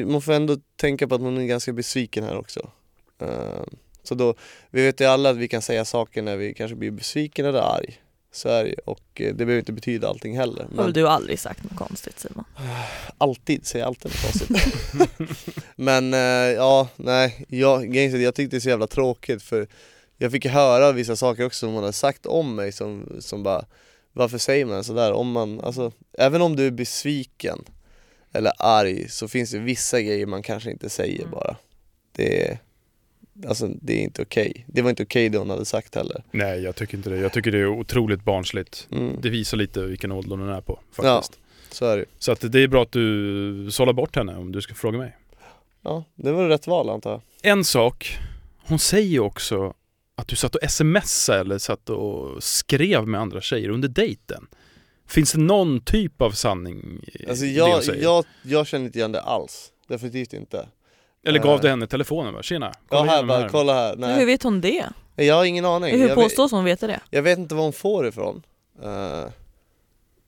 man 0.07 0.23
får 0.23 0.33
ändå 0.33 0.57
tänka 0.77 1.09
på 1.09 1.15
att 1.15 1.21
hon 1.21 1.39
är 1.39 1.47
ganska 1.47 1.73
besviken 1.73 2.25
här 2.25 2.37
också 2.37 2.71
Eh, 3.19 3.63
Så 4.03 4.15
då, 4.15 4.35
vi 4.71 4.85
vet 4.85 5.01
ju 5.01 5.05
alla 5.05 5.31
att 5.31 5.37
vi 5.37 5.49
kan 5.49 5.63
säga 5.63 5.85
saker 5.85 6.23
när 6.23 6.37
vi 6.37 6.55
kanske 6.55 6.77
blir 6.77 6.91
besviken 6.91 7.47
eller 7.47 7.59
arg 7.59 8.01
Så 8.33 8.49
är 8.49 8.65
det 8.65 8.75
och 8.75 9.01
eh, 9.15 9.27
det 9.27 9.35
behöver 9.35 9.59
inte 9.59 9.73
betyda 9.73 10.09
allting 10.09 10.37
heller 10.37 10.63
Har 10.63 10.71
men 10.71 10.85
väl 10.85 10.93
du 10.93 11.09
aldrig 11.09 11.39
sagt 11.39 11.65
något 11.65 11.77
konstigt 11.77 12.19
Simon? 12.19 12.45
alltid, 13.19 13.67
säger 13.67 13.85
alltid 13.85 14.13
något 14.13 14.23
konstigt 14.23 14.75
Men 15.77 16.15
eh, 16.15 16.21
ja, 16.55 16.89
nej, 16.97 17.47
jag, 17.49 17.97
jag 17.97 18.35
tyckte 18.35 18.57
det 18.57 18.59
är 18.59 18.61
så 18.61 18.69
jävla 18.69 18.87
tråkigt 18.87 19.43
för 19.43 19.69
Jag 20.17 20.33
fick 20.33 20.47
höra 20.47 20.93
vissa 20.93 21.17
saker 21.17 21.47
också 21.47 21.59
som 21.59 21.75
hon 21.75 21.83
hade 21.83 21.93
sagt 21.93 22.27
om 22.27 22.55
mig 22.55 22.73
som, 22.73 23.17
som 23.21 23.43
bara 23.43 23.65
Varför 24.13 24.39
säger 24.39 24.65
man 24.65 24.85
sådär? 24.85 25.13
Om 25.13 25.33
man, 25.33 25.61
alltså, 25.61 25.93
även 26.19 26.43
om 26.43 26.57
du 26.57 26.67
är 26.67 26.71
besviken 26.71 27.65
eller 28.37 28.53
arg 28.59 29.09
så 29.09 29.29
finns 29.29 29.51
det 29.51 29.59
vissa 29.59 30.01
grejer 30.01 30.27
man 30.27 30.43
kanske 30.43 30.71
inte 30.71 30.89
säger 30.89 31.19
Mm. 31.19 31.31
bara 31.31 31.57
Det 32.13 32.45
är 32.49 32.59
Alltså 33.49 33.69
det 33.83 33.93
är 33.93 34.03
inte 34.03 34.23
okej. 34.23 34.65
Det 34.67 34.83
var 34.83 34.91
inte 34.91 35.03
okej 35.03 35.29
det 35.29 35.39
hon 35.39 35.51
hade 35.51 35.65
sagt 35.65 35.95
heller. 35.95 36.25
Nej, 36.31 36.61
jag 36.61 36.77
tycker 36.77 36.97
inte 36.97 37.11
det. 37.11 37.17
Jag 37.19 37.33
tycker 37.33 37.53
det 37.53 37.59
är 37.59 37.67
otroligt 37.67 38.25
barnsligt. 38.25 38.89
Mm. 38.93 39.17
Det 39.23 39.31
visar 39.31 39.57
lite 39.57 39.83
vilken 39.83 40.13
ålder 40.13 40.37
hon 40.37 40.49
är 40.49 40.61
på 40.61 40.81
faktiskt. 40.93 41.39
Så 41.71 41.87
är 41.87 41.97
det. 41.97 42.05
Så 42.19 42.33
att 42.33 42.53
det 42.53 42.61
är 42.61 42.69
bra 42.69 42.83
att 42.83 42.93
du 42.93 43.69
sållar 43.71 43.93
bort 43.93 44.17
henne 44.17 44.37
om 44.37 44.53
du 44.53 44.63
ska 44.63 44.75
fråga 44.75 44.99
mig. 44.99 45.17
Ja, 45.83 46.05
det 46.15 46.33
var 46.33 46.49
rätt 46.49 46.67
val 46.67 46.91
antar 46.91 47.11
jag. 47.11 47.21
En 47.53 47.65
sak, 47.65 48.19
hon 48.67 48.79
säger 48.79 49.09
ju 49.09 49.21
också 49.21 49.75
att 50.15 50.29
du 50.29 50.37
satt 50.37 50.55
och 50.55 50.71
smsade 50.71 51.41
eller 51.41 51.59
satt 51.59 51.91
och 51.91 52.43
skrev 52.43 53.07
med 53.07 53.21
andra 53.21 53.41
tjejer 53.41 53.69
under 53.69 53.89
dejten. 53.89 54.47
Finns 55.09 55.33
det 55.33 55.39
någon 55.41 55.81
typ 55.81 56.23
av 56.23 56.31
sanning 56.31 57.01
i 57.07 57.29
Alltså 57.29 57.45
det 57.45 57.51
jag, 57.51 57.73
hon 57.73 57.83
säger? 57.83 58.03
jag, 58.03 58.25
jag 58.43 58.67
känner 58.67 58.87
inte 58.87 58.99
igen 58.99 59.13
det 59.13 59.21
alls. 59.23 59.73
Definitivt 59.89 60.33
inte. 60.33 60.69
Eller 61.27 61.39
gav 61.41 61.55
Eh. 61.55 61.61
du 61.61 61.69
henne 61.69 61.87
telefonen 61.87 62.33
bara, 62.33 62.43
tjena, 62.43 62.67
Ja 62.75 62.81
kolla 62.89 63.03
här 63.05 63.13
igenom 63.13 63.29
bara, 63.29 63.39
här. 63.41 63.49
kolla 63.49 63.75
här. 63.75 63.91
Hur 63.91 64.01
Nej. 64.01 64.25
vet 64.25 64.43
hon 64.43 64.61
det? 64.61 64.85
Jag 65.17 65.35
har 65.35 65.45
ingen 65.45 65.65
aning. 65.65 65.91
Hur 65.95 66.01
jag, 66.09 66.17
vet, 66.17 66.25
påstås 66.25 66.51
hon 66.53 66.65
veta 66.65 66.87
det? 66.87 67.01
jag 67.11 67.23
vet 67.23 67.39
inte 67.39 67.55
var 67.55 67.63
hon 67.63 67.73
får 67.73 68.03
det 68.03 68.09
ifrån. 68.09 68.43
Eh, 68.83 69.25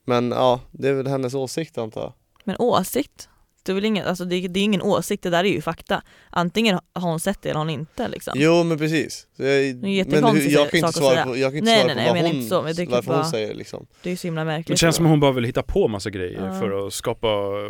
men 0.05 0.31
ja, 0.31 0.59
det 0.71 0.87
är 0.89 0.93
väl 0.93 1.07
hennes 1.07 1.33
åsikt 1.33 1.77
antar 1.77 2.01
jag. 2.01 2.13
Men 2.43 2.55
åsikt? 2.59 3.29
Det 3.63 3.71
är 3.71 3.73
väl 3.73 3.85
ingen, 3.85 4.05
alltså 4.07 4.25
det, 4.25 4.47
det 4.47 4.59
är 4.59 4.63
ingen 4.63 4.81
åsikt, 4.81 5.23
det 5.23 5.29
där 5.29 5.43
är 5.43 5.49
ju 5.49 5.61
fakta. 5.61 6.01
Antingen 6.29 6.79
har 6.93 7.01
hon 7.09 7.19
sett 7.19 7.41
det 7.41 7.49
eller 7.49 7.57
har 7.59 7.65
hon 7.65 7.69
inte 7.79 8.07
liksom. 8.07 8.33
Jo 8.37 8.63
men 8.63 8.77
precis. 8.77 9.27
Så 9.37 9.43
jag, 9.43 9.51
är 9.51 9.73
men 9.73 9.93
jag 9.95 10.09
kan 10.09 10.35
inte 10.75 10.87
att 10.87 10.95
svara 10.95 11.13
säga. 11.13 11.25
på, 11.25 11.37
jag 11.37 11.51
kan 11.51 11.57
inte 11.57 11.71
Nej, 11.71 11.81
svara 11.81 11.93
nej, 11.95 11.95
nej, 11.95 12.07
på 12.07 12.13
vad 12.13 12.25
hon, 12.31 12.35
inte 12.35 12.49
så, 12.49 12.61
varför 12.91 13.07
bara- 13.07 13.21
hon 13.21 13.31
säger 13.31 13.53
liksom. 13.53 13.85
Det 14.03 14.09
är 14.09 14.11
ju 14.11 14.17
så 14.17 14.27
himla 14.27 14.41
Det 14.41 14.45
märkligt. 14.45 14.79
känns 14.79 14.95
som 14.95 15.05
att 15.05 15.09
hon 15.09 15.19
bara 15.19 15.31
vill 15.31 15.43
hitta 15.43 15.63
på 15.63 15.87
massa 15.87 16.09
grejer 16.09 16.45
Ja. 16.53 16.59
för 16.59 16.87
att 16.87 16.93
skapa 16.93 17.27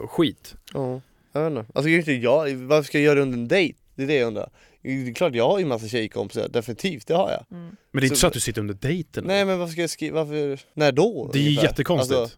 skit. 0.07 0.55
Ja, 0.73 1.01
jag 1.33 1.41
vet 1.49 1.59
inte. 1.59 1.71
Alltså 1.75 1.89
jag, 1.89 2.07
jag, 2.17 2.55
varför 2.55 2.83
ska 2.87 2.97
jag 2.97 3.05
göra 3.05 3.15
det 3.15 3.21
under 3.21 3.37
en 3.37 3.47
dejt? 3.47 3.79
Det 3.95 4.03
är 4.03 4.07
det 4.07 4.15
jag 4.15 4.27
undrar. 4.27 4.49
Det 4.81 4.89
är 4.89 5.13
klart 5.13 5.35
jag 5.35 5.49
har 5.49 5.59
ju 5.59 5.65
massa 5.65 5.87
tjejkompisar, 5.87 6.47
definitivt 6.49 7.07
det 7.07 7.13
har 7.13 7.31
jag. 7.31 7.45
Mm. 7.57 7.75
Men 7.91 8.01
det 8.01 8.05
är 8.05 8.05
inte 8.05 8.15
Så- 8.15 8.19
så 8.19 8.27
att 8.27 8.33
du 8.33 8.39
sitter 8.39 8.61
under 8.61 8.73
dejten. 8.73 9.23
Nej 9.27 9.45
men 9.45 9.59
varför 9.59 9.71
ska 9.71 9.81
jag 9.81 9.89
skriva, 9.89 10.23
varför, 10.23 10.59
när 10.73 10.91
då? 10.91 11.29
det 11.33 11.39
är 11.39 11.43
ju 11.43 11.51
jättekonstigt. 11.61 12.19
Alltså, 12.19 12.37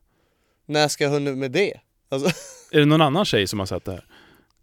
när 0.66 0.88
ska 0.88 1.04
jag 1.04 1.12
hinna 1.12 1.32
med 1.32 1.52
det? 1.52 1.74
Alltså, 2.12 2.30
Är 2.72 2.80
det 2.80 2.86
någon 2.86 3.02
annan 3.02 3.26
tjej 3.26 3.48
som 3.48 3.60
har 3.60 3.66
sett 3.66 3.86
det 3.86 3.92
här? 3.92 4.06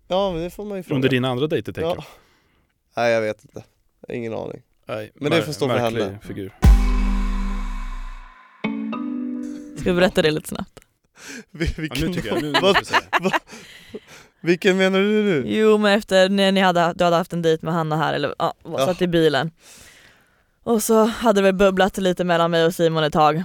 ja 0.08 0.32
men 0.32 0.42
det 0.42 0.50
får 0.50 0.64
man 0.64 0.76
ju 0.76 0.82
fråga. 0.82 0.94
Under 0.96 1.08
dina 1.08 1.28
andra 1.28 1.46
dejter 1.46 1.72
tänker 1.72 1.88
ja. 1.88 1.94
jag? 1.96 2.04
Nej 2.96 3.12
jag 3.12 3.20
vet 3.20 3.44
inte. 3.44 3.64
Jag 4.08 4.16
Ingen 4.16 4.34
aning. 4.34 4.62
Nej, 4.86 5.12
Men 5.14 5.30
det 5.30 5.42
får 5.42 5.52
stå 5.52 5.68
för 5.68 5.76
henne. 5.78 6.18
figur. 6.22 6.52
Ska 9.80 9.90
vi 9.92 9.96
berätta 10.00 10.22
det 10.22 10.30
lite 10.30 10.48
snabbt? 10.48 10.80
Vil- 11.50 11.66
Ja, 11.76 11.82
Vilken, 11.82 12.08
nu 12.08 12.14
tycker 12.14 12.28
jag, 12.28 12.42
nu 12.42 12.52
Vad- 12.62 12.86
säga. 12.86 13.00
vilken 14.40 14.76
menar 14.76 14.98
du 14.98 15.04
nu? 15.22 15.42
Jo 15.46 15.78
men 15.78 15.98
efter 15.98 16.28
när 16.28 16.52
ni 16.52 16.60
hade, 16.60 16.92
du 16.96 17.04
hade 17.04 17.16
haft 17.16 17.32
en 17.32 17.42
dejt 17.42 17.64
med 17.66 17.74
Hanna 17.74 17.96
här, 17.96 18.14
eller 18.14 18.34
ja, 18.38 18.54
var 18.62 18.80
Ja. 18.80 18.86
satt 18.86 19.02
i 19.02 19.06
bilen 19.08 19.50
Och 20.62 20.82
så 20.82 21.04
hade 21.04 21.40
det 21.40 21.44
väl 21.44 21.54
bubblat 21.54 21.98
lite 21.98 22.24
mellan 22.24 22.50
mig 22.50 22.64
och 22.66 22.74
Simon 22.74 23.04
ett 23.04 23.12
tag 23.12 23.42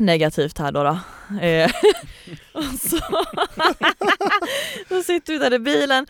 Negativt 0.00 0.58
här 0.58 0.72
då, 0.72 0.82
då. 0.82 0.98
Eh, 1.40 1.70
och 2.52 2.64
så, 2.64 2.98
så 4.88 5.02
sitter 5.02 5.32
vi 5.32 5.38
där 5.38 5.54
i 5.54 5.58
bilen 5.58 6.06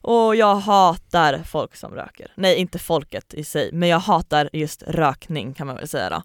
och 0.00 0.36
jag 0.36 0.56
hatar 0.56 1.42
folk 1.46 1.76
som 1.76 1.94
röker. 1.94 2.32
Nej 2.34 2.56
inte 2.56 2.78
folket 2.78 3.34
i 3.34 3.44
sig, 3.44 3.70
men 3.72 3.88
jag 3.88 3.98
hatar 3.98 4.50
just 4.52 4.82
rökning 4.82 5.54
kan 5.54 5.66
man 5.66 5.76
väl 5.76 5.88
säga 5.88 6.10
då. 6.10 6.22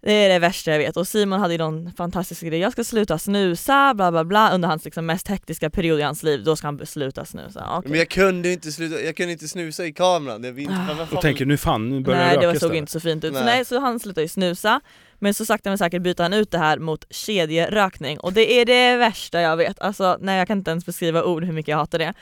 Det 0.00 0.12
är 0.12 0.28
det 0.28 0.38
värsta 0.38 0.70
jag 0.70 0.78
vet 0.78 0.96
och 0.96 1.08
Simon 1.08 1.40
hade 1.40 1.54
ju 1.54 1.58
någon 1.58 1.92
fantastisk 1.92 2.42
grej, 2.42 2.58
jag 2.60 2.72
ska 2.72 2.84
sluta 2.84 3.18
snusa 3.18 3.94
bla 3.94 4.10
bla 4.10 4.24
bla 4.24 4.50
under 4.54 4.68
hans 4.68 4.84
liksom 4.84 5.06
mest 5.06 5.28
hektiska 5.28 5.70
period 5.70 6.00
i 6.00 6.02
hans 6.02 6.22
liv, 6.22 6.44
då 6.44 6.56
ska 6.56 6.66
han 6.66 6.86
sluta 6.86 7.24
snusa. 7.24 7.78
Okay. 7.78 7.90
Men 7.90 7.98
jag 7.98 8.08
kunde 8.08 8.48
ju 8.48 8.54
inte 8.54 8.72
sluta, 8.72 9.00
jag 9.00 9.16
kunde 9.16 9.32
inte 9.32 9.48
snusa 9.48 9.86
i 9.86 9.92
kameran, 9.92 10.44
jag 10.44 10.52
vill, 10.52 10.70
Ah. 10.70 11.16
Och 11.16 11.22
tänker 11.22 11.46
nu 11.46 11.56
fan, 11.56 11.88
nu 11.90 12.00
börjar 12.00 12.18
Nej 12.20 12.28
det 12.28 12.40
det 12.40 12.46
röka 12.46 12.52
var- 12.54 12.68
såg 12.68 12.76
inte 12.76 12.92
så 12.92 13.00
fint 13.00 13.24
ut. 13.24 13.34
Så, 13.34 13.44
Nej. 13.44 13.56
nej, 13.56 13.64
så 13.64 13.78
han 13.80 14.00
slutade 14.00 14.22
ju 14.22 14.28
snusa. 14.28 14.80
Men 15.18 15.34
så 15.34 15.44
sakta 15.44 15.70
men 15.70 15.78
säkert 15.78 16.02
byter 16.02 16.22
han 16.22 16.32
ut 16.32 16.50
det 16.50 16.58
här 16.58 16.78
mot 16.78 17.04
kedjerökning 17.10 18.20
och 18.20 18.32
det 18.32 18.52
är 18.52 18.64
det 18.64 18.96
värsta 18.96 19.40
jag 19.40 19.56
vet. 19.56 19.80
Alltså 19.80 20.16
nej 20.20 20.38
jag 20.38 20.46
kan 20.46 20.58
inte 20.58 20.70
ens 20.70 20.86
beskriva 20.86 21.24
ord 21.24 21.44
hur 21.44 21.52
mycket 21.52 21.70
jag 21.70 21.76
hatar 21.78 21.98
det. 21.98 22.14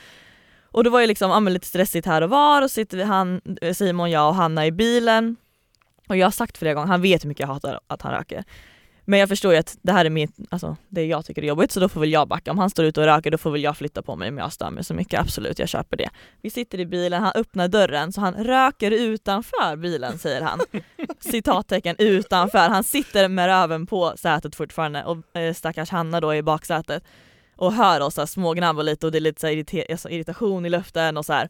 Och 0.70 0.84
det 0.84 0.90
var 0.90 1.00
ju 1.00 1.06
liksom 1.06 1.30
ja, 1.30 1.40
lite 1.40 1.66
stressigt 1.66 2.06
här 2.06 2.22
och 2.22 2.30
var 2.30 2.62
och 2.62 2.70
sitter 2.70 2.96
vi 2.96 3.02
han, 3.02 3.40
Simon, 3.74 4.10
jag 4.10 4.28
och 4.28 4.34
Hanna 4.34 4.66
i 4.66 4.72
bilen. 4.72 5.36
Och 6.08 6.16
jag 6.16 6.26
har 6.26 6.30
sagt 6.30 6.58
flera 6.58 6.74
gånger, 6.74 6.86
han 6.86 7.02
vet 7.02 7.24
hur 7.24 7.28
mycket 7.28 7.40
jag 7.40 7.48
hatar 7.48 7.80
att 7.86 8.02
han 8.02 8.12
röker. 8.12 8.44
Men 9.08 9.18
jag 9.18 9.28
förstår 9.28 9.52
ju 9.52 9.58
att 9.58 9.78
det 9.82 9.92
här 9.92 10.04
är 10.04 10.10
mitt, 10.10 10.36
alltså 10.50 10.76
det 10.88 11.06
jag 11.06 11.24
tycker 11.24 11.42
är 11.42 11.46
jobbigt 11.46 11.72
så 11.72 11.80
då 11.80 11.88
får 11.88 12.00
väl 12.00 12.12
jag 12.12 12.28
backa. 12.28 12.50
Om 12.50 12.58
han 12.58 12.70
står 12.70 12.84
ute 12.84 13.00
och 13.00 13.06
röker 13.06 13.30
då 13.30 13.38
får 13.38 13.50
väl 13.50 13.62
jag 13.62 13.76
flytta 13.76 14.02
på 14.02 14.16
mig 14.16 14.28
om 14.28 14.38
jag 14.38 14.52
stör 14.52 14.70
mig 14.70 14.84
så 14.84 14.94
mycket. 14.94 15.20
Absolut, 15.20 15.58
jag 15.58 15.68
köper 15.68 15.96
det. 15.96 16.08
Vi 16.42 16.50
sitter 16.50 16.80
i 16.80 16.86
bilen, 16.86 17.22
han 17.22 17.32
öppnar 17.34 17.68
dörren 17.68 18.12
så 18.12 18.20
han 18.20 18.34
röker 18.34 18.90
utanför 18.90 19.76
bilen 19.76 20.18
säger 20.18 20.42
han. 20.42 20.60
Citattecken 21.20 21.96
utanför. 21.98 22.68
Han 22.68 22.84
sitter 22.84 23.28
med 23.28 23.46
röven 23.46 23.86
på 23.86 24.12
sätet 24.16 24.56
fortfarande 24.56 25.04
och 25.04 25.36
eh, 25.36 25.54
stackars 25.54 25.90
Hanna 25.90 26.20
då 26.20 26.34
i 26.34 26.42
baksätet 26.42 27.04
och 27.56 27.72
hör 27.72 28.00
oss 28.00 28.30
smågnabba 28.30 28.82
lite 28.82 29.06
och 29.06 29.12
det 29.12 29.18
är 29.18 29.20
lite 29.20 29.40
så 29.40 29.92
alltså, 29.92 30.08
irritation 30.10 30.66
i 30.66 30.70
luften 30.70 31.16
och 31.16 31.24
så 31.24 31.32
här. 31.32 31.48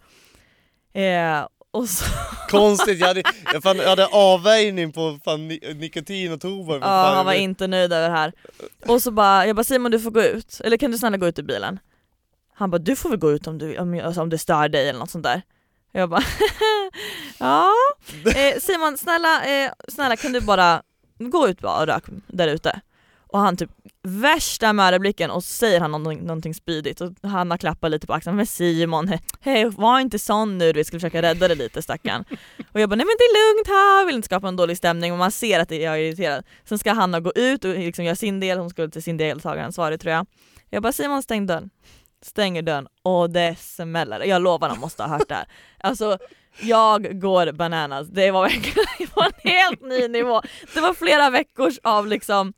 Eh, 0.93 1.47
och 1.77 1.89
så, 1.89 2.05
Konstigt, 2.51 2.99
jag 3.01 3.07
hade, 3.07 3.23
jag 3.53 3.63
fan, 3.63 3.77
jag 3.77 3.89
hade 3.89 4.07
avvärjning 4.07 4.93
på 4.93 5.19
fan, 5.25 5.49
ni- 5.49 5.75
nikotin 5.75 6.33
och 6.33 6.41
tobak 6.41 6.77
ja, 6.77 6.81
fan. 6.81 7.17
han 7.17 7.27
var 7.27 7.33
inte 7.33 7.67
nöjd 7.67 7.93
över 7.93 8.09
det 8.09 8.15
här. 8.17 8.33
Och 8.87 9.03
så 9.03 9.11
bara, 9.11 9.47
jag 9.47 9.57
bara 9.57 9.65
Simon 9.65 9.91
du 9.91 10.01
får 10.01 10.11
gå 10.11 10.23
ut, 10.23 10.61
eller 10.65 10.77
kan 10.77 10.91
du 10.91 10.99
snälla 10.99 11.17
gå 11.17 11.27
ut 11.27 11.39
ur 11.39 11.43
bilen? 11.43 11.79
Han 12.55 12.71
bara 12.71 12.79
du 12.79 12.97
får 12.97 13.09
väl 13.11 13.19
gå 13.19 13.33
ut 13.33 13.47
om, 13.47 13.59
du, 13.59 13.79
om, 13.79 14.01
alltså, 14.05 14.21
om 14.21 14.29
det 14.31 14.39
stör 14.39 14.69
dig 14.69 14.89
eller 14.89 14.99
något 14.99 15.11
sånt 15.11 15.25
där. 15.25 15.43
Jag 15.93 16.09
bara 16.11 16.23
ja, 17.39 17.73
eh, 18.37 18.61
Simon 18.61 18.99
snälla, 18.99 19.45
eh, 19.45 19.71
snälla 19.89 20.17
kan 20.17 20.33
du 20.33 20.41
bara 20.41 20.83
gå 21.19 21.49
ut 21.49 21.61
bara 21.61 21.81
och 21.81 21.87
rök 21.87 22.05
där 22.27 22.49
ute? 22.49 22.81
Och 23.29 23.39
han 23.39 23.57
typ 23.57 23.71
värsta 24.07 24.73
mördarblicken 24.73 25.31
och 25.31 25.45
så 25.45 25.53
säger 25.53 25.81
han 25.81 25.93
någonting, 25.93 26.27
någonting 26.27 26.55
spydigt 26.55 27.01
och 27.01 27.13
Hanna 27.23 27.59
klappar 27.59 27.89
lite 27.89 28.07
på 28.07 28.13
axeln, 28.13 28.37
men 28.37 28.47
Simon, 28.47 29.19
hej, 29.41 29.65
var 29.65 30.01
inte 30.01 30.19
sån 30.19 30.59
nu, 30.59 30.73
vi 30.73 30.85
skulle 30.85 31.01
försöka 31.01 31.23
rädda 31.23 31.49
dig 31.49 31.57
lite 31.57 31.83
stackarn. 31.83 32.25
Och 32.73 32.81
jag 32.81 32.89
bara 32.89 32.97
nej 32.97 33.07
men 33.07 33.17
det 33.19 33.25
är 33.25 33.55
lugnt 33.55 33.69
här, 33.69 34.07
vill 34.07 34.15
inte 34.15 34.27
skapa 34.27 34.49
en 34.49 34.57
dålig 34.57 34.77
stämning 34.77 35.13
och 35.13 35.19
man 35.19 35.31
ser 35.31 35.61
att 35.61 35.71
jag 35.71 35.81
är 35.81 35.99
irriterad. 35.99 36.45
Sen 36.65 36.79
ska 36.79 36.93
Hanna 36.93 37.21
gå 37.21 37.33
ut 37.35 37.65
och 37.65 37.75
liksom 37.75 38.05
göra 38.05 38.17
sin 38.17 38.41
del, 38.41 38.59
hon 38.59 38.71
skulle 38.71 38.91
till 38.91 39.03
sin 39.03 39.17
deltagaransvarig 39.17 40.01
tror 40.01 40.13
jag. 40.15 40.27
Jag 40.71 40.83
bara 40.83 40.93
Simon 40.93 41.23
stäng 41.23 41.47
dörren. 41.47 41.71
Stänger 42.23 42.63
dörren 42.63 42.89
och 43.03 43.31
det 43.31 43.57
smäller. 43.59 44.25
Jag 44.25 44.43
lovar 44.43 44.69
han 44.69 44.79
måste 44.79 45.03
ha 45.03 45.11
hört 45.11 45.29
det 45.29 45.35
här. 45.35 45.49
Alltså 45.79 46.19
jag 46.61 47.21
går 47.21 47.53
bananas. 47.53 48.09
Det 48.09 48.31
var 48.31 48.43
verkligen 48.43 48.87
det 48.99 49.17
var 49.17 49.25
en 49.25 49.51
helt 49.51 49.83
ny 49.83 50.09
nivå. 50.09 50.43
Det 50.75 50.81
var 50.81 50.95
flera 50.95 51.31
veckors 51.31 51.79
av 51.83 52.07
liksom 52.07 52.53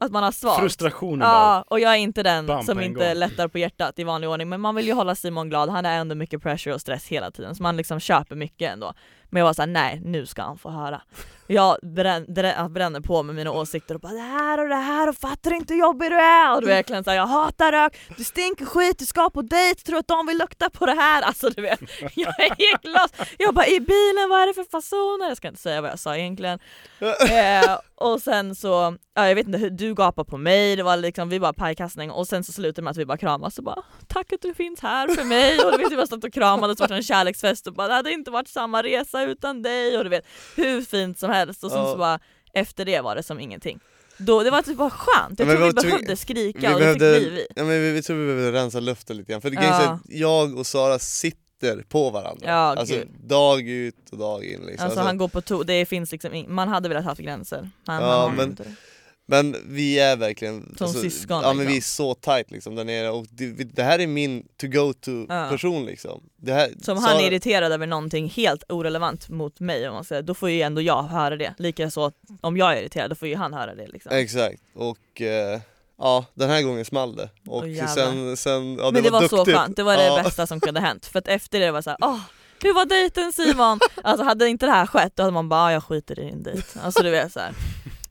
att 0.00 0.12
man 0.12 0.22
har 0.22 0.32
svalt. 0.32 0.60
Frustrationen 0.60 1.18
bara. 1.18 1.28
Ja, 1.28 1.64
och 1.68 1.80
jag 1.80 1.92
är 1.92 1.96
inte 1.96 2.22
den 2.22 2.46
Bam, 2.46 2.62
som 2.62 2.80
inte 2.80 3.08
gång. 3.08 3.18
lättar 3.18 3.48
på 3.48 3.58
hjärtat 3.58 3.98
i 3.98 4.04
vanlig 4.04 4.30
ordning 4.30 4.48
men 4.48 4.60
man 4.60 4.74
vill 4.74 4.86
ju 4.86 4.92
hålla 4.92 5.14
Simon 5.14 5.48
glad, 5.48 5.68
han 5.68 5.86
är 5.86 5.98
ändå 5.98 6.14
mycket 6.14 6.42
pressure 6.42 6.74
och 6.74 6.80
stress 6.80 7.06
hela 7.06 7.30
tiden 7.30 7.54
så 7.54 7.62
man 7.62 7.76
liksom 7.76 8.00
köper 8.00 8.36
mycket 8.36 8.72
ändå. 8.72 8.94
Men 9.30 9.40
jag 9.40 9.46
var 9.46 9.52
såhär, 9.54 9.66
nej 9.66 10.00
nu 10.04 10.26
ska 10.26 10.42
han 10.42 10.58
få 10.58 10.70
höra. 10.70 11.02
Jag 11.46 11.76
brän, 11.82 12.24
brän, 12.28 12.72
bränner 12.72 13.00
på 13.00 13.22
med 13.22 13.34
mina 13.34 13.50
åsikter 13.52 13.94
och 13.94 14.00
bara 14.00 14.12
det 14.12 14.20
här 14.20 14.60
och 14.60 14.68
det 14.68 14.74
här 14.74 15.08
och 15.08 15.16
fattar 15.16 15.54
inte 15.54 15.74
hur 15.74 15.80
jobbig 15.80 16.10
du 16.10 16.16
är 16.16 16.54
och 16.54 16.60
du 16.60 16.66
verkligen 16.66 17.04
såhär 17.04 17.16
jag 17.16 17.26
hatar 17.26 17.72
rök, 17.72 17.96
du 18.16 18.24
stinker 18.24 18.64
skit, 18.64 18.98
du 18.98 19.06
ska 19.06 19.30
på 19.30 19.42
dejt, 19.42 19.80
tror 19.82 19.98
att 19.98 20.08
de 20.08 20.26
vill 20.26 20.38
lukta 20.38 20.70
på 20.70 20.86
det 20.86 20.92
här. 20.92 21.22
Alltså 21.22 21.50
du 21.50 21.62
vet, 21.62 21.80
jag 22.14 22.40
är 22.40 22.88
lost. 22.88 23.14
Jag 23.38 23.54
bara 23.54 23.66
i 23.66 23.80
bilen, 23.80 24.28
vad 24.28 24.42
är 24.42 24.46
det 24.46 24.54
för 24.54 24.64
fasoner? 24.64 25.28
Jag 25.28 25.36
ska 25.36 25.48
inte 25.48 25.60
säga 25.60 25.80
vad 25.80 25.90
jag 25.90 25.98
sa 25.98 26.16
egentligen. 26.16 26.58
eh, 27.30 27.78
och 27.96 28.22
sen 28.22 28.54
så, 28.54 28.96
ja, 29.14 29.28
jag 29.28 29.34
vet 29.34 29.46
inte 29.46 29.58
hur 29.58 29.70
du 29.70 29.94
gapade 29.94 30.30
på 30.30 30.36
mig, 30.36 30.76
det 30.76 30.82
var 30.82 30.96
liksom, 30.96 31.28
vi 31.28 31.40
bara 31.40 31.52
pajkastning 31.52 32.10
och 32.10 32.28
sen 32.28 32.44
så 32.44 32.52
slutade 32.52 32.72
det 32.72 32.82
med 32.82 32.90
att 32.90 32.96
vi 32.96 33.06
bara 33.06 33.18
kramas 33.18 33.58
och 33.58 33.64
bara 33.64 33.82
tack 34.08 34.32
att 34.32 34.42
du 34.42 34.54
finns 34.54 34.80
här 34.80 35.08
för 35.08 35.24
mig 35.24 35.64
och 35.64 35.72
du 35.72 35.78
vet 35.78 35.92
vi 35.92 35.96
bara 35.96 36.06
stått 36.06 36.24
och 36.24 36.32
kramades, 36.32 36.80
varit 36.80 36.90
en 36.90 37.02
kärleksfest 37.02 37.66
och 37.66 37.74
bara 37.74 37.88
det 37.88 37.94
hade 37.94 38.12
inte 38.12 38.30
varit 38.30 38.48
samma 38.48 38.82
resa 38.82 39.22
utan 39.22 39.62
dig 39.62 39.98
och 39.98 40.04
du 40.04 40.10
vet 40.10 40.26
hur 40.56 40.82
fint 40.82 41.18
som 41.18 41.30
helst 41.34 41.64
och 41.64 41.70
sen 41.70 41.80
Ja. 41.80 41.92
så 41.92 41.98
bara 41.98 42.18
efter 42.52 42.84
det 42.84 43.00
var 43.00 43.16
det 43.16 43.22
som 43.22 43.40
ingenting. 43.40 43.80
Då, 44.18 44.42
det 44.42 44.50
var 44.50 44.62
typ 44.62 44.76
bara 44.76 44.90
skönt, 44.90 45.38
jag 45.38 45.46
Men 45.48 45.56
tror 45.56 45.66
vi 45.66 45.72
vi 45.82 45.82
behövde 45.90 46.16
skrika 46.16 46.58
vi 46.60 46.66
och 46.74 46.78
det 46.80 46.84
behövde, 46.98 47.14
fick 47.20 47.24
liv 47.30 47.38
i. 47.38 47.46
ja, 47.56 47.64
men 47.64 47.82
vi, 47.82 47.92
vi 47.92 48.02
tror 48.02 48.16
vi 48.16 48.34
behövde 48.34 48.58
rensa 48.58 48.80
luften 48.80 49.16
lite 49.16 49.32
grann, 49.32 49.40
för 49.42 49.50
det 49.50 49.56
Ja. 49.56 49.62
ja. 49.62 49.90
att 49.92 50.00
jag 50.06 50.58
och 50.58 50.66
Sara 50.66 50.98
sitter 50.98 51.82
på 51.88 52.10
varandra. 52.10 52.46
Ja, 52.46 52.52
alltså 52.54 52.94
gud. 52.94 53.08
dag 53.20 53.60
ut 53.68 54.10
och 54.12 54.18
dag 54.18 54.44
in 54.44 54.60
liksom. 54.66 54.84
Alltså, 54.84 55.00
han 55.00 55.18
går 55.18 55.28
på 55.28 55.40
to 55.40 55.62
det 55.62 55.86
finns 55.86 56.12
liksom 56.12 56.44
man 56.48 56.68
hade 56.68 56.88
velat 56.88 57.04
haft 57.04 57.20
gränser. 57.20 57.70
Han, 57.86 58.02
Ja, 58.02 58.26
han 58.26 58.36
men- 58.36 58.48
inte 58.50 58.62
det. 58.62 58.74
Men 59.26 59.56
vi 59.66 59.98
är 59.98 60.16
verkligen 60.16 60.74
Som 60.78 60.88
syskon, 60.88 61.40
Ja 61.42 61.52
men 61.52 61.56
liksom. 61.56 61.66
vi 61.72 61.76
är 61.76 61.80
så 61.80 62.14
tight 62.14 62.50
liksom 62.50 62.74
där 62.74 62.84
nere 62.84 63.10
och 63.10 63.26
det, 63.30 63.46
det 63.50 63.82
här 63.82 63.98
är 63.98 64.06
min 64.06 64.46
to 64.60 64.66
go 64.66 64.92
to 64.92 65.10
Ja. 65.28 65.48
person 65.50 65.86
liksom. 65.86 66.22
Det 66.36 66.52
här, 66.52 66.70
Som 66.82 66.98
han 66.98 67.16
är 67.20 67.26
irriterad 67.26 67.72
över 67.72 67.86
någonting 67.86 68.28
helt 68.28 68.64
orelevant 68.68 69.28
mot 69.28 69.60
mig 69.60 69.88
om 69.88 69.94
man 69.94 70.04
säger, 70.04 70.22
då 70.22 70.34
får 70.34 70.50
ju 70.50 70.62
ändå 70.62 70.82
jag 70.82 71.02
höra 71.02 71.36
det. 71.36 71.54
Likaså 71.58 72.12
om 72.40 72.56
jag 72.56 72.72
är 72.72 72.80
irriterad, 72.80 73.10
då 73.10 73.14
får 73.14 73.28
ju 73.28 73.36
han 73.36 73.54
höra 73.54 73.74
det 73.74 73.86
liksom. 73.86 74.12
Exakt, 74.12 74.62
och 74.74 75.20
eh, 75.20 75.60
ja 75.98 76.24
den 76.34 76.50
här 76.50 76.62
gången 76.62 76.84
small 76.84 77.16
det. 77.16 77.28
Och 77.46 77.68
jävlar. 77.68 77.86
sen, 77.94 78.36
sen, 78.36 78.76
ja, 78.76 78.90
Men 78.90 79.02
det 79.02 79.10
var, 79.10 79.20
var, 79.20 79.28
så 79.28 79.44
skönt, 79.44 79.76
det 79.76 79.82
var 79.82 79.96
det 79.96 80.04
ja. 80.06 80.22
bästa 80.24 80.46
som 80.46 80.60
kunde 80.60 80.80
hänt. 80.80 81.06
För 81.06 81.18
att 81.18 81.28
efter 81.28 81.60
det 81.60 81.70
var 81.70 81.82
så 81.82 81.90
här, 81.90 81.98
åh, 82.02 82.20
hur 82.62 82.74
var 82.74 82.86
dejten 82.86 83.32
Simon? 83.32 83.80
Alltså 84.02 84.24
hade 84.24 84.48
inte 84.48 84.66
det 84.66 84.72
här 84.72 84.86
skett 84.86 85.12
då 85.16 85.22
hade 85.22 85.32
man 85.32 85.48
bara, 85.48 85.60
"Ah, 85.60 85.72
jag 85.72 85.84
skiter 85.84 86.18
i 86.20 86.24
din 86.24 86.42
dejt. 86.42 86.62
Alltså 86.82 87.02
du 87.02 87.10
vet 87.10 87.32
så 87.32 87.40
här. 87.40 87.52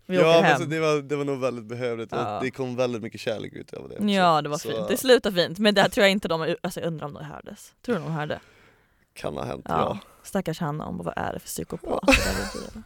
Vi 0.06 0.16
Ja 0.16 0.22
åker 0.40 0.44
hem. 0.44 0.58
så 0.60 0.66
det, 0.66 0.80
var, 0.80 1.02
det 1.02 1.16
var 1.16 1.26
nog 1.26 1.40
väldigt 1.40 1.66
behövligt 1.66 2.12
Ja. 2.12 2.38
och 2.38 2.44
det 2.44 2.52
kom 2.52 2.76
väldigt 2.76 3.02
mycket 3.02 3.22
kärlek 3.22 3.54
ut 3.54 3.74
av 3.74 3.90
det 3.90 3.96
också. 3.96 4.08
Ja 4.08 4.42
det 4.42 4.50
var 4.50 4.58
Så 4.58 4.70
fint, 4.70 4.88
det 4.88 4.98
slutade 4.98 5.36
fint. 5.36 5.60
Men 5.60 5.76
det 5.76 5.82
här 5.82 5.90
tror 5.90 6.04
jag 6.04 6.12
inte 6.12 6.28
de, 6.28 6.56
alltså 6.62 6.80
jag 6.80 6.88
undrar 6.88 7.06
om 7.08 7.14
det 7.14 7.24
hördes. 7.24 7.74
Tror 7.86 7.96
du 7.96 8.02
de 8.02 8.12
hörde? 8.12 8.40
kan 9.14 9.34
ha 9.38 9.44
hänt, 9.46 9.66
Ja. 9.70 9.74
ja. 9.76 9.98
Stackars 10.24 10.60
Hanna, 10.60 10.86
hon 10.86 10.98
bara, 10.98 11.04
vad 11.04 11.18
är 11.18 11.34
det 11.34 11.40
för 11.40 11.48
psykopat? 11.48 12.00
Det. 12.08 12.82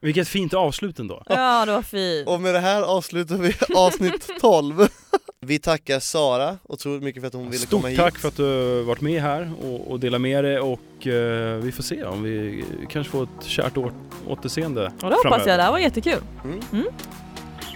Vilket 0.06 0.28
fint 0.28 0.54
avslut 0.54 0.98
ändå. 0.98 1.22
ja 1.28 1.66
det 1.66 1.72
var 1.72 1.82
fint. 1.82 2.28
Och 2.28 2.40
med 2.40 2.54
det 2.54 2.60
här 2.60 2.82
avslutar 2.82 3.36
vi 3.36 3.54
avsnitt 3.76 4.30
12. 4.40 4.88
Vi 5.40 5.58
tackar 5.58 6.00
Sara 6.00 6.58
otroligt 6.64 7.02
mycket 7.02 7.22
för 7.22 7.26
att 7.26 7.32
hon 7.34 7.44
ville 7.50 7.58
Stort 7.58 7.70
komma 7.70 7.88
hit. 7.88 7.98
tack 7.98 8.18
för 8.18 8.28
att 8.28 8.36
du 8.36 8.82
varit 8.82 9.00
med 9.00 9.22
här 9.22 9.52
och, 9.62 9.90
och 9.90 10.00
delat 10.00 10.20
med 10.20 10.44
dig 10.44 10.58
och 10.60 11.06
eh, 11.06 11.56
vi 11.56 11.72
får 11.72 11.82
se 11.82 12.04
om 12.04 12.22
vi 12.22 12.64
kanske 12.88 13.10
får 13.12 13.22
ett 13.22 13.44
kärt 13.44 13.76
år, 13.76 13.92
återseende 14.26 14.84
Och 14.86 14.90
det 15.00 15.06
hoppas 15.06 15.22
framöver. 15.22 15.48
jag, 15.50 15.58
det 15.58 15.62
här 15.62 15.70
var 15.70 15.78
jättekul. 15.78 16.20
Mm. 16.44 16.60
Mm. 16.72 16.86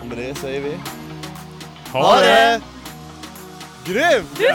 Och 0.01 0.07
med 0.07 0.19
det 0.19 0.35
säger 0.35 0.61
vi 0.61 0.77
Ha 1.93 2.21
det! 2.21 2.61
Grymt! 3.85 4.39
Du 4.39 4.47
är 4.47 4.55